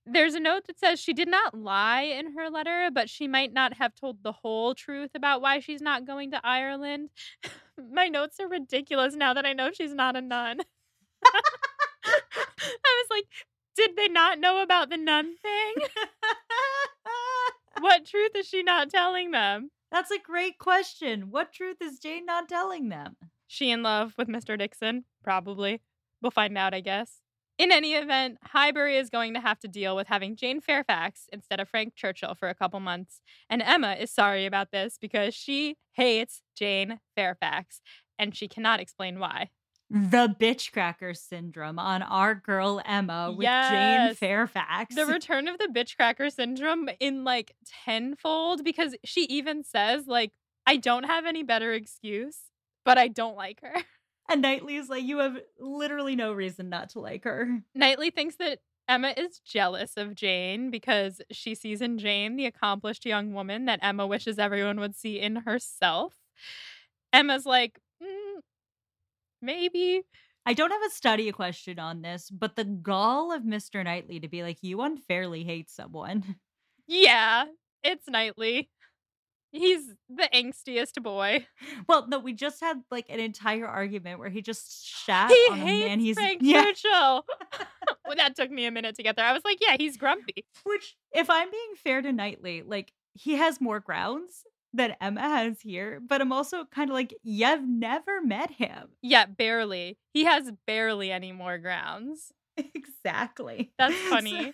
There's 0.05 0.35
a 0.35 0.39
note 0.39 0.67
that 0.67 0.79
says 0.79 1.01
she 1.01 1.13
did 1.13 1.27
not 1.27 1.57
lie 1.57 2.03
in 2.03 2.37
her 2.37 2.49
letter, 2.49 2.89
but 2.93 3.09
she 3.09 3.27
might 3.27 3.51
not 3.51 3.73
have 3.73 3.93
told 3.93 4.23
the 4.23 4.31
whole 4.31 4.73
truth 4.73 5.11
about 5.15 5.41
why 5.41 5.59
she's 5.59 5.81
not 5.81 6.05
going 6.05 6.31
to 6.31 6.45
Ireland. 6.45 7.09
My 7.91 8.07
notes 8.07 8.39
are 8.39 8.47
ridiculous 8.47 9.15
now 9.15 9.33
that 9.33 9.45
I 9.45 9.53
know 9.53 9.71
she's 9.73 9.93
not 9.93 10.15
a 10.15 10.21
nun. 10.21 10.61
I 11.25 13.03
was 13.03 13.07
like, 13.09 13.25
did 13.77 13.95
they 13.95 14.07
not 14.07 14.39
know 14.39 14.61
about 14.61 14.89
the 14.89 14.97
nun 14.97 15.35
thing? 15.41 15.73
what 17.79 18.05
truth 18.05 18.31
is 18.35 18.47
she 18.47 18.63
not 18.63 18.89
telling 18.89 19.31
them? 19.31 19.69
That's 19.91 20.11
a 20.11 20.19
great 20.19 20.57
question. 20.57 21.27
What 21.29 21.53
truth 21.53 21.77
is 21.81 21.99
Jane 21.99 22.25
not 22.25 22.49
telling 22.49 22.89
them? 22.89 23.15
She 23.47 23.71
in 23.71 23.83
love 23.83 24.13
with 24.17 24.27
Mr. 24.27 24.57
Dixon? 24.57 25.05
Probably. 25.23 25.81
We'll 26.21 26.31
find 26.31 26.57
out, 26.57 26.73
I 26.73 26.81
guess. 26.81 27.21
In 27.57 27.71
any 27.71 27.93
event, 27.93 28.37
Highbury 28.43 28.97
is 28.97 29.09
going 29.09 29.33
to 29.35 29.39
have 29.39 29.59
to 29.59 29.67
deal 29.67 29.95
with 29.95 30.07
having 30.07 30.35
Jane 30.35 30.59
Fairfax 30.59 31.27
instead 31.31 31.59
of 31.59 31.69
Frank 31.69 31.95
Churchill 31.95 32.35
for 32.35 32.49
a 32.49 32.55
couple 32.55 32.79
months. 32.79 33.21
And 33.49 33.61
Emma 33.61 33.93
is 33.93 34.11
sorry 34.11 34.45
about 34.45 34.71
this 34.71 34.97
because 34.99 35.33
she 35.33 35.75
hates 35.93 36.41
Jane 36.55 36.99
Fairfax 37.15 37.81
and 38.19 38.35
she 38.35 38.47
cannot 38.47 38.79
explain 38.79 39.19
why. 39.19 39.49
The 39.89 40.35
bitch 40.39 40.73
cracker 40.73 41.13
syndrome 41.13 41.79
on 41.79 42.01
our 42.01 42.35
girl 42.35 42.81
Emma 42.85 43.31
with 43.31 43.47
Jane 43.47 44.13
Fairfax. 44.15 44.93
The 44.93 45.05
return 45.05 45.47
of 45.47 45.57
the 45.59 45.69
bitch 45.73 45.95
cracker 45.95 46.29
syndrome 46.29 46.89
in 46.99 47.23
like 47.23 47.55
tenfold 47.85 48.65
because 48.65 48.95
she 49.05 49.21
even 49.25 49.63
says, 49.63 50.05
like, 50.07 50.33
I 50.65 50.75
don't 50.75 51.05
have 51.05 51.25
any 51.25 51.43
better 51.43 51.71
excuse, 51.71 52.37
but 52.83 52.97
I 52.97 53.07
don't 53.07 53.37
like 53.37 53.61
her. 53.61 53.73
and 54.29 54.41
Knightley 54.41 54.75
is 54.75 54.89
like, 54.89 55.03
you 55.03 55.19
have 55.19 55.37
literally 55.57 56.17
no 56.17 56.33
reason 56.33 56.67
not 56.69 56.89
to 56.89 56.99
like 56.99 57.23
her. 57.23 57.61
Knightley 57.73 58.09
thinks 58.09 58.35
that 58.35 58.59
Emma 58.89 59.13
is 59.15 59.39
jealous 59.39 59.93
of 59.95 60.15
Jane 60.15 60.69
because 60.69 61.21
she 61.31 61.55
sees 61.55 61.81
in 61.81 61.97
Jane 61.97 62.35
the 62.35 62.45
accomplished 62.45 63.05
young 63.05 63.33
woman 63.33 63.65
that 63.65 63.79
Emma 63.81 64.05
wishes 64.05 64.37
everyone 64.37 64.79
would 64.79 64.95
see 64.95 65.19
in 65.19 65.37
herself. 65.37 66.15
Emma's 67.13 67.45
like, 67.45 67.75
"Mm, 67.75 67.86
maybe. 69.41 70.03
I 70.45 70.53
don't 70.53 70.71
have 70.71 70.81
a 70.87 70.89
study 70.89 71.31
question 71.31 71.77
on 71.77 72.01
this, 72.01 72.29
but 72.29 72.55
the 72.55 72.63
gall 72.63 73.33
of 73.33 73.43
Mr. 73.43 73.83
Knightley 73.83 74.21
to 74.21 74.29
be 74.29 74.43
like, 74.43 74.59
you 74.61 74.81
unfairly 74.81 75.43
hate 75.43 75.69
someone. 75.69 76.35
Yeah, 76.87 77.43
it's 77.83 78.07
Knightley. 78.07 78.69
He's 79.51 79.87
the 80.09 80.29
angstiest 80.33 81.01
boy. 81.01 81.45
Well, 81.87 82.07
no, 82.07 82.19
we 82.19 82.33
just 82.33 82.59
had 82.59 82.81
like 82.91 83.05
an 83.09 83.19
entire 83.19 83.65
argument 83.65 84.19
where 84.19 84.29
he 84.29 84.41
just 84.41 84.85
shat 84.85 85.29
he 85.29 85.47
on 85.51 85.59
a 85.59 85.61
hates 85.61 85.87
man 85.87 85.99
he's 85.99 86.17
Frank 86.17 86.39
yeah. 86.41 86.63
Churchill. 86.63 87.25
well, 88.05 88.15
that 88.17 88.35
took 88.35 88.51
me 88.51 88.65
a 88.65 88.71
minute 88.71 88.95
to 88.95 89.03
get 89.03 89.15
there. 89.15 89.25
I 89.25 89.31
was 89.31 89.43
like, 89.45 89.59
yeah, 89.61 89.77
he's 89.77 89.95
grumpy. 89.95 90.45
Which, 90.63 90.97
if 91.13 91.29
I'm 91.29 91.49
being 91.49 91.75
fair 91.81 92.01
to 92.01 92.11
Knightley, 92.11 92.61
like 92.61 92.91
he 93.13 93.35
has 93.35 93.61
more 93.61 93.79
grounds 93.79 94.43
than 94.73 94.95
Emma 95.01 95.21
has 95.21 95.61
here, 95.61 95.99
but 96.05 96.21
I'm 96.21 96.31
also 96.31 96.65
kind 96.65 96.89
of 96.89 96.93
like, 96.93 97.13
you've 97.23 97.67
never 97.67 98.21
met 98.21 98.51
him. 98.51 98.89
Yeah, 99.01 99.25
barely. 99.25 99.97
He 100.13 100.25
has 100.25 100.51
barely 100.65 101.11
any 101.11 101.31
more 101.31 101.57
grounds. 101.57 102.31
exactly. 102.57 103.71
That's 103.79 103.95
So, 104.03 104.09
funny. 104.09 104.53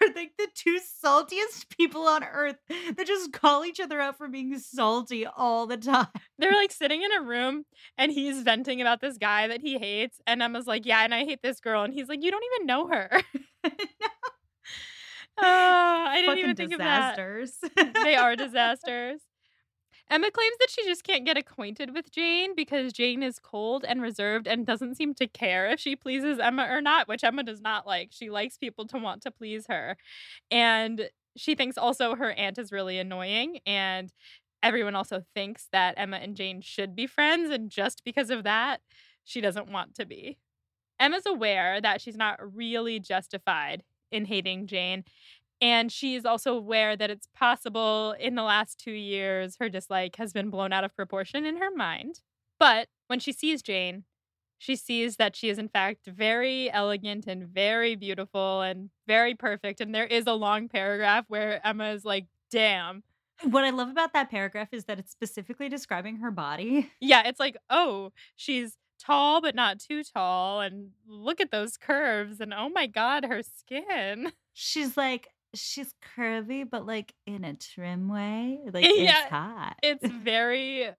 they're 0.00 0.14
like 0.14 0.32
the 0.38 0.48
two 0.54 0.78
saltiest 1.04 1.68
people 1.76 2.02
on 2.08 2.24
earth 2.24 2.56
that 2.96 3.06
just 3.06 3.32
call 3.32 3.64
each 3.64 3.78
other 3.78 4.00
out 4.00 4.16
for 4.16 4.26
being 4.28 4.58
salty 4.58 5.26
all 5.26 5.66
the 5.66 5.76
time. 5.76 6.08
They're 6.38 6.52
like 6.52 6.72
sitting 6.72 7.02
in 7.02 7.12
a 7.12 7.20
room 7.22 7.64
and 7.98 8.10
he's 8.10 8.42
venting 8.42 8.80
about 8.80 9.00
this 9.02 9.18
guy 9.18 9.48
that 9.48 9.60
he 9.60 9.78
hates. 9.78 10.18
And 10.26 10.42
Emma's 10.42 10.66
like, 10.66 10.86
Yeah, 10.86 11.04
and 11.04 11.14
I 11.14 11.24
hate 11.24 11.40
this 11.42 11.60
girl. 11.60 11.82
And 11.82 11.92
he's 11.94 12.08
like, 12.08 12.22
You 12.22 12.30
don't 12.30 12.44
even 12.54 12.66
know 12.66 12.88
her. 12.88 13.10
Oh, 15.38 15.42
I 15.42 16.16
didn't 16.16 16.30
Fucking 16.30 16.44
even 16.44 16.56
think 16.56 16.72
of 16.72 16.78
that. 16.78 17.16
disasters. 17.16 17.58
They 18.02 18.16
are 18.16 18.36
disasters. 18.36 19.20
Emma 20.10 20.30
claims 20.30 20.56
that 20.60 20.70
she 20.70 20.84
just 20.84 21.04
can't 21.04 21.24
get 21.24 21.38
acquainted 21.38 21.94
with 21.94 22.10
Jane 22.10 22.54
because 22.54 22.92
Jane 22.92 23.22
is 23.22 23.38
cold 23.38 23.84
and 23.86 24.02
reserved 24.02 24.46
and 24.46 24.66
doesn't 24.66 24.96
seem 24.96 25.14
to 25.14 25.26
care 25.26 25.70
if 25.70 25.80
she 25.80 25.96
pleases 25.96 26.38
Emma 26.38 26.66
or 26.70 26.82
not, 26.82 27.08
which 27.08 27.24
Emma 27.24 27.42
does 27.42 27.62
not 27.62 27.86
like. 27.86 28.10
She 28.12 28.28
likes 28.28 28.58
people 28.58 28.86
to 28.88 28.98
want 28.98 29.22
to 29.22 29.30
please 29.30 29.66
her. 29.68 29.96
And 30.50 31.08
she 31.36 31.54
thinks 31.54 31.78
also 31.78 32.14
her 32.14 32.32
aunt 32.32 32.58
is 32.58 32.72
really 32.72 32.98
annoying. 32.98 33.60
And 33.64 34.12
everyone 34.62 34.94
also 34.94 35.24
thinks 35.34 35.68
that 35.72 35.94
Emma 35.96 36.18
and 36.18 36.36
Jane 36.36 36.60
should 36.60 36.94
be 36.94 37.06
friends. 37.06 37.50
And 37.50 37.70
just 37.70 38.04
because 38.04 38.28
of 38.28 38.44
that, 38.44 38.82
she 39.24 39.40
doesn't 39.40 39.70
want 39.70 39.94
to 39.94 40.04
be. 40.04 40.36
Emma's 41.00 41.26
aware 41.26 41.80
that 41.80 42.00
she's 42.00 42.16
not 42.16 42.38
really 42.54 43.00
justified 43.00 43.82
in 44.10 44.26
hating 44.26 44.66
Jane. 44.66 45.04
And 45.62 45.92
she 45.92 46.16
is 46.16 46.26
also 46.26 46.56
aware 46.56 46.96
that 46.96 47.08
it's 47.08 47.28
possible 47.36 48.16
in 48.18 48.34
the 48.34 48.42
last 48.42 48.80
two 48.80 48.90
years 48.90 49.56
her 49.60 49.68
dislike 49.68 50.16
has 50.16 50.32
been 50.32 50.50
blown 50.50 50.72
out 50.72 50.82
of 50.82 50.94
proportion 50.96 51.46
in 51.46 51.58
her 51.58 51.70
mind. 51.74 52.20
But 52.58 52.88
when 53.06 53.20
she 53.20 53.32
sees 53.32 53.62
Jane, 53.62 54.02
she 54.58 54.74
sees 54.74 55.16
that 55.16 55.36
she 55.36 55.48
is, 55.48 55.58
in 55.58 55.68
fact, 55.68 56.06
very 56.06 56.70
elegant 56.70 57.26
and 57.28 57.46
very 57.46 57.94
beautiful 57.94 58.60
and 58.60 58.90
very 59.06 59.34
perfect. 59.34 59.80
And 59.80 59.94
there 59.94 60.06
is 60.06 60.26
a 60.26 60.34
long 60.34 60.68
paragraph 60.68 61.24
where 61.28 61.64
Emma 61.66 61.90
is 61.90 62.04
like, 62.04 62.26
damn. 62.50 63.04
What 63.42 63.64
I 63.64 63.70
love 63.70 63.88
about 63.88 64.12
that 64.12 64.30
paragraph 64.30 64.68
is 64.72 64.84
that 64.84 64.98
it's 64.98 65.10
specifically 65.10 65.68
describing 65.68 66.16
her 66.16 66.30
body. 66.30 66.90
Yeah, 67.00 67.26
it's 67.26 67.40
like, 67.40 67.56
oh, 67.70 68.12
she's 68.36 68.76
tall, 69.00 69.40
but 69.40 69.54
not 69.54 69.80
too 69.80 70.02
tall. 70.04 70.60
And 70.60 70.90
look 71.08 71.40
at 71.40 71.50
those 71.50 71.76
curves. 71.76 72.40
And 72.40 72.52
oh 72.52 72.68
my 72.68 72.86
God, 72.86 73.24
her 73.24 73.42
skin. 73.42 74.32
She's 74.52 74.96
like, 74.96 75.28
she's 75.54 75.92
curvy, 76.16 76.68
but 76.68 76.86
like 76.86 77.12
in 77.26 77.44
a 77.44 77.54
trim 77.54 78.08
way. 78.08 78.58
Like 78.72 78.84
Yeah, 78.94 79.22
it's 79.22 79.30
hot. 79.30 79.76
It's 79.82 80.06
very 80.24 80.90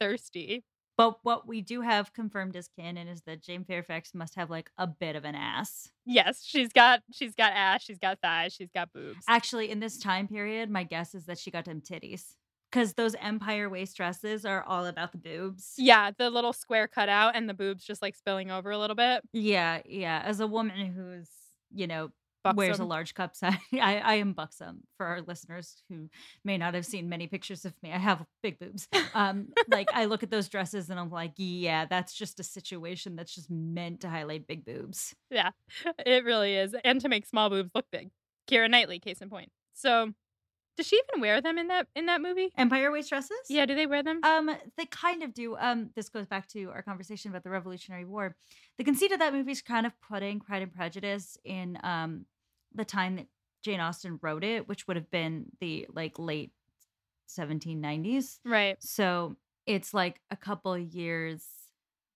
thirsty. 0.00 0.64
but 0.96 1.18
what 1.22 1.46
we 1.48 1.60
do 1.60 1.80
have 1.80 2.12
confirmed 2.12 2.54
as 2.56 2.68
canon 2.78 3.08
is 3.08 3.22
that 3.22 3.42
Jane 3.42 3.64
Fairfax 3.64 4.14
must 4.14 4.36
have 4.36 4.50
like 4.50 4.70
a 4.78 4.86
bit 4.86 5.16
of 5.16 5.24
an 5.24 5.34
ass. 5.34 5.90
Yes, 6.06 6.42
she's 6.44 6.72
got 6.72 7.02
she's 7.12 7.34
got 7.34 7.52
ass, 7.52 7.82
she's 7.82 7.98
got 7.98 8.18
thighs, 8.22 8.52
she's 8.52 8.70
got 8.74 8.92
boobs. 8.92 9.24
Actually, 9.28 9.70
in 9.70 9.80
this 9.80 9.98
time 9.98 10.28
period, 10.28 10.70
my 10.70 10.84
guess 10.84 11.14
is 11.14 11.26
that 11.26 11.38
she 11.38 11.50
got 11.50 11.64
them 11.64 11.80
titties. 11.80 12.34
Because 12.70 12.94
those 12.94 13.14
empire 13.20 13.70
waist 13.70 13.96
dresses 13.96 14.44
are 14.44 14.64
all 14.64 14.86
about 14.86 15.12
the 15.12 15.18
boobs. 15.18 15.74
Yeah, 15.78 16.10
the 16.18 16.28
little 16.28 16.52
square 16.52 16.88
cutout 16.88 17.36
and 17.36 17.48
the 17.48 17.54
boobs 17.54 17.84
just 17.84 18.02
like 18.02 18.16
spilling 18.16 18.50
over 18.50 18.72
a 18.72 18.78
little 18.78 18.96
bit. 18.96 19.22
Yeah, 19.32 19.80
yeah. 19.86 20.20
As 20.24 20.40
a 20.40 20.46
woman 20.48 20.86
who's, 20.86 21.28
you 21.72 21.86
know, 21.86 22.08
wears 22.54 22.78
a 22.78 22.84
large 22.84 23.14
cup 23.14 23.34
size, 23.36 23.56
I, 23.72 23.98
I 23.98 24.14
am 24.14 24.32
buxom 24.32 24.80
for 24.96 25.06
our 25.06 25.20
listeners 25.22 25.82
who 25.88 26.08
may 26.44 26.58
not 26.58 26.74
have 26.74 26.86
seen 26.86 27.08
many 27.08 27.26
pictures 27.26 27.64
of 27.64 27.74
me. 27.82 27.92
I 27.92 27.98
have 27.98 28.24
big 28.42 28.58
boobs. 28.58 28.88
Um, 29.14 29.48
like 29.68 29.88
I 29.92 30.04
look 30.06 30.22
at 30.22 30.30
those 30.30 30.48
dresses 30.48 30.90
and 30.90 30.98
I'm 30.98 31.10
like, 31.10 31.32
yeah, 31.36 31.86
that's 31.86 32.12
just 32.12 32.40
a 32.40 32.44
situation 32.44 33.16
that's 33.16 33.34
just 33.34 33.50
meant 33.50 34.00
to 34.00 34.08
highlight 34.08 34.46
big 34.46 34.64
boobs. 34.64 35.14
Yeah, 35.30 35.50
it 36.06 36.24
really 36.24 36.54
is. 36.54 36.76
And 36.84 37.00
to 37.00 37.08
make 37.08 37.26
small 37.26 37.50
boobs 37.50 37.70
look 37.74 37.86
big. 37.90 38.10
Keira 38.48 38.70
Knightley, 38.70 39.00
case 39.00 39.20
in 39.20 39.28
point. 39.28 39.50
So 39.72 40.12
does 40.76 40.86
she 40.86 41.00
even 41.08 41.20
wear 41.20 41.40
them 41.40 41.58
in 41.58 41.68
that 41.68 41.86
in 41.94 42.06
that 42.06 42.20
movie? 42.20 42.50
Empire 42.56 42.90
waist 42.90 43.08
dresses? 43.08 43.36
Yeah, 43.48 43.66
do 43.66 43.74
they 43.74 43.86
wear 43.86 44.02
them? 44.02 44.20
Um, 44.24 44.50
they 44.76 44.86
kind 44.86 45.22
of 45.22 45.32
do. 45.32 45.56
Um, 45.56 45.90
this 45.94 46.08
goes 46.08 46.26
back 46.26 46.48
to 46.48 46.70
our 46.70 46.82
conversation 46.82 47.30
about 47.30 47.44
the 47.44 47.50
Revolutionary 47.50 48.04
War. 48.04 48.34
The 48.78 48.84
conceit 48.84 49.12
of 49.12 49.20
that 49.20 49.32
movie 49.32 49.52
is 49.52 49.62
kind 49.62 49.86
of 49.86 49.92
putting 50.00 50.40
Pride 50.40 50.62
and 50.62 50.72
Prejudice 50.72 51.38
in 51.44 51.78
um 51.84 52.26
the 52.74 52.84
time 52.84 53.16
that 53.16 53.26
Jane 53.62 53.80
Austen 53.80 54.18
wrote 54.22 54.44
it, 54.44 54.68
which 54.68 54.86
would 54.86 54.96
have 54.96 55.10
been 55.10 55.46
the 55.60 55.86
like 55.92 56.18
late 56.18 56.52
1790s. 57.26 58.40
right. 58.44 58.78
So 58.78 59.36
it's 59.66 59.94
like 59.94 60.20
a 60.30 60.36
couple 60.36 60.76
years 60.78 61.46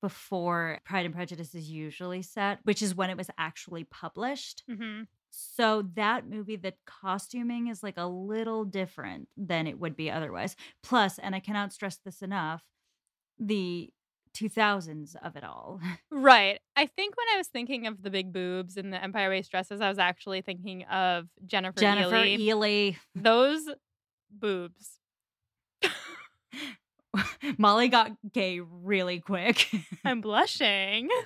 before 0.02 0.80
Pride 0.84 1.06
and 1.06 1.14
Prejudice 1.14 1.54
is 1.54 1.70
usually 1.70 2.22
set, 2.22 2.60
which 2.64 2.82
is 2.82 2.94
when 2.94 3.10
it 3.10 3.16
was 3.16 3.30
actually 3.38 3.84
published. 3.84 4.62
hmm 4.68 5.02
So 5.30 5.82
that 5.94 6.28
movie, 6.28 6.56
the 6.56 6.74
costuming 6.86 7.68
is 7.68 7.82
like 7.82 7.98
a 7.98 8.06
little 8.06 8.64
different 8.64 9.28
than 9.36 9.66
it 9.66 9.78
would 9.78 9.96
be 9.96 10.10
otherwise. 10.10 10.56
Plus, 10.82 11.18
and 11.18 11.34
I 11.34 11.40
cannot 11.40 11.72
stress 11.72 11.98
this 11.98 12.22
enough, 12.22 12.64
the 13.38 13.90
2000s 14.38 15.16
of 15.22 15.36
it 15.36 15.44
all. 15.44 15.80
Right. 16.10 16.58
I 16.76 16.86
think 16.86 17.16
when 17.16 17.26
I 17.34 17.38
was 17.38 17.48
thinking 17.48 17.86
of 17.86 18.02
the 18.02 18.10
big 18.10 18.32
boobs 18.32 18.76
and 18.76 18.92
the 18.92 19.02
Empire 19.02 19.28
waist 19.30 19.50
dresses, 19.50 19.80
I 19.80 19.88
was 19.88 19.98
actually 19.98 20.42
thinking 20.42 20.84
of 20.84 21.28
Jennifer, 21.46 21.78
Jennifer 21.80 22.16
Ehle. 22.16 22.38
Ehle. 22.38 22.96
Those 23.14 23.68
boobs. 24.30 24.98
Molly 27.58 27.88
got 27.88 28.12
gay 28.32 28.60
really 28.60 29.20
quick. 29.20 29.66
I'm 30.04 30.20
blushing. 30.20 31.08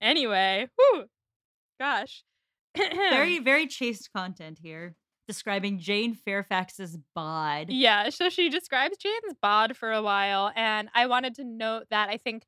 Anyway, 0.00 0.68
whew, 0.76 1.06
gosh. 1.80 2.22
very, 2.76 3.38
very 3.38 3.66
chaste 3.66 4.10
content 4.14 4.58
here. 4.62 4.94
Describing 5.26 5.80
Jane 5.80 6.14
Fairfax's 6.14 6.98
bod. 7.14 7.68
Yeah, 7.68 8.10
so 8.10 8.28
she 8.28 8.48
describes 8.48 8.96
Jane's 8.96 9.34
bod 9.42 9.76
for 9.76 9.92
a 9.92 10.02
while, 10.02 10.52
and 10.54 10.88
I 10.94 11.06
wanted 11.06 11.34
to 11.36 11.44
note 11.44 11.86
that 11.90 12.08
I 12.08 12.16
think 12.16 12.44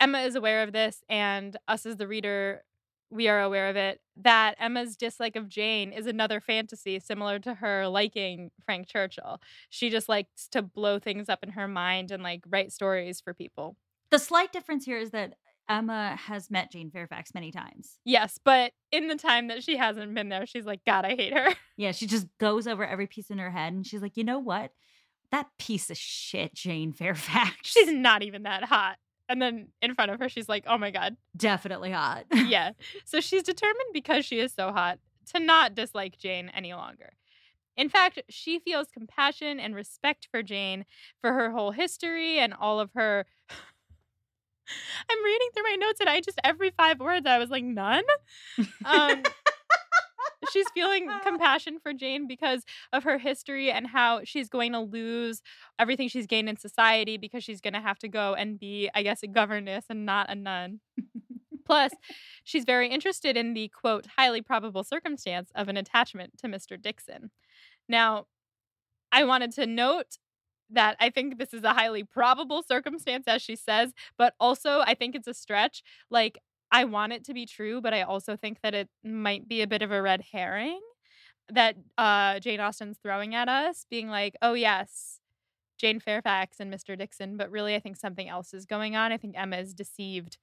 Emma 0.00 0.20
is 0.20 0.34
aware 0.34 0.62
of 0.62 0.72
this, 0.72 1.02
and 1.08 1.56
us 1.68 1.86
as 1.86 1.96
the 1.96 2.08
reader, 2.08 2.64
we 3.10 3.28
are 3.28 3.40
aware 3.40 3.68
of 3.68 3.76
it. 3.76 4.00
That 4.16 4.56
Emma's 4.58 4.96
dislike 4.96 5.36
of 5.36 5.48
Jane 5.48 5.92
is 5.92 6.06
another 6.06 6.40
fantasy 6.40 6.98
similar 6.98 7.38
to 7.40 7.54
her 7.54 7.86
liking 7.86 8.50
Frank 8.64 8.88
Churchill. 8.88 9.40
She 9.70 9.88
just 9.88 10.08
likes 10.08 10.48
to 10.48 10.62
blow 10.62 10.98
things 10.98 11.28
up 11.28 11.42
in 11.42 11.50
her 11.50 11.68
mind 11.68 12.10
and 12.10 12.22
like 12.22 12.44
write 12.48 12.72
stories 12.72 13.20
for 13.20 13.32
people. 13.32 13.76
The 14.10 14.18
slight 14.18 14.52
difference 14.52 14.84
here 14.84 14.98
is 14.98 15.10
that 15.10 15.34
Emma 15.68 16.16
has 16.16 16.50
met 16.50 16.70
Jane 16.70 16.90
Fairfax 16.90 17.34
many 17.34 17.50
times. 17.50 17.98
Yes, 18.04 18.38
but 18.44 18.72
in 18.92 19.08
the 19.08 19.16
time 19.16 19.48
that 19.48 19.62
she 19.62 19.76
hasn't 19.76 20.14
been 20.14 20.28
there, 20.28 20.46
she's 20.46 20.64
like, 20.64 20.80
God, 20.86 21.04
I 21.04 21.14
hate 21.16 21.32
her. 21.32 21.48
Yeah, 21.78 21.92
she 21.92 22.06
just 22.06 22.26
goes 22.38 22.66
over 22.66 22.86
every 22.86 23.06
piece 23.06 23.28
in 23.28 23.36
her 23.36 23.50
head 23.50 23.74
and 23.74 23.86
she's 23.86 24.00
like, 24.00 24.16
you 24.16 24.24
know 24.24 24.38
what? 24.38 24.70
That 25.30 25.46
piece 25.58 25.90
of 25.90 25.98
shit, 25.98 26.54
Jane 26.54 26.94
Fairfax. 26.94 27.54
She's 27.64 27.92
not 27.92 28.22
even 28.22 28.44
that 28.44 28.64
hot. 28.64 28.96
And 29.28 29.42
then 29.42 29.68
in 29.82 29.94
front 29.94 30.10
of 30.10 30.18
her, 30.20 30.30
she's 30.30 30.48
like, 30.48 30.64
oh 30.66 30.78
my 30.78 30.90
God, 30.90 31.18
definitely 31.36 31.90
hot. 31.90 32.24
yeah. 32.32 32.70
So 33.04 33.20
she's 33.20 33.42
determined 33.42 33.90
because 33.92 34.24
she 34.24 34.40
is 34.40 34.54
so 34.54 34.72
hot 34.72 34.98
to 35.34 35.40
not 35.40 35.74
dislike 35.74 36.16
Jane 36.16 36.50
any 36.54 36.72
longer. 36.72 37.10
In 37.76 37.90
fact, 37.90 38.22
she 38.30 38.58
feels 38.58 38.86
compassion 38.90 39.60
and 39.60 39.74
respect 39.74 40.28
for 40.30 40.42
Jane 40.42 40.86
for 41.20 41.32
her 41.34 41.50
whole 41.50 41.72
history 41.72 42.38
and 42.38 42.54
all 42.54 42.80
of 42.80 42.90
her. 42.94 43.26
I'm 45.10 45.24
reading 45.24 45.48
through 45.54 45.64
my 45.64 45.76
notes 45.76 46.00
and 46.00 46.08
I 46.08 46.20
just, 46.20 46.40
every 46.44 46.70
five 46.70 47.00
words, 47.00 47.26
I 47.26 47.38
was 47.38 47.50
like, 47.50 47.64
none. 47.64 48.04
Um, 48.84 49.22
she's 50.52 50.68
feeling 50.74 51.08
compassion 51.22 51.78
for 51.82 51.92
Jane 51.92 52.26
because 52.26 52.64
of 52.92 53.04
her 53.04 53.18
history 53.18 53.70
and 53.70 53.86
how 53.86 54.20
she's 54.24 54.48
going 54.48 54.72
to 54.72 54.80
lose 54.80 55.42
everything 55.78 56.08
she's 56.08 56.26
gained 56.26 56.48
in 56.48 56.56
society 56.56 57.16
because 57.16 57.44
she's 57.44 57.60
going 57.60 57.74
to 57.74 57.80
have 57.80 57.98
to 58.00 58.08
go 58.08 58.34
and 58.34 58.58
be, 58.58 58.90
I 58.94 59.02
guess, 59.02 59.22
a 59.22 59.26
governess 59.26 59.86
and 59.88 60.06
not 60.06 60.30
a 60.30 60.34
nun. 60.34 60.80
Plus, 61.66 61.92
she's 62.44 62.64
very 62.64 62.88
interested 62.88 63.36
in 63.36 63.54
the 63.54 63.68
quote, 63.68 64.06
highly 64.16 64.40
probable 64.40 64.84
circumstance 64.84 65.50
of 65.54 65.68
an 65.68 65.76
attachment 65.76 66.38
to 66.38 66.46
Mr. 66.46 66.80
Dixon. 66.80 67.30
Now, 67.88 68.26
I 69.10 69.24
wanted 69.24 69.52
to 69.52 69.66
note 69.66 70.18
that 70.70 70.96
I 71.00 71.10
think 71.10 71.38
this 71.38 71.54
is 71.54 71.64
a 71.64 71.72
highly 71.72 72.04
probable 72.04 72.62
circumstance, 72.62 73.24
as 73.26 73.42
she 73.42 73.56
says, 73.56 73.92
but 74.18 74.34
also 74.40 74.80
I 74.80 74.94
think 74.94 75.14
it's 75.14 75.28
a 75.28 75.34
stretch. 75.34 75.82
Like, 76.10 76.38
I 76.72 76.84
want 76.84 77.12
it 77.12 77.24
to 77.24 77.34
be 77.34 77.46
true, 77.46 77.80
but 77.80 77.94
I 77.94 78.02
also 78.02 78.36
think 78.36 78.58
that 78.62 78.74
it 78.74 78.88
might 79.04 79.48
be 79.48 79.62
a 79.62 79.66
bit 79.66 79.82
of 79.82 79.92
a 79.92 80.02
red 80.02 80.22
herring 80.32 80.80
that 81.48 81.76
uh, 81.96 82.40
Jane 82.40 82.60
Austen's 82.60 82.98
throwing 83.02 83.34
at 83.34 83.48
us, 83.48 83.86
being 83.88 84.08
like, 84.08 84.34
oh, 84.42 84.54
yes, 84.54 85.20
Jane 85.78 86.00
Fairfax 86.00 86.58
and 86.58 86.72
Mr. 86.72 86.98
Dixon, 86.98 87.36
but 87.36 87.50
really 87.50 87.74
I 87.74 87.80
think 87.80 87.96
something 87.96 88.28
else 88.28 88.52
is 88.52 88.66
going 88.66 88.96
on. 88.96 89.12
I 89.12 89.16
think 89.16 89.34
Emma 89.36 89.58
is 89.58 89.74
deceived. 89.74 90.38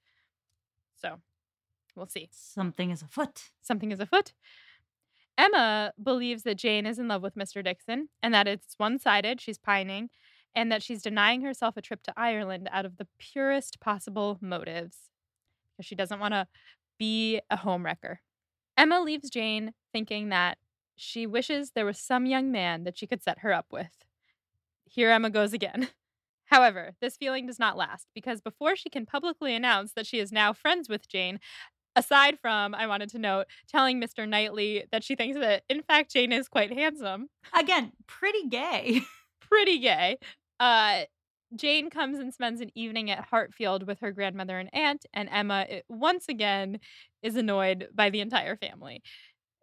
So 0.96 1.16
we'll 1.94 2.06
see. 2.06 2.28
Something 2.32 2.90
is 2.90 3.02
afoot. 3.02 3.50
Something 3.60 3.92
is 3.92 4.00
afoot. 4.00 4.32
Emma 5.36 5.92
believes 6.02 6.44
that 6.44 6.56
Jane 6.56 6.86
is 6.86 6.98
in 6.98 7.08
love 7.08 7.22
with 7.22 7.34
Mr. 7.34 7.62
Dixon 7.62 8.08
and 8.22 8.32
that 8.32 8.46
it's 8.46 8.74
one 8.78 8.98
sided, 8.98 9.40
she's 9.40 9.58
pining, 9.58 10.10
and 10.54 10.70
that 10.70 10.82
she's 10.82 11.02
denying 11.02 11.42
herself 11.42 11.76
a 11.76 11.82
trip 11.82 12.02
to 12.04 12.14
Ireland 12.16 12.68
out 12.70 12.84
of 12.84 12.96
the 12.96 13.08
purest 13.18 13.80
possible 13.80 14.38
motives 14.40 15.10
because 15.76 15.86
she 15.86 15.96
doesn't 15.96 16.20
want 16.20 16.34
to 16.34 16.46
be 16.98 17.40
a 17.50 17.56
homewrecker. 17.56 18.18
Emma 18.76 19.00
leaves 19.00 19.30
Jane 19.30 19.72
thinking 19.92 20.28
that 20.28 20.58
she 20.96 21.26
wishes 21.26 21.70
there 21.70 21.86
was 21.86 21.98
some 21.98 22.26
young 22.26 22.52
man 22.52 22.84
that 22.84 22.96
she 22.96 23.06
could 23.06 23.22
set 23.22 23.40
her 23.40 23.52
up 23.52 23.66
with. 23.72 24.04
Here 24.84 25.10
Emma 25.10 25.30
goes 25.30 25.52
again. 25.52 25.88
However, 26.46 26.94
this 27.00 27.16
feeling 27.16 27.46
does 27.46 27.58
not 27.58 27.76
last 27.76 28.06
because 28.14 28.40
before 28.40 28.76
she 28.76 28.90
can 28.90 29.06
publicly 29.06 29.54
announce 29.54 29.92
that 29.92 30.06
she 30.06 30.20
is 30.20 30.30
now 30.30 30.52
friends 30.52 30.88
with 30.88 31.08
Jane, 31.08 31.40
aside 31.96 32.38
from, 32.40 32.74
I 32.74 32.86
wanted 32.86 33.10
to 33.10 33.18
note, 33.18 33.46
telling 33.68 34.00
Mr. 34.00 34.28
Knightley 34.28 34.84
that 34.92 35.04
she 35.04 35.14
thinks 35.14 35.38
that, 35.38 35.62
in 35.68 35.82
fact, 35.82 36.12
Jane 36.12 36.32
is 36.32 36.48
quite 36.48 36.72
handsome, 36.72 37.28
Again, 37.52 37.92
pretty 38.06 38.48
gay. 38.48 39.00
pretty 39.40 39.78
gay, 39.78 40.18
uh, 40.60 41.02
Jane 41.54 41.90
comes 41.90 42.18
and 42.18 42.34
spends 42.34 42.60
an 42.60 42.70
evening 42.74 43.10
at 43.10 43.24
Hartfield 43.24 43.86
with 43.86 44.00
her 44.00 44.12
grandmother 44.12 44.58
and 44.58 44.70
aunt, 44.72 45.06
and 45.12 45.28
Emma, 45.30 45.66
eh, 45.68 45.80
once 45.88 46.28
again, 46.28 46.80
is 47.22 47.36
annoyed 47.36 47.88
by 47.94 48.10
the 48.10 48.20
entire 48.20 48.56
family. 48.56 49.02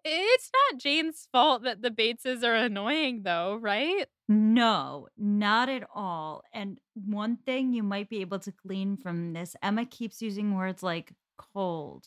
It's 0.03 0.49
not 0.53 0.81
Jane's 0.81 1.27
fault 1.31 1.63
that 1.63 1.81
the 1.81 1.91
Bateses 1.91 2.43
are 2.43 2.55
annoying, 2.55 3.21
though, 3.23 3.55
right? 3.61 4.07
No, 4.27 5.07
not 5.17 5.69
at 5.69 5.83
all. 5.93 6.43
And 6.53 6.79
one 6.95 7.37
thing 7.37 7.73
you 7.73 7.83
might 7.83 8.09
be 8.09 8.21
able 8.21 8.39
to 8.39 8.53
glean 8.65 8.97
from 8.97 9.33
this 9.33 9.55
Emma 9.61 9.85
keeps 9.85 10.21
using 10.21 10.55
words 10.55 10.81
like 10.81 11.13
cold, 11.37 12.05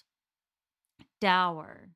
dour, 1.25 1.89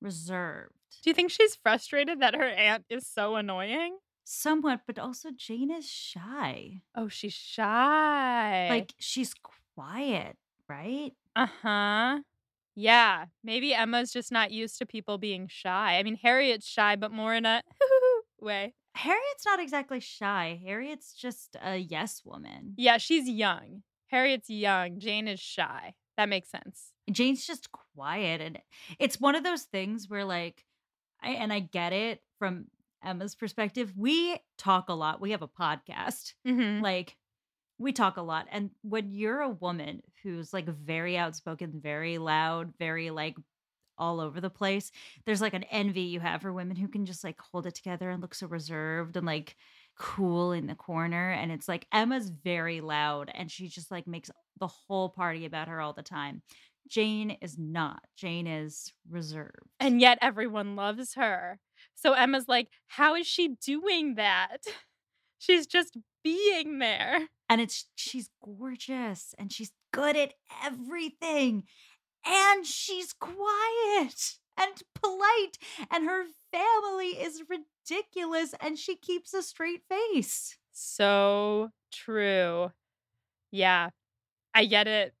reserved. 0.00 0.74
Do 1.02 1.10
you 1.10 1.14
think 1.14 1.30
she's 1.30 1.56
frustrated 1.56 2.20
that 2.20 2.34
her 2.34 2.44
aunt 2.48 2.84
is 2.88 3.06
so 3.06 3.36
annoying? 3.36 3.98
Somewhat, 4.24 4.82
but 4.86 4.98
also 4.98 5.30
Jane 5.36 5.70
is 5.70 5.88
shy. 5.90 6.82
Oh, 6.94 7.08
she's 7.08 7.32
shy. 7.32 8.68
Like 8.68 8.94
she's 8.98 9.34
quiet, 9.74 10.36
right? 10.68 11.12
uh 11.34 11.46
huh. 11.62 12.20
Yeah, 12.76 13.26
maybe 13.42 13.74
Emma's 13.74 14.12
just 14.12 14.30
not 14.30 14.52
used 14.52 14.78
to 14.78 14.86
people 14.86 15.18
being 15.18 15.48
shy. 15.48 15.98
I 15.98 16.02
mean, 16.04 16.16
Harriet's 16.22 16.66
shy, 16.68 16.94
but 16.96 17.10
more 17.10 17.34
in 17.34 17.44
a 17.44 17.62
way. 18.40 18.74
Harriet's 18.94 19.44
not 19.44 19.58
exactly 19.60 19.98
shy. 20.00 20.60
Harriet's 20.64 21.12
just 21.14 21.56
a 21.62 21.76
yes 21.76 22.22
woman. 22.24 22.74
Yeah, 22.76 22.98
she's 22.98 23.28
young. 23.28 23.82
Harriet's 24.06 24.48
young. 24.48 25.00
Jane 25.00 25.26
is 25.28 25.40
shy. 25.40 25.94
That 26.16 26.28
makes 26.28 26.48
sense. 26.50 26.92
Jane's 27.10 27.46
just 27.46 27.70
quiet 27.72 28.40
and 28.40 28.58
it's 28.98 29.20
one 29.20 29.34
of 29.34 29.44
those 29.44 29.62
things 29.62 30.08
where 30.08 30.24
like 30.24 30.64
I 31.22 31.30
and 31.30 31.52
I 31.52 31.60
get 31.60 31.92
it 31.92 32.20
from 32.38 32.66
Emma's 33.04 33.34
perspective. 33.34 33.92
We 33.96 34.38
talk 34.58 34.88
a 34.88 34.94
lot. 34.94 35.20
We 35.20 35.30
have 35.30 35.42
a 35.42 35.48
podcast. 35.48 36.34
Mm-hmm. 36.46 36.82
Like 36.82 37.16
we 37.78 37.92
talk 37.92 38.16
a 38.16 38.22
lot 38.22 38.46
and 38.50 38.70
when 38.82 39.12
you're 39.12 39.40
a 39.40 39.48
woman 39.48 40.02
who's 40.22 40.52
like 40.52 40.66
very 40.66 41.16
outspoken, 41.16 41.80
very 41.82 42.18
loud, 42.18 42.74
very 42.78 43.10
like 43.10 43.36
all 43.96 44.20
over 44.20 44.40
the 44.40 44.50
place, 44.50 44.90
there's 45.26 45.40
like 45.40 45.54
an 45.54 45.64
envy 45.64 46.02
you 46.02 46.20
have 46.20 46.42
for 46.42 46.52
women 46.52 46.76
who 46.76 46.88
can 46.88 47.06
just 47.06 47.22
like 47.22 47.38
hold 47.52 47.66
it 47.66 47.74
together 47.74 48.10
and 48.10 48.20
look 48.20 48.34
so 48.34 48.46
reserved 48.46 49.16
and 49.16 49.26
like 49.26 49.56
cool 49.98 50.52
in 50.52 50.66
the 50.66 50.74
corner 50.74 51.30
and 51.30 51.52
it's 51.52 51.68
like 51.68 51.86
Emma's 51.92 52.30
very 52.30 52.80
loud 52.80 53.30
and 53.34 53.50
she 53.50 53.68
just 53.68 53.90
like 53.90 54.06
makes 54.06 54.30
the 54.58 54.66
whole 54.66 55.10
party 55.10 55.44
about 55.44 55.68
her 55.68 55.80
all 55.80 55.92
the 55.92 56.02
time. 56.02 56.42
Jane 56.90 57.36
is 57.40 57.56
not. 57.56 58.02
Jane 58.16 58.46
is 58.46 58.92
reserved. 59.08 59.70
And 59.78 60.00
yet 60.00 60.18
everyone 60.20 60.76
loves 60.76 61.14
her. 61.14 61.60
So 61.94 62.12
Emma's 62.12 62.48
like, 62.48 62.68
how 62.88 63.14
is 63.14 63.26
she 63.26 63.56
doing 63.64 64.16
that? 64.16 64.58
She's 65.38 65.66
just 65.66 65.96
being 66.22 66.80
there. 66.80 67.28
and 67.48 67.62
it's 67.62 67.86
she's 67.96 68.28
gorgeous 68.44 69.34
and 69.38 69.50
she's 69.50 69.72
good 69.90 70.14
at 70.16 70.34
everything 70.62 71.64
and 72.26 72.66
she's 72.66 73.14
quiet 73.14 74.38
and 74.58 74.82
polite 74.94 75.56
and 75.90 76.04
her 76.04 76.24
family 76.52 77.18
is 77.20 77.42
ridiculous 77.48 78.54
and 78.60 78.78
she 78.78 78.96
keeps 78.96 79.32
a 79.32 79.42
straight 79.42 79.80
face. 79.88 80.58
So 80.72 81.70
true. 81.90 82.70
Yeah, 83.50 83.88
I 84.54 84.66
get 84.66 84.86
it. 84.86 85.14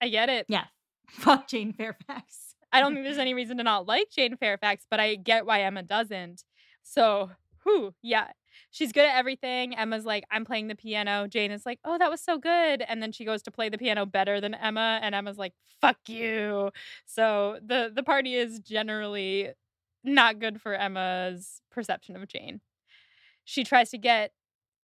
I 0.00 0.08
get 0.08 0.28
it. 0.28 0.46
Yeah. 0.48 0.64
Fuck 1.18 1.48
Jane 1.48 1.72
Fairfax. 1.72 2.54
I 2.72 2.80
don't 2.80 2.94
think 2.94 3.04
there's 3.04 3.18
any 3.18 3.34
reason 3.34 3.58
to 3.58 3.62
not 3.62 3.86
like 3.86 4.10
Jane 4.10 4.36
Fairfax, 4.36 4.86
but 4.90 4.98
I 4.98 5.14
get 5.16 5.44
why 5.44 5.62
Emma 5.62 5.82
doesn't. 5.82 6.44
So, 6.82 7.30
who? 7.64 7.94
yeah. 8.02 8.28
She's 8.70 8.92
good 8.92 9.04
at 9.04 9.16
everything. 9.16 9.76
Emma's 9.76 10.06
like, 10.06 10.24
I'm 10.30 10.44
playing 10.44 10.68
the 10.68 10.74
piano. 10.74 11.28
Jane 11.28 11.50
is 11.50 11.66
like, 11.66 11.78
oh, 11.84 11.98
that 11.98 12.10
was 12.10 12.20
so 12.22 12.38
good. 12.38 12.82
And 12.86 13.02
then 13.02 13.12
she 13.12 13.24
goes 13.24 13.42
to 13.42 13.50
play 13.50 13.68
the 13.68 13.78
piano 13.78 14.06
better 14.06 14.40
than 14.40 14.54
Emma, 14.54 14.98
and 15.02 15.14
Emma's 15.14 15.38
like, 15.38 15.52
fuck 15.80 15.98
you. 16.06 16.70
So 17.04 17.58
the 17.64 17.92
the 17.94 18.02
party 18.02 18.34
is 18.34 18.60
generally 18.60 19.50
not 20.04 20.38
good 20.38 20.60
for 20.60 20.74
Emma's 20.74 21.60
perception 21.70 22.16
of 22.16 22.26
Jane. 22.28 22.60
She 23.44 23.64
tries 23.64 23.90
to 23.90 23.98
get 23.98 24.32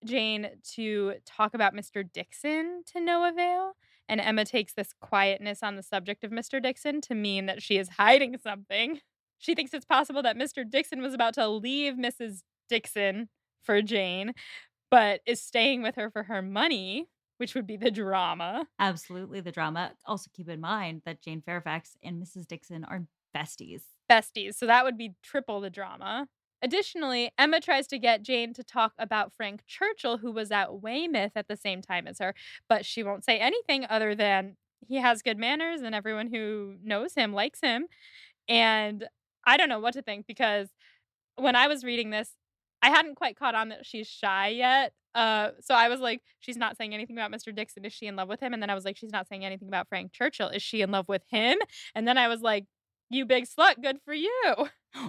Jane 0.04 0.48
to 0.74 1.14
talk 1.24 1.54
about 1.54 1.74
Mr. 1.74 2.04
Dixon 2.10 2.82
to 2.92 3.00
no 3.00 3.28
avail. 3.28 3.76
And 4.08 4.20
Emma 4.20 4.44
takes 4.44 4.72
this 4.72 4.94
quietness 5.00 5.62
on 5.62 5.76
the 5.76 5.82
subject 5.82 6.24
of 6.24 6.30
Mr. 6.30 6.62
Dixon 6.62 7.00
to 7.02 7.14
mean 7.14 7.46
that 7.46 7.62
she 7.62 7.76
is 7.76 7.90
hiding 7.90 8.38
something. 8.38 9.00
She 9.38 9.54
thinks 9.54 9.74
it's 9.74 9.84
possible 9.84 10.22
that 10.22 10.36
Mr. 10.36 10.68
Dixon 10.68 11.02
was 11.02 11.14
about 11.14 11.34
to 11.34 11.46
leave 11.46 11.94
Mrs. 11.94 12.40
Dixon 12.68 13.28
for 13.62 13.82
Jane, 13.82 14.32
but 14.90 15.20
is 15.26 15.42
staying 15.42 15.82
with 15.82 15.96
her 15.96 16.10
for 16.10 16.24
her 16.24 16.42
money, 16.42 17.06
which 17.36 17.54
would 17.54 17.66
be 17.66 17.76
the 17.76 17.90
drama. 17.90 18.66
Absolutely 18.78 19.40
the 19.40 19.52
drama. 19.52 19.92
Also 20.06 20.30
keep 20.34 20.48
in 20.48 20.60
mind 20.60 21.02
that 21.04 21.22
Jane 21.22 21.42
Fairfax 21.42 21.96
and 22.02 22.22
Mrs. 22.22 22.46
Dixon 22.46 22.84
are 22.84 23.06
besties. 23.36 23.82
Besties. 24.10 24.54
So 24.54 24.66
that 24.66 24.84
would 24.84 24.96
be 24.96 25.14
triple 25.22 25.60
the 25.60 25.70
drama. 25.70 26.28
Additionally, 26.62 27.30
Emma 27.38 27.60
tries 27.60 27.86
to 27.88 27.98
get 27.98 28.22
Jane 28.22 28.52
to 28.54 28.64
talk 28.64 28.92
about 28.98 29.32
Frank 29.32 29.62
Churchill, 29.66 30.18
who 30.18 30.32
was 30.32 30.50
at 30.50 30.82
Weymouth 30.82 31.32
at 31.36 31.48
the 31.48 31.56
same 31.56 31.82
time 31.82 32.06
as 32.06 32.18
her, 32.18 32.34
but 32.68 32.84
she 32.84 33.02
won't 33.02 33.24
say 33.24 33.38
anything 33.38 33.86
other 33.88 34.14
than 34.14 34.56
he 34.86 34.96
has 34.96 35.22
good 35.22 35.38
manners 35.38 35.80
and 35.82 35.94
everyone 35.94 36.28
who 36.28 36.76
knows 36.82 37.14
him 37.14 37.32
likes 37.32 37.60
him. 37.60 37.86
And 38.48 39.06
I 39.46 39.56
don't 39.56 39.68
know 39.68 39.80
what 39.80 39.94
to 39.94 40.02
think 40.02 40.26
because 40.26 40.68
when 41.36 41.56
I 41.56 41.68
was 41.68 41.84
reading 41.84 42.10
this, 42.10 42.30
I 42.82 42.90
hadn't 42.90 43.16
quite 43.16 43.36
caught 43.36 43.54
on 43.54 43.70
that 43.70 43.86
she's 43.86 44.06
shy 44.06 44.48
yet. 44.48 44.92
Uh, 45.14 45.50
so 45.60 45.74
I 45.74 45.88
was 45.88 46.00
like, 46.00 46.22
she's 46.38 46.56
not 46.56 46.76
saying 46.76 46.94
anything 46.94 47.16
about 47.16 47.32
Mr. 47.32 47.54
Dixon. 47.54 47.84
Is 47.84 47.92
she 47.92 48.06
in 48.06 48.16
love 48.16 48.28
with 48.28 48.40
him? 48.40 48.52
And 48.52 48.62
then 48.62 48.70
I 48.70 48.74
was 48.74 48.84
like, 48.84 48.96
she's 48.96 49.12
not 49.12 49.26
saying 49.28 49.44
anything 49.44 49.68
about 49.68 49.88
Frank 49.88 50.12
Churchill. 50.12 50.48
Is 50.48 50.62
she 50.62 50.80
in 50.80 50.90
love 50.90 51.08
with 51.08 51.22
him? 51.28 51.58
And 51.94 52.06
then 52.06 52.18
I 52.18 52.28
was 52.28 52.40
like, 52.40 52.66
you 53.10 53.24
big 53.24 53.46
slut, 53.46 53.82
good 53.82 53.98
for 54.04 54.14
you. 54.14 54.54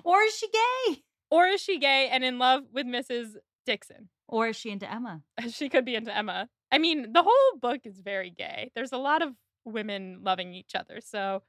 Or 0.04 0.22
is 0.22 0.36
she 0.36 0.47
gay? 0.47 1.04
Or 1.32 1.48
is 1.48 1.62
she 1.62 1.80
gay 1.80 2.10
and 2.12 2.24
in 2.24 2.40
love 2.40 2.64
with 2.74 2.86
Mrs. 2.86 3.36
Dixon? 3.66 4.10
Or 4.28 4.48
is 4.48 4.56
she 4.56 4.70
into 4.70 4.92
Emma? 4.92 5.22
She 5.50 5.70
could 5.70 5.86
be 5.86 5.96
into 5.96 6.16
Emma. 6.16 6.50
I 6.72 6.78
mean, 6.78 7.14
the 7.14 7.24
whole 7.24 7.60
book 7.60 7.82
is 7.86 8.00
very 8.00 8.30
gay. 8.30 8.72
There's 8.76 8.92
a 8.92 8.98
lot 8.98 9.22
of 9.22 9.34
women 9.66 10.20
loving 10.24 10.54
each 10.54 10.76
other. 10.76 11.00
So 11.02 11.44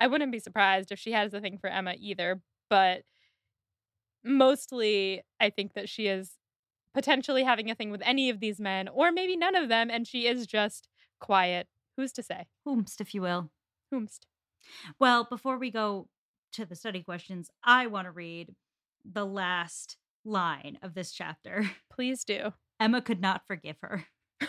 I 0.00 0.06
wouldn't 0.06 0.32
be 0.32 0.38
surprised 0.38 0.92
if 0.92 0.98
she 0.98 1.12
has 1.12 1.32
a 1.34 1.40
thing 1.40 1.58
for 1.58 1.68
Emma 1.68 1.94
either. 1.98 2.40
But 2.68 3.02
mostly, 4.24 5.22
I 5.40 5.50
think 5.50 5.74
that 5.74 5.88
she 5.88 6.06
is 6.06 6.32
potentially 6.92 7.44
having 7.44 7.70
a 7.70 7.74
thing 7.74 7.90
with 7.90 8.02
any 8.04 8.30
of 8.30 8.40
these 8.40 8.60
men, 8.60 8.88
or 8.88 9.10
maybe 9.12 9.36
none 9.36 9.56
of 9.56 9.68
them, 9.68 9.90
and 9.90 10.06
she 10.06 10.26
is 10.26 10.46
just 10.46 10.88
quiet. 11.20 11.68
Who's 11.96 12.12
to 12.12 12.22
say? 12.22 12.46
Whomst, 12.66 13.00
if 13.00 13.14
you 13.14 13.22
will. 13.22 13.50
Whomst. 13.92 14.26
Well, 14.98 15.24
before 15.24 15.58
we 15.58 15.70
go 15.70 16.08
to 16.52 16.64
the 16.64 16.76
study 16.76 17.02
questions, 17.02 17.50
I 17.62 17.86
want 17.86 18.06
to 18.06 18.12
read 18.12 18.54
the 19.10 19.24
last 19.26 19.96
line 20.24 20.78
of 20.82 20.94
this 20.94 21.12
chapter. 21.12 21.70
Please 21.92 22.24
do. 22.24 22.52
Emma 22.80 23.00
could 23.02 23.20
not 23.20 23.42
forgive 23.46 23.76
her. 23.82 24.04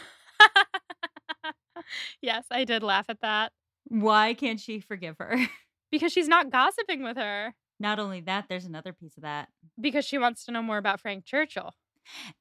yes, 2.21 2.45
I 2.49 2.63
did 2.63 2.81
laugh 2.83 3.05
at 3.09 3.21
that 3.21 3.51
Why 3.87 4.33
can't 4.33 4.59
she 4.59 4.79
forgive 4.79 5.15
her? 5.19 5.37
because 5.91 6.11
she's 6.11 6.27
not 6.27 6.49
gossiping 6.49 7.03
with 7.03 7.17
her 7.17 7.53
Not 7.79 7.99
only 7.99 8.21
that, 8.21 8.45
there's 8.49 8.65
another 8.65 8.93
piece 8.93 9.15
of 9.17 9.23
that. 9.23 9.49
because 9.79 10.05
she 10.05 10.17
wants 10.17 10.45
to 10.45 10.51
know 10.51 10.61
more 10.63 10.77
about 10.77 10.99
Frank 11.01 11.25
Churchill. 11.25 11.71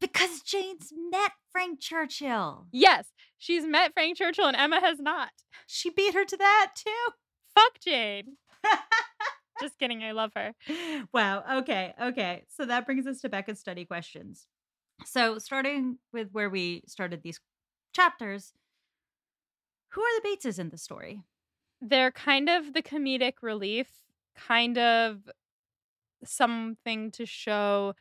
Because 0.01 0.41
Jane's 0.43 0.93
met 1.11 1.33
Frank 1.51 1.81
Churchill. 1.81 2.67
Yes, 2.73 3.09
she's 3.39 3.65
met 3.67 3.93
Frank 3.95 4.17
Churchill 4.17 4.47
and 4.47 4.57
Emma 4.57 4.81
has 4.81 4.99
not. 5.01 5.31
She 5.67 5.91
beat 5.91 6.15
her 6.15 6.25
to 6.25 6.37
that 6.37 6.73
too. 6.77 7.12
Fuck 7.55 7.81
Jane. 7.83 8.37
Just 9.65 9.79
kidding. 9.79 10.05
I 10.05 10.12
love 10.12 10.33
her. 10.37 10.55
wow. 11.15 11.43
Okay. 11.61 11.95
Okay. 12.01 12.45
So 12.55 12.67
that 12.67 12.85
brings 12.85 13.07
us 13.07 13.23
to 13.23 13.31
Becca's 13.31 13.59
study 13.59 13.87
questions. 13.87 14.47
So, 15.07 15.39
starting 15.39 15.99
with 16.12 16.29
where 16.33 16.51
we 16.51 16.83
started 16.87 17.23
these 17.23 17.41
chapters, 17.95 18.53
who 19.89 20.03
are 20.03 20.21
the 20.21 20.29
Bateses 20.29 20.59
in 20.59 20.69
the 20.69 20.77
story? 20.77 21.23
They're 21.81 22.12
kind 22.12 22.51
of 22.51 22.75
the 22.75 22.83
comedic 22.83 23.35
relief, 23.41 23.89
kind 24.37 24.77
of 24.77 25.31
something 26.25 27.11
to 27.12 27.25
show 27.25 27.95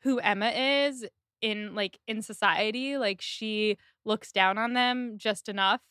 who 0.00 0.18
Emma 0.18 0.48
is 0.48 1.06
in 1.42 1.74
like 1.74 1.98
in 2.08 2.22
society. 2.22 2.96
Like 2.96 3.20
she 3.20 3.76
looks 4.06 4.32
down 4.32 4.56
on 4.56 4.72
them 4.72 5.18
just 5.18 5.48
enough 5.48 5.82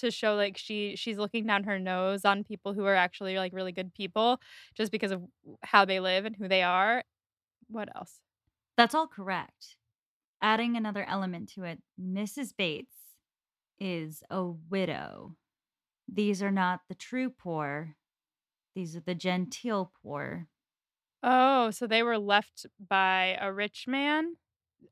to 0.00 0.10
show 0.10 0.34
like 0.34 0.56
she 0.56 0.94
she's 0.96 1.18
looking 1.18 1.46
down 1.46 1.64
her 1.64 1.78
nose 1.78 2.24
on 2.24 2.44
people 2.44 2.72
who 2.72 2.84
are 2.84 2.94
actually 2.94 3.36
like 3.36 3.52
really 3.52 3.72
good 3.72 3.94
people 3.94 4.40
just 4.74 4.92
because 4.92 5.12
of 5.12 5.22
how 5.62 5.84
they 5.84 6.00
live 6.00 6.24
and 6.24 6.36
who 6.36 6.48
they 6.48 6.62
are. 6.62 7.02
What 7.68 7.88
else? 7.94 8.20
That's 8.76 8.94
all 8.94 9.06
correct. 9.06 9.76
Adding 10.42 10.76
another 10.76 11.04
element 11.04 11.52
to 11.54 11.64
it, 11.64 11.82
Mrs. 12.00 12.52
Bates 12.56 12.94
is 13.78 14.22
a 14.30 14.44
widow. 14.44 15.36
These 16.12 16.42
are 16.42 16.50
not 16.50 16.80
the 16.88 16.94
true 16.94 17.30
poor, 17.30 17.96
these 18.74 18.96
are 18.96 19.00
the 19.00 19.14
genteel 19.14 19.92
poor. 20.02 20.46
Oh, 21.22 21.70
so 21.70 21.86
they 21.86 22.02
were 22.02 22.18
left 22.18 22.66
by 22.88 23.36
a 23.40 23.52
rich 23.52 23.84
man? 23.86 24.36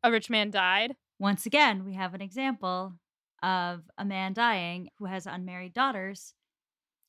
A 0.03 0.11
rich 0.11 0.29
man 0.29 0.51
died? 0.51 0.95
Once 1.19 1.47
again, 1.47 1.85
we 1.85 1.95
have 1.95 2.15
an 2.15 2.21
example 2.21 2.95
of 3.43 3.82
a 3.97 4.05
man 4.05 4.32
dying 4.32 4.91
who 4.99 5.07
has 5.07 5.26
unmarried 5.26 5.72
daughters 5.74 6.34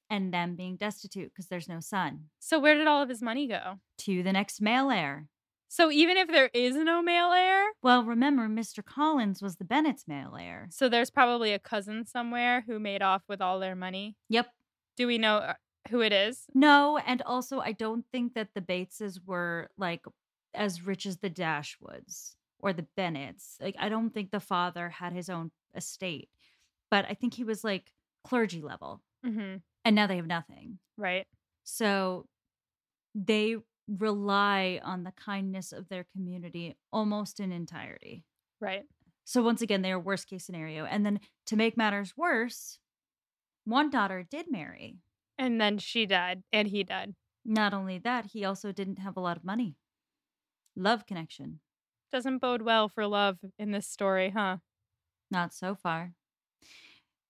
and 0.09 0.33
them 0.33 0.55
being 0.55 0.75
destitute 0.75 1.31
because 1.31 1.47
there's 1.47 1.69
no 1.69 1.79
son. 1.79 2.25
So 2.39 2.59
where 2.59 2.75
did 2.75 2.87
all 2.87 3.01
of 3.01 3.09
his 3.09 3.21
money 3.21 3.47
go? 3.47 3.79
To 3.99 4.23
the 4.23 4.33
next 4.33 4.61
male 4.61 4.89
heir. 4.89 5.27
So 5.67 5.91
even 5.91 6.17
if 6.17 6.27
there 6.27 6.49
is 6.53 6.75
no 6.75 7.01
male 7.03 7.31
heir, 7.31 7.63
Well, 7.83 8.03
remember, 8.03 8.47
Mr. 8.47 8.83
Collins 8.83 9.41
was 9.41 9.57
the 9.57 9.65
Bennet's 9.65 10.07
male 10.07 10.35
heir. 10.39 10.67
so 10.71 10.89
there's 10.89 11.11
probably 11.11 11.53
a 11.53 11.59
cousin 11.59 12.05
somewhere 12.07 12.63
who 12.65 12.79
made 12.79 13.03
off 13.03 13.21
with 13.29 13.39
all 13.39 13.59
their 13.59 13.75
money. 13.75 14.15
Yep. 14.29 14.47
Do 14.97 15.05
we 15.05 15.19
know 15.19 15.35
uh, 15.37 15.53
who 15.89 16.01
it 16.01 16.11
is. 16.11 16.45
No, 16.53 16.97
and 16.97 17.21
also 17.21 17.59
I 17.59 17.71
don't 17.71 18.05
think 18.11 18.33
that 18.33 18.49
the 18.53 18.61
Bateses 18.61 19.19
were 19.25 19.69
like 19.77 20.03
as 20.53 20.85
rich 20.85 21.05
as 21.05 21.17
the 21.17 21.29
Dashwoods 21.29 22.35
or 22.59 22.73
the 22.73 22.85
Bennets. 22.97 23.57
Like 23.61 23.75
I 23.79 23.89
don't 23.89 24.09
think 24.13 24.31
the 24.31 24.39
father 24.39 24.89
had 24.89 25.13
his 25.13 25.29
own 25.29 25.51
estate, 25.75 26.29
but 26.91 27.05
I 27.09 27.13
think 27.13 27.33
he 27.33 27.43
was 27.43 27.63
like 27.63 27.91
clergy 28.25 28.61
level, 28.61 29.01
Mm-hmm. 29.25 29.57
and 29.85 29.95
now 29.95 30.07
they 30.07 30.15
have 30.17 30.27
nothing. 30.27 30.79
Right. 30.97 31.27
So 31.63 32.25
they 33.15 33.57
rely 33.87 34.79
on 34.83 35.03
the 35.03 35.11
kindness 35.11 35.71
of 35.71 35.89
their 35.89 36.05
community 36.15 36.77
almost 36.93 37.39
in 37.39 37.51
entirety. 37.51 38.23
Right. 38.61 38.83
So 39.25 39.41
once 39.43 39.61
again, 39.61 39.81
they 39.81 39.91
are 39.91 39.99
worst 39.99 40.27
case 40.27 40.45
scenario. 40.45 40.85
And 40.85 41.05
then 41.05 41.19
to 41.47 41.55
make 41.55 41.75
matters 41.77 42.13
worse, 42.17 42.79
one 43.65 43.89
daughter 43.89 44.23
did 44.29 44.45
marry. 44.49 44.97
And 45.37 45.59
then 45.61 45.77
she 45.77 46.05
died, 46.05 46.43
and 46.51 46.67
he 46.67 46.83
died. 46.83 47.15
Not 47.45 47.73
only 47.73 47.97
that, 47.99 48.25
he 48.33 48.43
also 48.43 48.71
didn't 48.71 48.99
have 48.99 49.15
a 49.17 49.21
lot 49.21 49.37
of 49.37 49.43
money. 49.43 49.75
Love 50.75 51.05
connection. 51.05 51.59
Doesn't 52.11 52.39
bode 52.39 52.61
well 52.61 52.89
for 52.89 53.05
love 53.07 53.37
in 53.57 53.71
this 53.71 53.87
story, 53.87 54.31
huh? 54.35 54.57
Not 55.31 55.53
so 55.53 55.75
far. 55.75 56.13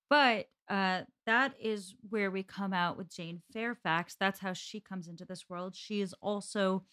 But 0.10 0.48
uh, 0.70 1.02
that 1.26 1.54
is 1.60 1.96
where 2.10 2.32
we 2.32 2.44
come 2.44 2.74
out 2.74 2.98
with 2.98 3.14
Jane 3.14 3.42
Fairfax. 3.54 4.16
That's 4.20 4.40
how 4.40 4.54
she 4.54 4.80
comes 4.80 5.08
into 5.08 5.26
this 5.26 5.50
world. 5.50 5.76
She 5.76 6.02
is 6.02 6.14
also 6.22 6.84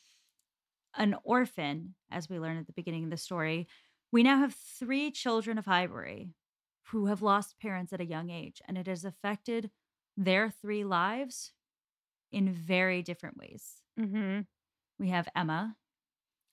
an 0.97 1.15
orphan, 1.25 1.95
as 2.11 2.29
we 2.29 2.39
learn 2.39 2.57
at 2.57 2.67
the 2.67 2.73
beginning 2.73 3.05
of 3.05 3.11
the 3.11 3.17
story. 3.17 3.69
We 4.13 4.23
now 4.23 4.39
have 4.39 4.55
three 4.79 5.11
children 5.11 5.59
of 5.59 5.67
Highbury 5.67 6.31
who 6.91 7.07
have 7.07 7.23
lost 7.23 7.59
parents 7.61 7.93
at 7.93 8.01
a 8.01 8.07
young 8.07 8.31
age, 8.31 8.63
and 8.67 8.79
it 8.79 8.87
has 8.87 9.05
affected 9.05 9.71
their 10.17 10.49
three 10.51 10.85
lives 10.85 11.53
in 12.33 12.51
very 12.51 13.03
different 13.03 13.37
ways. 13.37 13.83
Mm-hmm. 14.01 14.41
We 14.99 15.11
have 15.11 15.29
Emma, 15.37 15.77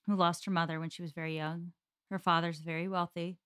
who 0.06 0.16
lost 0.16 0.44
her 0.44 0.50
mother 0.50 0.78
when 0.78 0.90
she 0.90 1.02
was 1.02 1.12
very 1.12 1.36
young. 1.36 1.72
Her 2.10 2.18
father's 2.18 2.58
very 2.58 2.88
wealthy. 2.88 3.38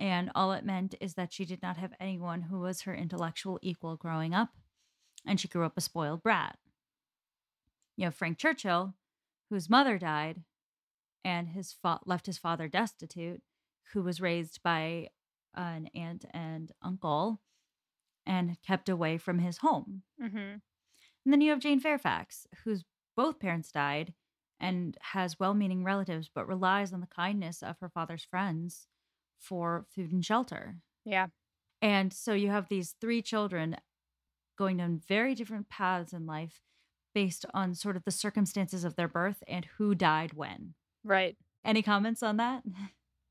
And 0.00 0.30
all 0.34 0.52
it 0.52 0.64
meant 0.64 0.94
is 0.98 1.14
that 1.14 1.32
she 1.32 1.44
did 1.44 1.62
not 1.62 1.76
have 1.76 1.92
anyone 2.00 2.40
who 2.42 2.60
was 2.60 2.82
her 2.82 2.94
intellectual 2.94 3.58
equal 3.60 3.96
growing 3.96 4.32
up. 4.32 4.48
And 5.26 5.38
she 5.38 5.46
grew 5.46 5.66
up 5.66 5.76
a 5.76 5.82
spoiled 5.82 6.22
brat. 6.22 6.58
You 7.98 8.06
have 8.06 8.14
Frank 8.14 8.38
Churchill, 8.38 8.94
whose 9.50 9.68
mother 9.68 9.98
died 9.98 10.42
and 11.22 11.48
his 11.48 11.76
fa- 11.82 12.00
left 12.06 12.24
his 12.24 12.38
father 12.38 12.66
destitute, 12.66 13.42
who 13.92 14.02
was 14.02 14.22
raised 14.22 14.62
by 14.62 15.08
an 15.54 15.90
aunt 15.94 16.24
and 16.32 16.72
uncle 16.80 17.42
and 18.24 18.56
kept 18.62 18.88
away 18.88 19.18
from 19.18 19.40
his 19.40 19.58
home. 19.58 20.02
Mm-hmm. 20.22 20.38
And 20.38 21.32
then 21.32 21.42
you 21.42 21.50
have 21.50 21.60
Jane 21.60 21.80
Fairfax, 21.80 22.46
whose 22.64 22.84
both 23.16 23.38
parents 23.38 23.70
died 23.70 24.14
and 24.58 24.96
has 25.00 25.38
well 25.38 25.52
meaning 25.52 25.84
relatives, 25.84 26.30
but 26.34 26.48
relies 26.48 26.94
on 26.94 27.00
the 27.00 27.06
kindness 27.06 27.62
of 27.62 27.78
her 27.80 27.90
father's 27.90 28.24
friends 28.24 28.86
for 29.40 29.86
food 29.94 30.12
and 30.12 30.24
shelter. 30.24 30.76
Yeah. 31.04 31.28
And 31.82 32.12
so 32.12 32.34
you 32.34 32.50
have 32.50 32.68
these 32.68 32.94
three 33.00 33.22
children 33.22 33.76
going 34.58 34.76
down 34.76 35.00
very 35.08 35.34
different 35.34 35.68
paths 35.68 36.12
in 36.12 36.26
life 36.26 36.60
based 37.14 37.46
on 37.54 37.74
sort 37.74 37.96
of 37.96 38.04
the 38.04 38.10
circumstances 38.10 38.84
of 38.84 38.96
their 38.96 39.08
birth 39.08 39.42
and 39.48 39.66
who 39.78 39.94
died 39.94 40.34
when. 40.34 40.74
Right. 41.02 41.36
Any 41.64 41.82
comments 41.82 42.22
on 42.22 42.36
that? 42.36 42.62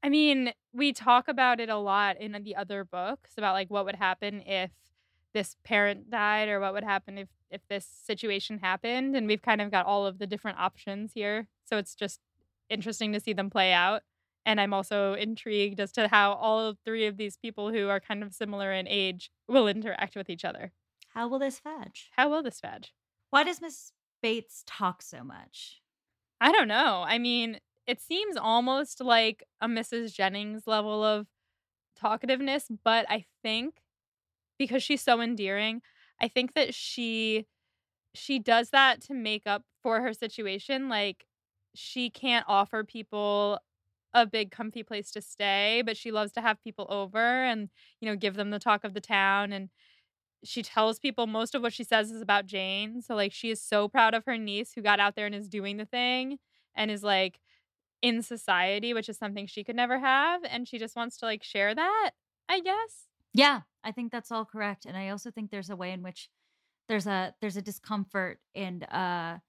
I 0.03 0.09
mean, 0.09 0.51
we 0.73 0.93
talk 0.93 1.27
about 1.27 1.59
it 1.59 1.69
a 1.69 1.77
lot 1.77 2.19
in 2.19 2.31
the 2.43 2.55
other 2.55 2.83
books 2.83 3.31
about 3.37 3.53
like 3.53 3.69
what 3.69 3.85
would 3.85 3.95
happen 3.95 4.41
if 4.45 4.71
this 5.33 5.55
parent 5.63 6.09
died 6.09 6.49
or 6.49 6.59
what 6.59 6.73
would 6.73 6.83
happen 6.83 7.17
if 7.17 7.27
if 7.51 7.61
this 7.67 7.87
situation 8.05 8.59
happened 8.59 9.15
and 9.15 9.27
we've 9.27 9.41
kind 9.41 9.59
of 9.61 9.71
got 9.71 9.85
all 9.85 10.05
of 10.05 10.19
the 10.19 10.27
different 10.27 10.59
options 10.59 11.11
here. 11.13 11.47
So 11.65 11.77
it's 11.77 11.95
just 11.95 12.19
interesting 12.69 13.11
to 13.13 13.19
see 13.19 13.33
them 13.33 13.49
play 13.49 13.73
out. 13.73 14.03
And 14.49 14.59
I'm 14.59 14.73
also 14.73 15.13
intrigued 15.13 15.79
as 15.79 15.91
to 15.91 16.07
how 16.07 16.33
all 16.33 16.73
three 16.83 17.05
of 17.05 17.17
these 17.17 17.37
people 17.37 17.71
who 17.71 17.87
are 17.87 17.99
kind 17.99 18.23
of 18.23 18.33
similar 18.33 18.73
in 18.73 18.87
age 18.87 19.29
will 19.47 19.67
interact 19.67 20.15
with 20.15 20.27
each 20.27 20.43
other. 20.43 20.71
How 21.09 21.27
will 21.27 21.37
this 21.37 21.59
fudge? 21.59 22.09
How 22.13 22.31
will 22.31 22.41
this 22.41 22.59
fudge? 22.59 22.95
Why 23.29 23.43
does 23.43 23.61
Miss 23.61 23.91
Bates 24.23 24.63
talk 24.65 25.03
so 25.03 25.23
much? 25.23 25.81
I 26.41 26.51
don't 26.51 26.67
know. 26.67 27.03
I 27.05 27.19
mean, 27.19 27.59
it 27.85 28.01
seems 28.01 28.37
almost 28.37 29.01
like 29.01 29.43
a 29.61 29.67
Mrs. 29.67 30.15
Jennings 30.15 30.65
level 30.65 31.03
of 31.03 31.27
talkativeness, 32.03 32.75
but 32.83 33.05
I 33.07 33.25
think 33.43 33.75
because 34.57 34.81
she's 34.81 35.03
so 35.03 35.21
endearing, 35.21 35.83
I 36.19 36.27
think 36.27 36.55
that 36.55 36.73
she 36.73 37.45
she 38.15 38.39
does 38.39 38.71
that 38.71 38.99
to 39.01 39.13
make 39.13 39.45
up 39.45 39.61
for 39.83 40.01
her 40.01 40.11
situation. 40.11 40.89
Like 40.89 41.27
she 41.75 42.09
can't 42.09 42.45
offer 42.47 42.83
people 42.83 43.59
a 44.13 44.25
big 44.25 44.51
comfy 44.51 44.83
place 44.83 45.11
to 45.11 45.21
stay, 45.21 45.83
but 45.85 45.97
she 45.97 46.11
loves 46.11 46.31
to 46.33 46.41
have 46.41 46.61
people 46.63 46.87
over 46.89 47.19
and, 47.19 47.69
you 48.01 48.09
know, 48.09 48.15
give 48.15 48.35
them 48.35 48.49
the 48.49 48.59
talk 48.59 48.83
of 48.83 48.93
the 48.93 49.01
town 49.01 49.51
and 49.53 49.69
she 50.43 50.63
tells 50.63 50.99
people 50.99 51.27
most 51.27 51.53
of 51.55 51.61
what 51.61 51.73
she 51.73 51.83
says 51.83 52.11
is 52.11 52.21
about 52.21 52.45
Jane. 52.45 53.01
So 53.01 53.15
like 53.15 53.33
she 53.33 53.49
is 53.49 53.61
so 53.61 53.87
proud 53.87 54.13
of 54.13 54.25
her 54.25 54.37
niece 54.37 54.73
who 54.73 54.81
got 54.81 54.99
out 54.99 55.15
there 55.15 55.25
and 55.25 55.35
is 55.35 55.49
doing 55.49 55.77
the 55.77 55.85
thing 55.85 56.37
and 56.75 56.89
is 56.89 57.03
like 57.03 57.39
in 58.01 58.21
society, 58.21 58.93
which 58.93 59.09
is 59.09 59.17
something 59.17 59.47
she 59.47 59.63
could 59.63 59.75
never 59.75 59.99
have 59.99 60.41
and 60.45 60.67
she 60.67 60.79
just 60.79 60.95
wants 60.95 61.17
to 61.17 61.25
like 61.25 61.43
share 61.43 61.75
that, 61.75 62.11
I 62.47 62.61
guess. 62.61 63.07
Yeah, 63.33 63.61
I 63.83 63.91
think 63.91 64.11
that's 64.11 64.31
all 64.31 64.45
correct. 64.45 64.85
And 64.85 64.97
I 64.97 65.09
also 65.09 65.31
think 65.31 65.51
there's 65.51 65.69
a 65.69 65.75
way 65.75 65.91
in 65.91 66.01
which 66.03 66.29
there's 66.87 67.07
a 67.07 67.35
there's 67.41 67.57
a 67.57 67.61
discomfort 67.61 68.39
in 68.55 68.83
uh 68.83 69.39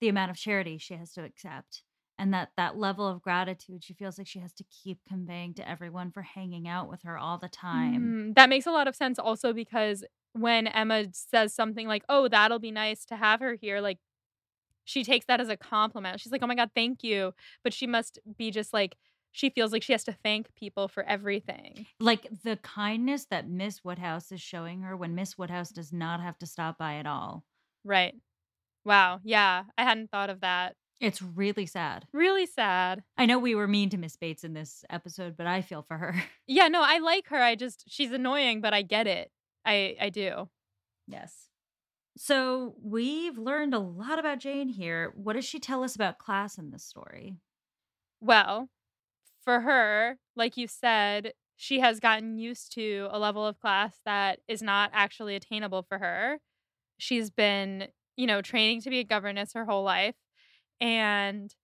the 0.00 0.08
amount 0.08 0.30
of 0.30 0.36
charity 0.36 0.78
she 0.78 0.94
has 0.94 1.12
to 1.12 1.24
accept. 1.24 1.82
And 2.22 2.32
that 2.32 2.50
that 2.56 2.76
level 2.78 3.08
of 3.08 3.20
gratitude 3.20 3.82
she 3.82 3.94
feels 3.94 4.16
like 4.16 4.28
she 4.28 4.38
has 4.38 4.52
to 4.52 4.64
keep 4.84 5.00
conveying 5.08 5.54
to 5.54 5.68
everyone 5.68 6.12
for 6.12 6.22
hanging 6.22 6.68
out 6.68 6.88
with 6.88 7.02
her 7.02 7.18
all 7.18 7.36
the 7.36 7.48
time. 7.48 8.14
Mm, 8.14 8.36
that 8.36 8.48
makes 8.48 8.64
a 8.64 8.70
lot 8.70 8.86
of 8.86 8.94
sense 8.94 9.18
also 9.18 9.52
because 9.52 10.04
when 10.32 10.68
Emma 10.68 11.06
says 11.12 11.52
something 11.52 11.88
like, 11.88 12.04
"Oh, 12.08 12.28
that'll 12.28 12.60
be 12.60 12.70
nice 12.70 13.04
to 13.06 13.16
have 13.16 13.40
her 13.40 13.54
here," 13.60 13.80
like 13.80 13.98
she 14.84 15.02
takes 15.02 15.26
that 15.26 15.40
as 15.40 15.48
a 15.48 15.56
compliment. 15.56 16.20
She's 16.20 16.30
like, 16.30 16.44
"Oh 16.44 16.46
my 16.46 16.54
god, 16.54 16.70
thank 16.76 17.02
you." 17.02 17.34
But 17.64 17.74
she 17.74 17.88
must 17.88 18.20
be 18.38 18.52
just 18.52 18.72
like 18.72 18.96
she 19.32 19.50
feels 19.50 19.72
like 19.72 19.82
she 19.82 19.92
has 19.92 20.04
to 20.04 20.16
thank 20.22 20.54
people 20.54 20.86
for 20.86 21.02
everything. 21.02 21.86
Like 21.98 22.28
the 22.44 22.56
kindness 22.58 23.24
that 23.30 23.48
Miss 23.48 23.82
Woodhouse 23.82 24.30
is 24.30 24.40
showing 24.40 24.82
her 24.82 24.96
when 24.96 25.16
Miss 25.16 25.36
Woodhouse 25.36 25.70
does 25.70 25.92
not 25.92 26.20
have 26.20 26.38
to 26.38 26.46
stop 26.46 26.78
by 26.78 26.98
at 26.98 27.06
all. 27.06 27.42
Right. 27.84 28.14
Wow. 28.84 29.20
Yeah, 29.24 29.64
I 29.76 29.84
hadn't 29.84 30.10
thought 30.10 30.30
of 30.30 30.40
that. 30.40 30.76
It's 31.02 31.20
really 31.20 31.66
sad. 31.66 32.06
Really 32.12 32.46
sad. 32.46 33.02
I 33.18 33.26
know 33.26 33.40
we 33.40 33.56
were 33.56 33.66
mean 33.66 33.90
to 33.90 33.98
Miss 33.98 34.16
Bates 34.16 34.44
in 34.44 34.54
this 34.54 34.84
episode, 34.88 35.36
but 35.36 35.48
I 35.48 35.60
feel 35.60 35.82
for 35.82 35.98
her. 35.98 36.14
Yeah, 36.46 36.68
no, 36.68 36.82
I 36.82 36.98
like 36.98 37.28
her. 37.28 37.42
I 37.42 37.56
just 37.56 37.84
she's 37.88 38.12
annoying, 38.12 38.60
but 38.60 38.72
I 38.72 38.82
get 38.82 39.06
it. 39.06 39.30
I 39.64 39.96
I 40.00 40.10
do. 40.10 40.48
Yes. 41.08 41.48
So 42.16 42.74
we've 42.80 43.36
learned 43.38 43.74
a 43.74 43.78
lot 43.78 44.18
about 44.18 44.38
Jane 44.38 44.68
here. 44.68 45.12
What 45.16 45.32
does 45.32 45.44
she 45.44 45.58
tell 45.58 45.82
us 45.82 45.96
about 45.96 46.18
class 46.18 46.58
in 46.58 46.70
this 46.70 46.84
story? 46.84 47.34
Well, 48.20 48.68
for 49.44 49.60
her, 49.60 50.18
like 50.36 50.56
you 50.56 50.68
said, 50.68 51.32
she 51.56 51.80
has 51.80 52.00
gotten 52.00 52.38
used 52.38 52.72
to 52.74 53.08
a 53.10 53.18
level 53.18 53.44
of 53.46 53.58
class 53.58 53.96
that 54.04 54.40
is 54.46 54.62
not 54.62 54.90
actually 54.92 55.34
attainable 55.34 55.82
for 55.82 55.98
her. 55.98 56.38
She's 56.98 57.30
been, 57.30 57.88
you 58.16 58.26
know, 58.26 58.42
training 58.42 58.82
to 58.82 58.90
be 58.90 59.00
a 59.00 59.04
governess 59.04 59.54
her 59.54 59.64
whole 59.64 59.82
life. 59.82 60.14
And 60.82 61.54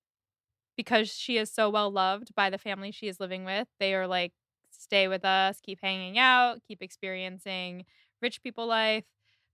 because 0.77 1.09
she 1.11 1.39
is 1.39 1.51
so 1.53 1.71
well 1.71 1.91
loved 1.91 2.35
by 2.35 2.51
the 2.51 2.59
family 2.59 2.93
she 2.93 3.09
is 3.09 3.21
living 3.21 3.45
with, 3.45 3.69
they 3.81 3.95
are 3.95 4.07
like, 4.07 4.33
stay 4.71 5.09
with 5.09 5.25
us, 5.25 5.61
keep 5.63 5.81
hanging 5.83 6.19
out, 6.19 6.59
keep 6.67 6.83
experiencing 6.83 7.85
rich 8.23 8.43
people 8.43 8.67
life. 8.67 9.05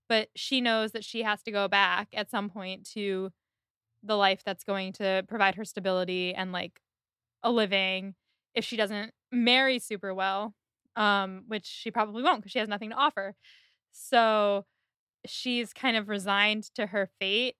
But 0.09 0.29
she 0.35 0.61
knows 0.61 0.91
that 0.93 1.03
she 1.05 1.23
has 1.23 1.41
to 1.43 1.51
go 1.51 1.67
back 1.67 2.09
at 2.13 2.29
some 2.31 2.49
point 2.49 2.87
to 2.93 3.31
the 4.03 4.15
life 4.17 4.43
that's 4.45 4.63
going 4.63 4.93
to 4.93 5.23
provide 5.27 5.55
her 5.55 5.65
stability 5.65 6.33
and 6.33 6.51
like 6.51 6.79
a 7.43 7.51
living 7.51 8.15
if 8.55 8.65
she 8.65 8.77
doesn't 8.77 9.11
marry 9.31 9.79
super 9.79 10.13
well, 10.13 10.53
um, 10.95 11.43
which 11.47 11.65
she 11.65 11.91
probably 11.91 12.23
won't 12.23 12.39
because 12.39 12.51
she 12.51 12.59
has 12.59 12.69
nothing 12.69 12.91
to 12.91 12.95
offer. 12.95 13.35
So 13.91 14.65
she's 15.25 15.73
kind 15.73 15.97
of 15.97 16.09
resigned 16.09 16.65
to 16.75 16.87
her 16.87 17.09
fate 17.19 17.55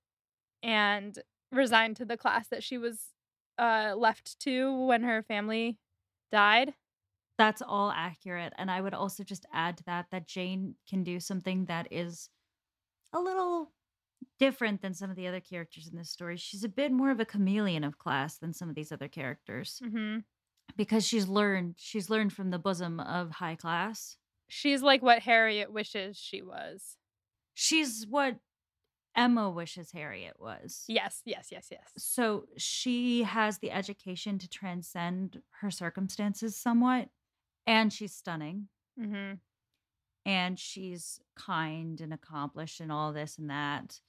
and 0.63 1.17
resigned 1.51 1.95
to 1.97 2.05
the 2.05 2.17
class 2.17 2.47
that 2.49 2.63
she 2.63 2.77
was 2.77 2.99
uh, 3.57 3.93
left 3.97 4.39
to 4.41 4.85
when 4.85 5.03
her 5.03 5.23
family 5.23 5.77
died. 6.31 6.73
That's 7.37 7.61
all 7.61 7.91
accurate. 7.91 8.53
And 8.57 8.71
I 8.71 8.81
would 8.81 8.93
also 8.93 9.23
just 9.23 9.45
add 9.53 9.77
to 9.77 9.83
that 9.85 10.07
that 10.11 10.27
Jane 10.27 10.75
can 10.89 11.03
do 11.03 11.19
something 11.19 11.65
that 11.65 11.87
is 11.91 12.29
a 13.13 13.19
little 13.19 13.71
different 14.39 14.81
than 14.81 14.93
some 14.93 15.09
of 15.09 15.15
the 15.15 15.27
other 15.27 15.39
characters 15.39 15.87
in 15.87 15.97
this 15.97 16.09
story. 16.09 16.37
She's 16.37 16.63
a 16.63 16.69
bit 16.69 16.91
more 16.91 17.11
of 17.11 17.19
a 17.19 17.25
chameleon 17.25 17.83
of 17.83 17.97
class 17.97 18.37
than 18.37 18.53
some 18.53 18.69
of 18.69 18.75
these 18.75 18.91
other 18.91 19.07
characters 19.07 19.81
Mm-hmm. 19.83 20.19
because 20.77 21.05
she's 21.05 21.27
learned 21.27 21.75
she's 21.77 22.09
learned 22.09 22.33
from 22.33 22.49
the 22.51 22.59
bosom 22.59 22.99
of 22.99 23.31
high 23.31 23.55
class. 23.55 24.17
She's 24.47 24.81
like 24.81 25.01
what 25.01 25.19
Harriet 25.19 25.71
wishes 25.71 26.17
she 26.17 26.41
was. 26.41 26.97
She's 27.53 28.05
what 28.09 28.35
Emma 29.15 29.49
wishes 29.49 29.91
Harriet 29.91 30.35
was. 30.39 30.83
Yes, 30.87 31.21
yes, 31.25 31.47
yes, 31.51 31.67
yes. 31.71 31.89
So 31.97 32.45
she 32.57 33.23
has 33.23 33.59
the 33.59 33.71
education 33.71 34.37
to 34.39 34.49
transcend 34.49 35.41
her 35.61 35.71
circumstances 35.71 36.55
somewhat, 36.55 37.09
and 37.65 37.91
she's 37.93 38.13
stunning, 38.13 38.67
Mm-hmm. 38.99 39.35
and 40.25 40.57
she's 40.59 41.19
kind 41.35 41.99
and 42.01 42.13
accomplished, 42.13 42.79
and 42.79 42.91
all 42.91 43.11
this 43.13 43.37
and 43.37 43.49
that. 43.49 43.99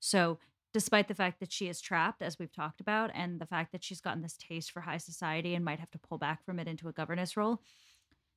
So, 0.00 0.38
despite 0.72 1.08
the 1.08 1.14
fact 1.14 1.40
that 1.40 1.52
she 1.52 1.68
is 1.68 1.80
trapped, 1.80 2.22
as 2.22 2.38
we've 2.38 2.52
talked 2.52 2.80
about, 2.80 3.10
and 3.14 3.40
the 3.40 3.46
fact 3.46 3.72
that 3.72 3.82
she's 3.82 4.00
gotten 4.00 4.22
this 4.22 4.36
taste 4.36 4.70
for 4.70 4.80
high 4.82 4.98
society 4.98 5.54
and 5.54 5.64
might 5.64 5.80
have 5.80 5.90
to 5.92 5.98
pull 5.98 6.18
back 6.18 6.44
from 6.44 6.58
it 6.58 6.68
into 6.68 6.88
a 6.88 6.92
governess 6.92 7.36
role, 7.36 7.60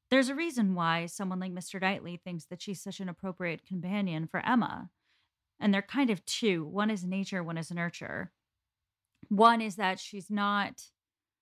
there's 0.10 0.30
a 0.30 0.36
reason 0.36 0.74
why 0.74 1.06
someone 1.06 1.40
like 1.40 1.54
Mr. 1.54 1.80
Knightley 1.82 2.18
thinks 2.18 2.46
that 2.46 2.62
she's 2.62 2.82
such 2.82 3.00
an 3.00 3.10
appropriate 3.10 3.66
companion 3.66 4.26
for 4.26 4.40
Emma. 4.46 4.90
And 5.60 5.74
they're 5.74 5.82
kind 5.82 6.10
of 6.10 6.26
two 6.26 6.66
one 6.66 6.90
is 6.90 7.04
nature, 7.04 7.44
one 7.44 7.58
is 7.58 7.72
nurture. 7.72 8.32
One 9.28 9.62
is 9.62 9.76
that 9.76 10.00
she's 10.00 10.30
not 10.30 10.84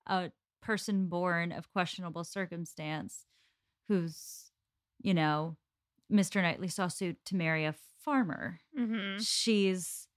a 0.06 0.30
person 0.60 1.06
born 1.06 1.52
of 1.52 1.72
questionable 1.72 2.24
circumstance 2.24 3.26
who's, 3.86 4.50
you 5.00 5.14
know, 5.14 5.56
Mr. 6.12 6.42
Knightley 6.42 6.68
saw 6.68 6.88
suit 6.88 7.16
to 7.26 7.36
marry 7.36 7.64
a 7.64 7.74
farmer. 8.04 8.60
Mm-hmm. 8.78 9.20
She's 9.20 10.08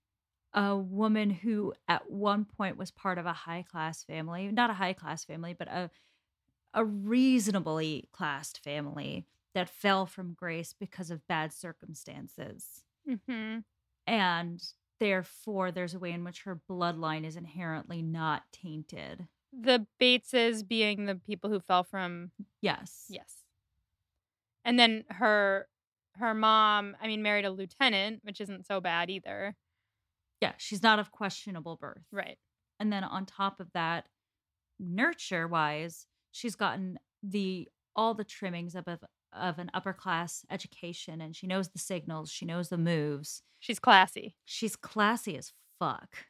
a 0.53 0.75
woman 0.75 1.29
who 1.29 1.73
at 1.87 2.09
one 2.09 2.45
point 2.45 2.77
was 2.77 2.91
part 2.91 3.17
of 3.17 3.25
a 3.25 3.33
high 3.33 3.63
class 3.69 4.03
family, 4.03 4.51
not 4.51 4.69
a 4.69 4.73
high 4.73 4.93
class 4.93 5.23
family, 5.23 5.53
but 5.53 5.67
a 5.67 5.89
a 6.73 6.85
reasonably 6.85 8.07
classed 8.11 8.63
family 8.63 9.25
that 9.53 9.69
fell 9.69 10.05
from 10.05 10.33
grace 10.33 10.73
because 10.77 11.11
of 11.11 11.27
bad 11.27 11.51
circumstances. 11.51 12.83
Mm-hmm. 13.09 13.59
And 14.11 14.61
therefore 14.99 15.71
there's 15.71 15.93
a 15.93 15.99
way 15.99 16.11
in 16.11 16.25
which 16.25 16.43
her 16.43 16.59
bloodline 16.69 17.25
is 17.25 17.37
inherently 17.37 18.01
not 18.01 18.43
tainted. 18.51 19.27
The 19.53 19.87
Bateses 19.99 20.67
being 20.67 21.05
the 21.05 21.15
people 21.15 21.49
who 21.49 21.61
fell 21.61 21.83
from 21.83 22.31
Yes. 22.61 23.05
yes. 23.09 23.37
And 24.65 24.77
then 24.77 25.05
her 25.09 25.67
her 26.15 26.33
mom, 26.33 26.97
I 27.01 27.07
mean, 27.07 27.23
married 27.23 27.45
a 27.45 27.51
lieutenant, 27.51 28.19
which 28.23 28.41
isn't 28.41 28.65
so 28.65 28.81
bad 28.81 29.09
either. 29.09 29.55
Yeah, 30.41 30.51
she's 30.57 30.83
not 30.83 30.99
of 30.99 31.11
questionable 31.11 31.77
birth. 31.77 32.03
Right. 32.11 32.37
And 32.81 32.91
then 32.91 33.05
on 33.05 33.25
top 33.25 33.61
of 33.61 33.71
that, 33.73 34.07
nurture 34.77 35.47
wise, 35.47 36.05
she's 36.31 36.55
gotten 36.55 36.99
the 37.23 37.69
all 37.95 38.13
the 38.13 38.25
trimmings 38.25 38.75
of, 38.75 38.89
of 38.89 38.99
of 39.33 39.59
an 39.59 39.71
upper 39.73 39.93
class 39.93 40.45
education 40.49 41.21
and 41.21 41.35
she 41.35 41.47
knows 41.47 41.69
the 41.69 41.79
signals, 41.79 42.29
she 42.31 42.45
knows 42.45 42.69
the 42.69 42.77
moves. 42.77 43.43
She's 43.59 43.79
classy. 43.79 44.35
She's 44.45 44.75
classy 44.75 45.37
as 45.37 45.53
fuck. 45.79 46.25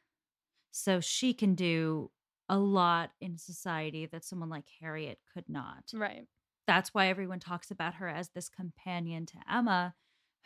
So 0.71 0.99
she 0.99 1.33
can 1.33 1.55
do 1.55 2.11
a 2.49 2.57
lot 2.57 3.11
in 3.21 3.37
society 3.37 4.05
that 4.07 4.25
someone 4.25 4.49
like 4.49 4.65
Harriet 4.81 5.19
could 5.33 5.45
not. 5.47 5.85
Right. 5.93 6.25
That's 6.67 6.93
why 6.93 7.07
everyone 7.07 7.39
talks 7.39 7.71
about 7.71 7.95
her 7.95 8.07
as 8.07 8.29
this 8.29 8.49
companion 8.49 9.25
to 9.27 9.37
Emma, 9.49 9.95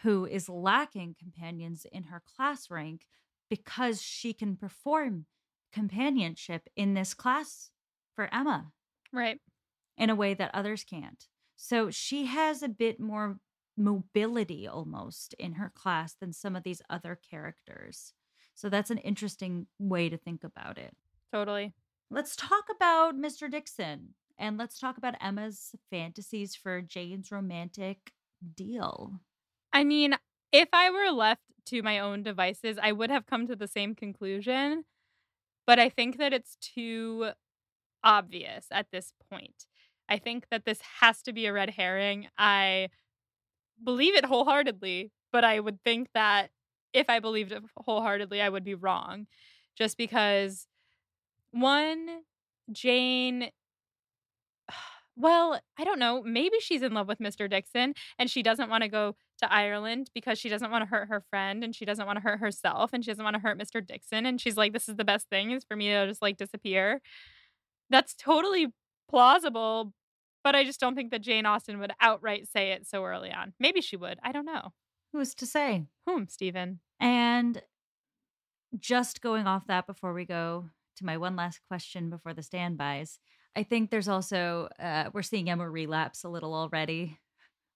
who 0.03 0.25
is 0.25 0.49
lacking 0.49 1.15
companions 1.19 1.85
in 1.91 2.03
her 2.03 2.21
class 2.35 2.69
rank 2.69 3.05
because 3.49 4.01
she 4.01 4.33
can 4.33 4.55
perform 4.55 5.25
companionship 5.73 6.67
in 6.75 6.93
this 6.93 7.13
class 7.13 7.69
for 8.15 8.33
Emma 8.33 8.71
Right. 9.11 9.39
in 9.97 10.09
a 10.09 10.15
way 10.15 10.33
that 10.33 10.51
others 10.53 10.83
can't. 10.83 11.25
So 11.55 11.89
she 11.89 12.25
has 12.25 12.61
a 12.61 12.69
bit 12.69 12.99
more 12.99 13.37
mobility 13.77 14.67
almost 14.67 15.33
in 15.39 15.53
her 15.53 15.71
class 15.73 16.13
than 16.13 16.33
some 16.33 16.55
of 16.55 16.63
these 16.63 16.81
other 16.89 17.19
characters. 17.29 18.13
So 18.53 18.69
that's 18.69 18.91
an 18.91 18.99
interesting 18.99 19.67
way 19.79 20.09
to 20.09 20.17
think 20.17 20.43
about 20.43 20.77
it. 20.77 20.95
Totally. 21.33 21.73
Let's 22.09 22.35
talk 22.35 22.65
about 22.73 23.15
Mr. 23.15 23.49
Dixon 23.49 24.13
and 24.37 24.57
let's 24.57 24.79
talk 24.79 24.97
about 24.97 25.15
Emma's 25.21 25.75
fantasies 25.89 26.55
for 26.55 26.81
Jane's 26.81 27.31
romantic 27.31 28.11
deal. 28.55 29.19
I 29.73 29.83
mean, 29.83 30.15
if 30.51 30.69
I 30.71 30.89
were 30.89 31.11
left 31.11 31.41
to 31.67 31.81
my 31.81 31.99
own 31.99 32.23
devices, 32.23 32.77
I 32.81 32.91
would 32.91 33.09
have 33.09 33.25
come 33.25 33.47
to 33.47 33.55
the 33.55 33.67
same 33.67 33.95
conclusion. 33.95 34.85
But 35.67 35.79
I 35.79 35.89
think 35.89 36.17
that 36.17 36.31
it's 36.31 36.57
too 36.61 37.31
obvious 38.03 38.67
at 38.71 38.91
this 38.91 39.13
point. 39.29 39.65
I 40.09 40.17
think 40.17 40.45
that 40.51 40.65
this 40.65 40.79
has 40.99 41.21
to 41.23 41.33
be 41.33 41.45
a 41.45 41.53
red 41.53 41.71
herring. 41.71 42.27
I 42.37 42.89
believe 43.83 44.15
it 44.15 44.25
wholeheartedly, 44.25 45.11
but 45.31 45.43
I 45.43 45.59
would 45.59 45.81
think 45.83 46.09
that 46.13 46.49
if 46.93 47.09
I 47.09 47.19
believed 47.19 47.51
it 47.51 47.63
wholeheartedly, 47.77 48.41
I 48.41 48.49
would 48.49 48.63
be 48.63 48.75
wrong. 48.75 49.27
Just 49.77 49.97
because, 49.97 50.67
one, 51.51 52.21
Jane 52.71 53.49
well, 55.15 55.59
I 55.77 55.83
don't 55.83 55.99
know. 55.99 56.21
Maybe 56.23 56.59
she's 56.59 56.81
in 56.81 56.93
love 56.93 57.07
with 57.07 57.19
Mr. 57.19 57.49
Dixon 57.49 57.93
and 58.19 58.29
she 58.29 58.43
doesn't 58.43 58.69
want 58.69 58.83
to 58.83 58.89
go 58.89 59.15
to 59.39 59.51
Ireland 59.51 60.09
because 60.13 60.39
she 60.39 60.49
doesn't 60.49 60.71
want 60.71 60.83
to 60.83 60.89
hurt 60.89 61.09
her 61.09 61.23
friend 61.29 61.63
and 61.63 61.75
she 61.75 61.85
doesn't 61.85 62.05
want 62.05 62.17
to 62.17 62.21
hurt 62.21 62.39
herself 62.39 62.91
and 62.93 63.03
she 63.03 63.11
doesn't 63.11 63.23
want 63.23 63.35
to 63.35 63.41
hurt 63.41 63.59
Mr. 63.59 63.85
Dixon. 63.85 64.25
And 64.25 64.39
she's 64.39 64.57
like, 64.57 64.73
this 64.73 64.87
is 64.87 64.95
the 64.95 65.03
best 65.05 65.29
thing 65.29 65.51
is 65.51 65.63
for 65.63 65.75
me 65.75 65.89
to 65.89 66.07
just 66.07 66.21
like 66.21 66.37
disappear. 66.37 67.01
That's 67.89 68.15
totally 68.15 68.67
plausible, 69.09 69.93
but 70.43 70.55
I 70.55 70.63
just 70.63 70.79
don't 70.79 70.95
think 70.95 71.11
that 71.11 71.21
Jane 71.21 71.45
Austen 71.45 71.79
would 71.79 71.91
outright 71.99 72.47
say 72.47 72.71
it 72.71 72.87
so 72.87 73.03
early 73.03 73.31
on. 73.31 73.53
Maybe 73.59 73.81
she 73.81 73.97
would. 73.97 74.19
I 74.23 74.31
don't 74.31 74.45
know. 74.45 74.73
Who's 75.13 75.33
to 75.35 75.45
say? 75.45 75.85
Whom, 76.05 76.27
Stephen? 76.27 76.79
And 76.99 77.61
just 78.79 79.21
going 79.21 79.47
off 79.47 79.67
that 79.67 79.87
before 79.87 80.13
we 80.13 80.25
go 80.25 80.65
to 80.97 81.05
my 81.05 81.17
one 81.17 81.35
last 81.35 81.61
question 81.69 82.09
before 82.09 82.33
the 82.33 82.43
standbys, 82.43 83.19
I 83.55 83.63
think 83.63 83.89
there's 83.89 84.07
also, 84.07 84.67
uh, 84.79 85.09
we're 85.13 85.21
seeing 85.21 85.49
Emma 85.49 85.69
relapse 85.69 86.23
a 86.23 86.29
little 86.29 86.53
already 86.53 87.17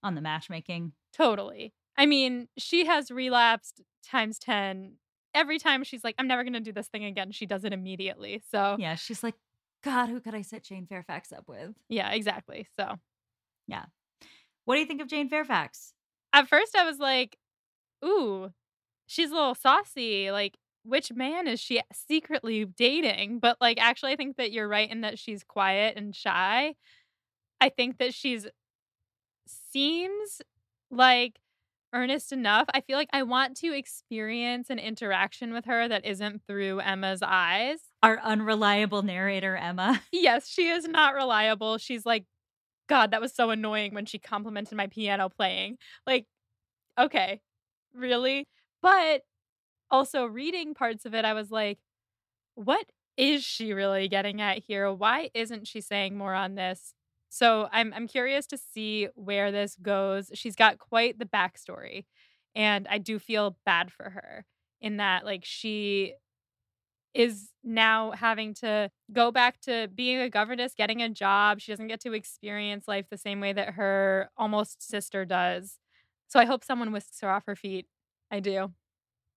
on 0.04 0.16
the 0.16 0.22
matchmaking. 0.22 0.94
Totally. 1.14 1.74
I 1.98 2.06
mean, 2.06 2.48
she 2.58 2.86
has 2.86 3.12
relapsed 3.12 3.82
times 4.06 4.40
10. 4.40 4.94
Every 5.34 5.60
time 5.60 5.84
she's 5.84 6.04
like, 6.04 6.16
I'm 6.18 6.28
never 6.28 6.44
going 6.44 6.54
to 6.54 6.60
do 6.60 6.72
this 6.72 6.88
thing 6.88 7.06
again, 7.06 7.32
she 7.32 7.46
does 7.46 7.64
it 7.64 7.74
immediately. 7.74 8.42
So, 8.52 8.78
Yeah, 8.80 8.96
she's 8.96 9.24
like, 9.24 9.36
God, 9.84 10.10
who 10.10 10.20
could 10.20 10.36
I 10.36 10.42
set 10.42 10.64
Jane 10.64 10.86
Fairfax 10.86 11.32
up 11.32 11.48
with? 11.48 11.74
yeah, 11.88 12.12
exactly. 12.12 12.68
So, 12.78 12.96
yeah. 13.68 13.86
What 14.66 14.76
do 14.76 14.82
you 14.82 14.88
think 14.88 15.02
of 15.02 15.08
Jane 15.08 15.30
Fairfax? 15.30 15.94
at 16.34 16.48
first 16.48 16.76
I 16.76 16.86
was 16.86 17.00
like, 17.00 17.38
ooh, 18.06 18.52
she's 19.08 19.32
a 19.32 19.34
little 19.34 19.56
saucy. 19.56 20.32
Like, 20.32 20.58
which 20.84 21.12
man 21.12 21.48
is 21.48 21.60
she 21.60 21.82
secretly 21.92 22.66
dating? 22.66 23.40
But, 23.40 23.58
like, 23.60 23.80
actually, 23.82 24.14
I 24.14 24.16
think 24.16 24.38
that 24.38 24.52
you're 24.52 24.68
right 24.68 24.90
in 24.90 25.02
that 25.02 25.20
she's 25.20 25.44
quiet 25.44 25.98
and 25.98 26.16
shy. 26.16 26.76
I 27.62 27.70
think 27.70 27.98
that 27.98 28.14
she's 28.14 28.48
seems 29.72 30.42
like 30.92 31.40
earnest 31.94 32.32
enough. 32.32 32.68
I 32.74 32.82
feel 32.82 32.98
like 32.98 33.10
I 33.14 33.24
want 33.24 33.58
to 33.58 33.76
experience 33.76 34.70
an 34.70 34.80
interaction 34.80 35.54
with 35.54 35.66
her 35.66 35.88
that 35.88 36.06
isn't 36.06 36.44
through 36.48 36.80
Emma's 36.80 37.22
eyes. 37.24 37.80
Our 38.02 38.20
unreliable 38.20 39.02
narrator, 39.04 39.56
Emma. 39.56 40.02
Yes, 40.12 40.48
she 40.48 40.70
is 40.70 40.88
not 40.88 41.16
reliable. 41.16 41.78
She's 41.78 42.06
like, 42.06 42.26
God, 42.88 43.12
that 43.12 43.22
was 43.22 43.34
so 43.34 43.50
annoying 43.52 43.94
when 43.94 44.06
she 44.06 44.20
complimented 44.20 44.78
my 44.78 44.88
piano 44.88 45.30
playing. 45.30 45.78
Like, 46.08 46.26
okay, 46.98 47.42
really? 47.94 48.48
But 48.82 49.24
also 49.92 50.26
reading 50.26 50.74
parts 50.74 51.06
of 51.06 51.14
it, 51.14 51.26
I 51.26 51.34
was 51.34 51.52
like, 51.52 51.80
what 52.56 52.86
is 53.18 53.44
she 53.44 53.74
really 53.74 54.08
getting 54.08 54.42
at 54.42 54.60
here? 54.60 54.92
Why 54.94 55.30
isn't 55.34 55.68
she 55.68 55.82
saying 55.82 56.18
more 56.18 56.34
on 56.34 56.56
this? 56.56 56.94
So 57.30 57.70
I'm 57.72 57.94
I'm 57.94 58.08
curious 58.08 58.48
to 58.48 58.58
see 58.58 59.08
where 59.16 59.52
this 59.52 59.76
goes. 59.82 60.32
She's 60.34 60.56
got 60.56 60.80
quite 60.80 61.20
the 61.20 61.26
backstory, 61.26 62.06
and 62.56 62.88
I 62.90 62.98
do 62.98 63.20
feel 63.20 63.58
bad 63.66 63.92
for 63.92 64.10
her 64.10 64.46
in 64.82 64.98
that 64.98 65.26
like 65.26 65.44
she 65.46 66.16
is 67.14 67.50
now 67.64 68.12
having 68.12 68.54
to 68.54 68.90
go 69.12 69.32
back 69.32 69.60
to 69.62 69.90
being 69.94 70.20
a 70.20 70.30
governess, 70.30 70.74
getting 70.76 71.02
a 71.02 71.10
job. 71.10 71.60
She 71.60 71.72
doesn't 71.72 71.88
get 71.88 72.02
to 72.02 72.14
experience 72.14 72.88
life 72.88 73.06
the 73.10 73.18
same 73.18 73.40
way 73.40 73.54
that 73.54 73.72
her 73.72 74.30
almost 74.38 74.88
sister 74.88 75.26
does. 75.26 75.78
So 76.28 76.40
I 76.40 76.46
hope 76.46 76.64
someone 76.64 76.92
whisks 76.92 77.20
her 77.22 77.30
off 77.30 77.46
her 77.48 77.56
feet. 77.56 77.88
I 78.32 78.40
do. 78.40 78.72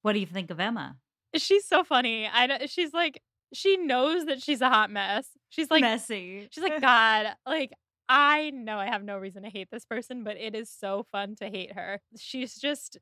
What 0.03 0.12
do 0.12 0.18
you 0.18 0.27
think 0.27 0.51
of 0.51 0.61
Emma? 0.61 0.97
She's 1.35 1.66
so 1.66 1.83
funny. 1.85 2.29
I 2.31 2.66
she's 2.66 2.93
like 2.93 3.23
she 3.55 3.77
knows 3.77 4.27
that 4.27 4.43
she's 4.43 4.61
a 4.61 4.68
hot 4.68 4.91
mess. 4.91 5.29
She's 5.49 5.70
like 5.70 5.83
messy. 5.83 6.49
she's 6.51 6.64
like 6.64 6.81
God, 6.81 7.35
like 7.47 7.73
I 8.09 8.51
know 8.51 8.77
I 8.77 8.87
have 8.87 9.03
no 9.03 9.16
reason 9.16 9.43
to 9.43 9.49
hate 9.49 9.68
this 9.70 9.87
person, 9.87 10.25
but 10.25 10.37
it 10.37 10.55
is 10.55 10.70
so 10.70 11.07
fun 11.11 11.37
to 11.37 11.49
hate 11.49 11.73
her. 11.73 12.01
She's 12.18 12.57
just 12.57 12.99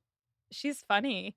she's 0.53 0.85
funny. 0.87 1.35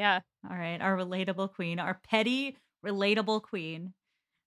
Yeah. 0.00 0.20
All 0.48 0.56
right, 0.56 0.80
our 0.80 0.96
relatable 0.96 1.52
queen, 1.52 1.78
our 1.78 2.00
petty 2.08 2.56
relatable 2.82 3.42
queen 3.42 3.92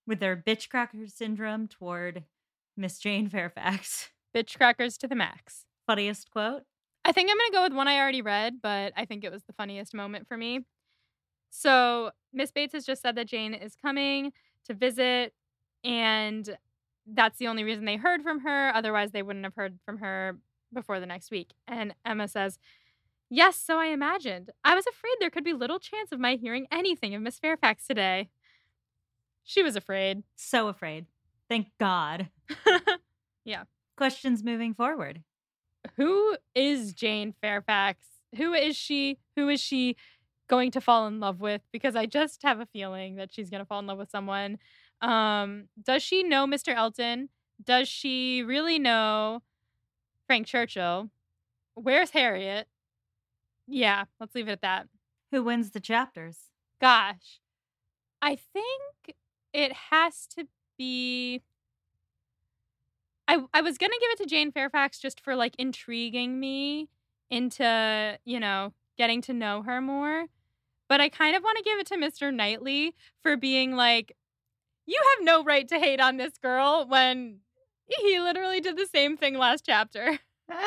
with 0.08 0.20
their 0.20 0.36
bitch 0.36 0.68
cracker 0.68 1.06
syndrome 1.06 1.68
toward 1.68 2.24
Miss 2.76 2.98
Jane 2.98 3.30
Fairfax. 3.30 4.10
Bitch 4.36 4.58
crackers 4.58 4.98
to 4.98 5.08
the 5.08 5.14
max. 5.14 5.66
Funniest 5.86 6.32
quote? 6.32 6.64
I 7.06 7.12
think 7.12 7.30
I'm 7.30 7.38
going 7.38 7.52
to 7.52 7.56
go 7.56 7.64
with 7.66 7.74
one 7.74 7.88
I 7.88 8.00
already 8.00 8.24
read, 8.24 8.64
but 8.64 8.94
I 8.98 9.06
think 9.06 9.24
it 9.24 9.32
was 9.32 9.44
the 9.44 9.54
funniest 9.54 9.94
moment 9.94 10.28
for 10.28 10.38
me. 10.38 10.62
So 11.52 12.10
Miss 12.34 12.50
Bates 12.50 12.74
has 12.74 12.84
just 12.84 13.04
said 13.04 13.16
that 13.18 13.28
Jane 13.28 13.54
is 13.54 13.76
coming 13.76 14.32
to 14.66 14.74
visit, 14.74 15.34
and 15.84 16.58
that's 17.06 17.38
the 17.38 17.46
only 17.46 17.64
reason 17.64 17.86
they 17.86 17.98
heard 17.98 18.24
from 18.24 18.40
her. 18.40 18.72
Otherwise, 18.74 19.12
they 19.12 19.22
wouldn't 19.22 19.46
have 19.46 19.54
heard 19.54 19.78
from 19.86 20.00
her 20.00 20.40
before 20.74 21.00
the 21.00 21.06
next 21.06 21.30
week. 21.30 21.52
And 21.68 21.94
Emma 22.04 22.28
says, 22.28 22.58
Yes, 23.36 23.56
so 23.56 23.80
I 23.80 23.88
imagined. 23.88 24.52
I 24.64 24.76
was 24.76 24.86
afraid 24.86 25.16
there 25.20 25.32
could 25.32 25.44
be 25.44 25.54
little 25.54 25.80
chance 25.80 26.12
of 26.12 26.20
my 26.20 26.36
hearing 26.36 26.68
anything 26.72 27.16
of 27.16 27.22
Miss 27.24 27.40
Fairfax 27.40 27.88
today. 27.88 28.30
She 29.44 29.64
was 29.64 29.76
afraid. 29.76 30.22
So 30.36 30.68
afraid. 30.68 31.08
Thank 31.50 31.68
God. 31.80 32.30
Yeah. 33.46 33.64
Questions 33.98 34.42
moving 34.42 34.74
forward. 34.74 35.22
Who 35.98 36.38
is 36.56 36.94
Jane 36.94 37.34
Fairfax? 37.42 38.06
Who 38.38 38.54
is 38.54 38.78
she? 38.78 39.20
Who 39.36 39.50
is 39.50 39.60
she 39.60 39.98
going 40.48 40.72
to 40.72 40.80
fall 40.80 41.08
in 41.08 41.20
love 41.20 41.42
with? 41.42 41.62
Because 41.74 41.98
I 41.98 42.06
just 42.06 42.44
have 42.44 42.62
a 42.62 42.66
feeling 42.68 43.18
that 43.18 43.34
she's 43.34 43.50
going 43.50 43.60
to 43.60 43.66
fall 43.66 43.80
in 43.80 43.88
love 43.88 43.98
with 43.98 44.10
someone. 44.10 44.60
Um, 45.02 45.66
does 45.84 46.04
she 46.04 46.24
know 46.24 46.48
Mr. 46.48 46.74
Elton? 46.74 47.28
Does 47.62 47.90
she 47.90 48.44
really 48.44 48.80
know 48.80 49.42
Frank 50.28 50.48
Churchill? 50.48 51.10
Where's 51.76 52.12
Harriet? 52.12 52.68
Yeah, 53.68 54.06
let's 54.20 54.36
leave 54.36 54.48
it 54.48 54.52
at 54.52 54.62
that. 54.62 54.88
Who 55.32 55.44
wins 55.44 55.72
the 55.72 55.80
chapters? 55.80 56.50
Gosh, 56.80 57.40
I 58.22 58.36
think 58.36 59.16
it 59.54 59.74
has 59.92 60.28
to 60.38 60.48
be. 60.78 61.42
I 63.28 63.40
I 63.54 63.62
was 63.62 63.78
gonna 63.78 63.94
give 64.00 64.12
it 64.12 64.18
to 64.20 64.26
Jane 64.26 64.52
Fairfax 64.52 65.00
just 65.00 65.22
for 65.22 65.36
like 65.36 65.56
intriguing 65.58 66.40
me 66.40 66.90
into 67.30 68.20
you 68.26 68.40
know 68.40 68.74
getting 68.98 69.22
to 69.24 69.34
know 69.34 69.64
her 69.64 69.82
more, 69.82 70.26
but 70.90 71.02
I 71.02 71.10
kind 71.10 71.36
of 71.36 71.44
want 71.44 71.58
to 71.58 71.64
give 71.64 71.80
it 71.80 71.88
to 71.88 71.98
Mr. 71.98 72.32
Knightley 72.32 72.96
for 73.22 73.38
being 73.38 73.76
like, 73.76 74.16
you 74.86 75.02
have 75.18 75.26
no 75.26 75.44
right 75.44 75.68
to 75.70 75.80
hate 75.80 76.02
on 76.02 76.18
this 76.18 76.38
girl 76.38 76.86
when 76.88 77.40
he 77.88 78.20
literally 78.20 78.62
did 78.62 78.78
the 78.78 78.88
same 78.88 79.18
thing 79.18 79.38
last 79.38 79.66
chapter. 79.66 80.20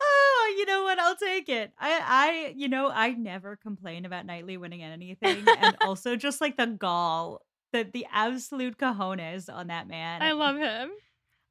oh, 0.00 0.54
you 0.56 0.66
know 0.66 0.82
what? 0.84 0.98
I'll 0.98 1.16
take 1.16 1.48
it. 1.48 1.72
I, 1.78 2.00
I, 2.04 2.54
you 2.56 2.68
know, 2.68 2.90
I 2.90 3.10
never 3.12 3.56
complain 3.56 4.04
about 4.04 4.26
Knightley 4.26 4.56
winning 4.56 4.82
anything, 4.82 5.44
and 5.46 5.76
also 5.80 6.16
just 6.16 6.40
like 6.40 6.56
the 6.56 6.66
gall, 6.66 7.42
the 7.72 7.88
the 7.90 8.06
absolute 8.12 8.78
cojones 8.78 9.52
on 9.52 9.68
that 9.68 9.88
man. 9.88 10.22
I 10.22 10.32
love 10.32 10.56
him. 10.56 10.90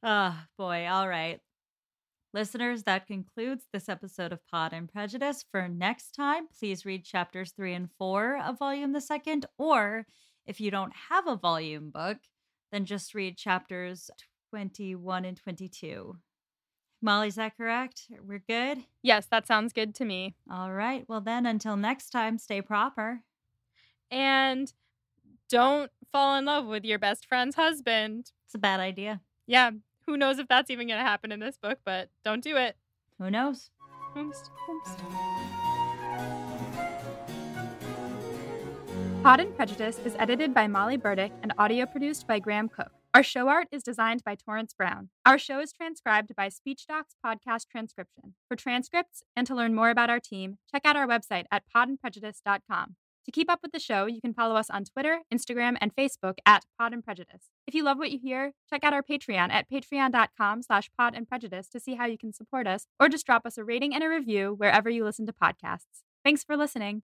Oh 0.03 0.37
boy! 0.57 0.87
All 0.87 1.07
right, 1.07 1.39
listeners, 2.33 2.83
that 2.83 3.07
concludes 3.07 3.65
this 3.73 3.89
episode 3.89 4.31
of 4.31 4.39
Pod 4.51 4.73
and 4.73 4.91
Prejudice. 4.91 5.43
For 5.51 5.67
next 5.67 6.11
time, 6.11 6.47
please 6.57 6.85
read 6.85 7.03
chapters 7.03 7.51
three 7.51 7.73
and 7.73 7.89
four 7.97 8.39
of 8.39 8.59
Volume 8.59 8.93
the 8.93 9.01
Second, 9.01 9.45
or 9.57 10.05
if 10.45 10.61
you 10.61 10.71
don't 10.71 10.93
have 11.09 11.27
a 11.27 11.35
volume 11.35 11.89
book, 11.91 12.17
then 12.71 12.85
just 12.85 13.13
read 13.13 13.37
chapters 13.37 14.09
twenty-one 14.51 15.25
and 15.25 15.37
twenty-two. 15.37 16.17
Molly, 17.01 17.27
is 17.27 17.35
that 17.35 17.55
correct? 17.55 18.07
We're 18.25 18.43
good? 18.47 18.79
Yes, 19.03 19.27
that 19.29 19.45
sounds 19.45 19.71
good 19.71 19.93
to 19.95 20.05
me. 20.05 20.35
All 20.51 20.71
right. 20.71 21.05
Well, 21.07 21.21
then, 21.21 21.45
until 21.45 21.77
next 21.77 22.09
time, 22.09 22.37
stay 22.39 22.61
proper. 22.61 23.21
And 24.09 24.73
don't 25.49 25.91
fall 26.11 26.35
in 26.37 26.45
love 26.45 26.65
with 26.65 26.83
your 26.83 26.97
best 26.97 27.27
friend's 27.27 27.55
husband. 27.55 28.31
It's 28.45 28.55
a 28.55 28.59
bad 28.59 28.79
idea. 28.79 29.21
Yeah, 29.45 29.71
who 30.07 30.17
knows 30.17 30.39
if 30.39 30.47
that's 30.47 30.71
even 30.71 30.87
going 30.87 30.99
to 30.99 31.05
happen 31.05 31.31
in 31.31 31.39
this 31.39 31.57
book, 31.57 31.79
but 31.85 32.09
don't 32.23 32.43
do 32.43 32.57
it. 32.57 32.75
Who 33.19 33.29
knows? 33.29 33.69
Oops, 34.17 34.49
oops. 34.69 34.91
Pod 39.21 39.39
and 39.39 39.55
Prejudice 39.55 39.99
is 40.05 40.15
edited 40.17 40.53
by 40.53 40.67
Molly 40.67 40.97
Burdick 40.97 41.31
and 41.43 41.53
audio 41.57 41.85
produced 41.85 42.27
by 42.27 42.39
Graham 42.39 42.69
Cook. 42.69 42.91
Our 43.17 43.23
show 43.23 43.47
art 43.47 43.67
is 43.71 43.81
designed 43.81 44.23
by 44.23 44.35
Torrence 44.35 44.75
Browne. 44.75 45.09
Our 45.25 45.39
show 45.39 45.59
is 45.59 45.73
transcribed 45.73 46.35
by 46.35 46.49
SpeechDocs 46.49 47.15
Podcast 47.25 47.67
Transcription. 47.67 48.35
For 48.47 48.55
transcripts 48.55 49.23
and 49.35 49.47
to 49.47 49.55
learn 49.55 49.73
more 49.73 49.89
about 49.89 50.11
our 50.11 50.19
team, 50.19 50.59
check 50.71 50.83
out 50.85 50.95
our 50.95 51.07
website 51.07 51.45
at 51.51 51.63
podandprejudice.com. 51.75 52.95
To 53.25 53.31
keep 53.31 53.51
up 53.51 53.61
with 53.63 53.71
the 53.71 53.79
show, 53.79 54.05
you 54.05 54.21
can 54.21 54.35
follow 54.35 54.53
us 54.55 54.69
on 54.69 54.83
Twitter, 54.83 55.21
Instagram, 55.33 55.77
and 55.81 55.95
Facebook 55.95 56.35
at 56.45 56.65
Pod 56.77 56.93
and 56.93 57.03
Prejudice. 57.03 57.49
If 57.65 57.73
you 57.73 57.83
love 57.83 57.97
what 57.97 58.11
you 58.11 58.19
hear, 58.19 58.53
check 58.69 58.83
out 58.83 58.93
our 58.93 59.01
Patreon 59.01 59.49
at 59.51 59.67
patreon.com 59.67 60.61
slash 60.61 60.91
pod 60.95 61.15
and 61.15 61.27
prejudice 61.27 61.67
to 61.69 61.79
see 61.79 61.95
how 61.95 62.05
you 62.05 62.19
can 62.19 62.33
support 62.33 62.67
us, 62.67 62.85
or 62.99 63.09
just 63.09 63.25
drop 63.25 63.47
us 63.47 63.57
a 63.57 63.63
rating 63.63 63.95
and 63.95 64.03
a 64.03 64.09
review 64.09 64.53
wherever 64.55 64.91
you 64.91 65.03
listen 65.03 65.25
to 65.25 65.33
podcasts. 65.33 66.03
Thanks 66.23 66.43
for 66.43 66.55
listening. 66.55 66.95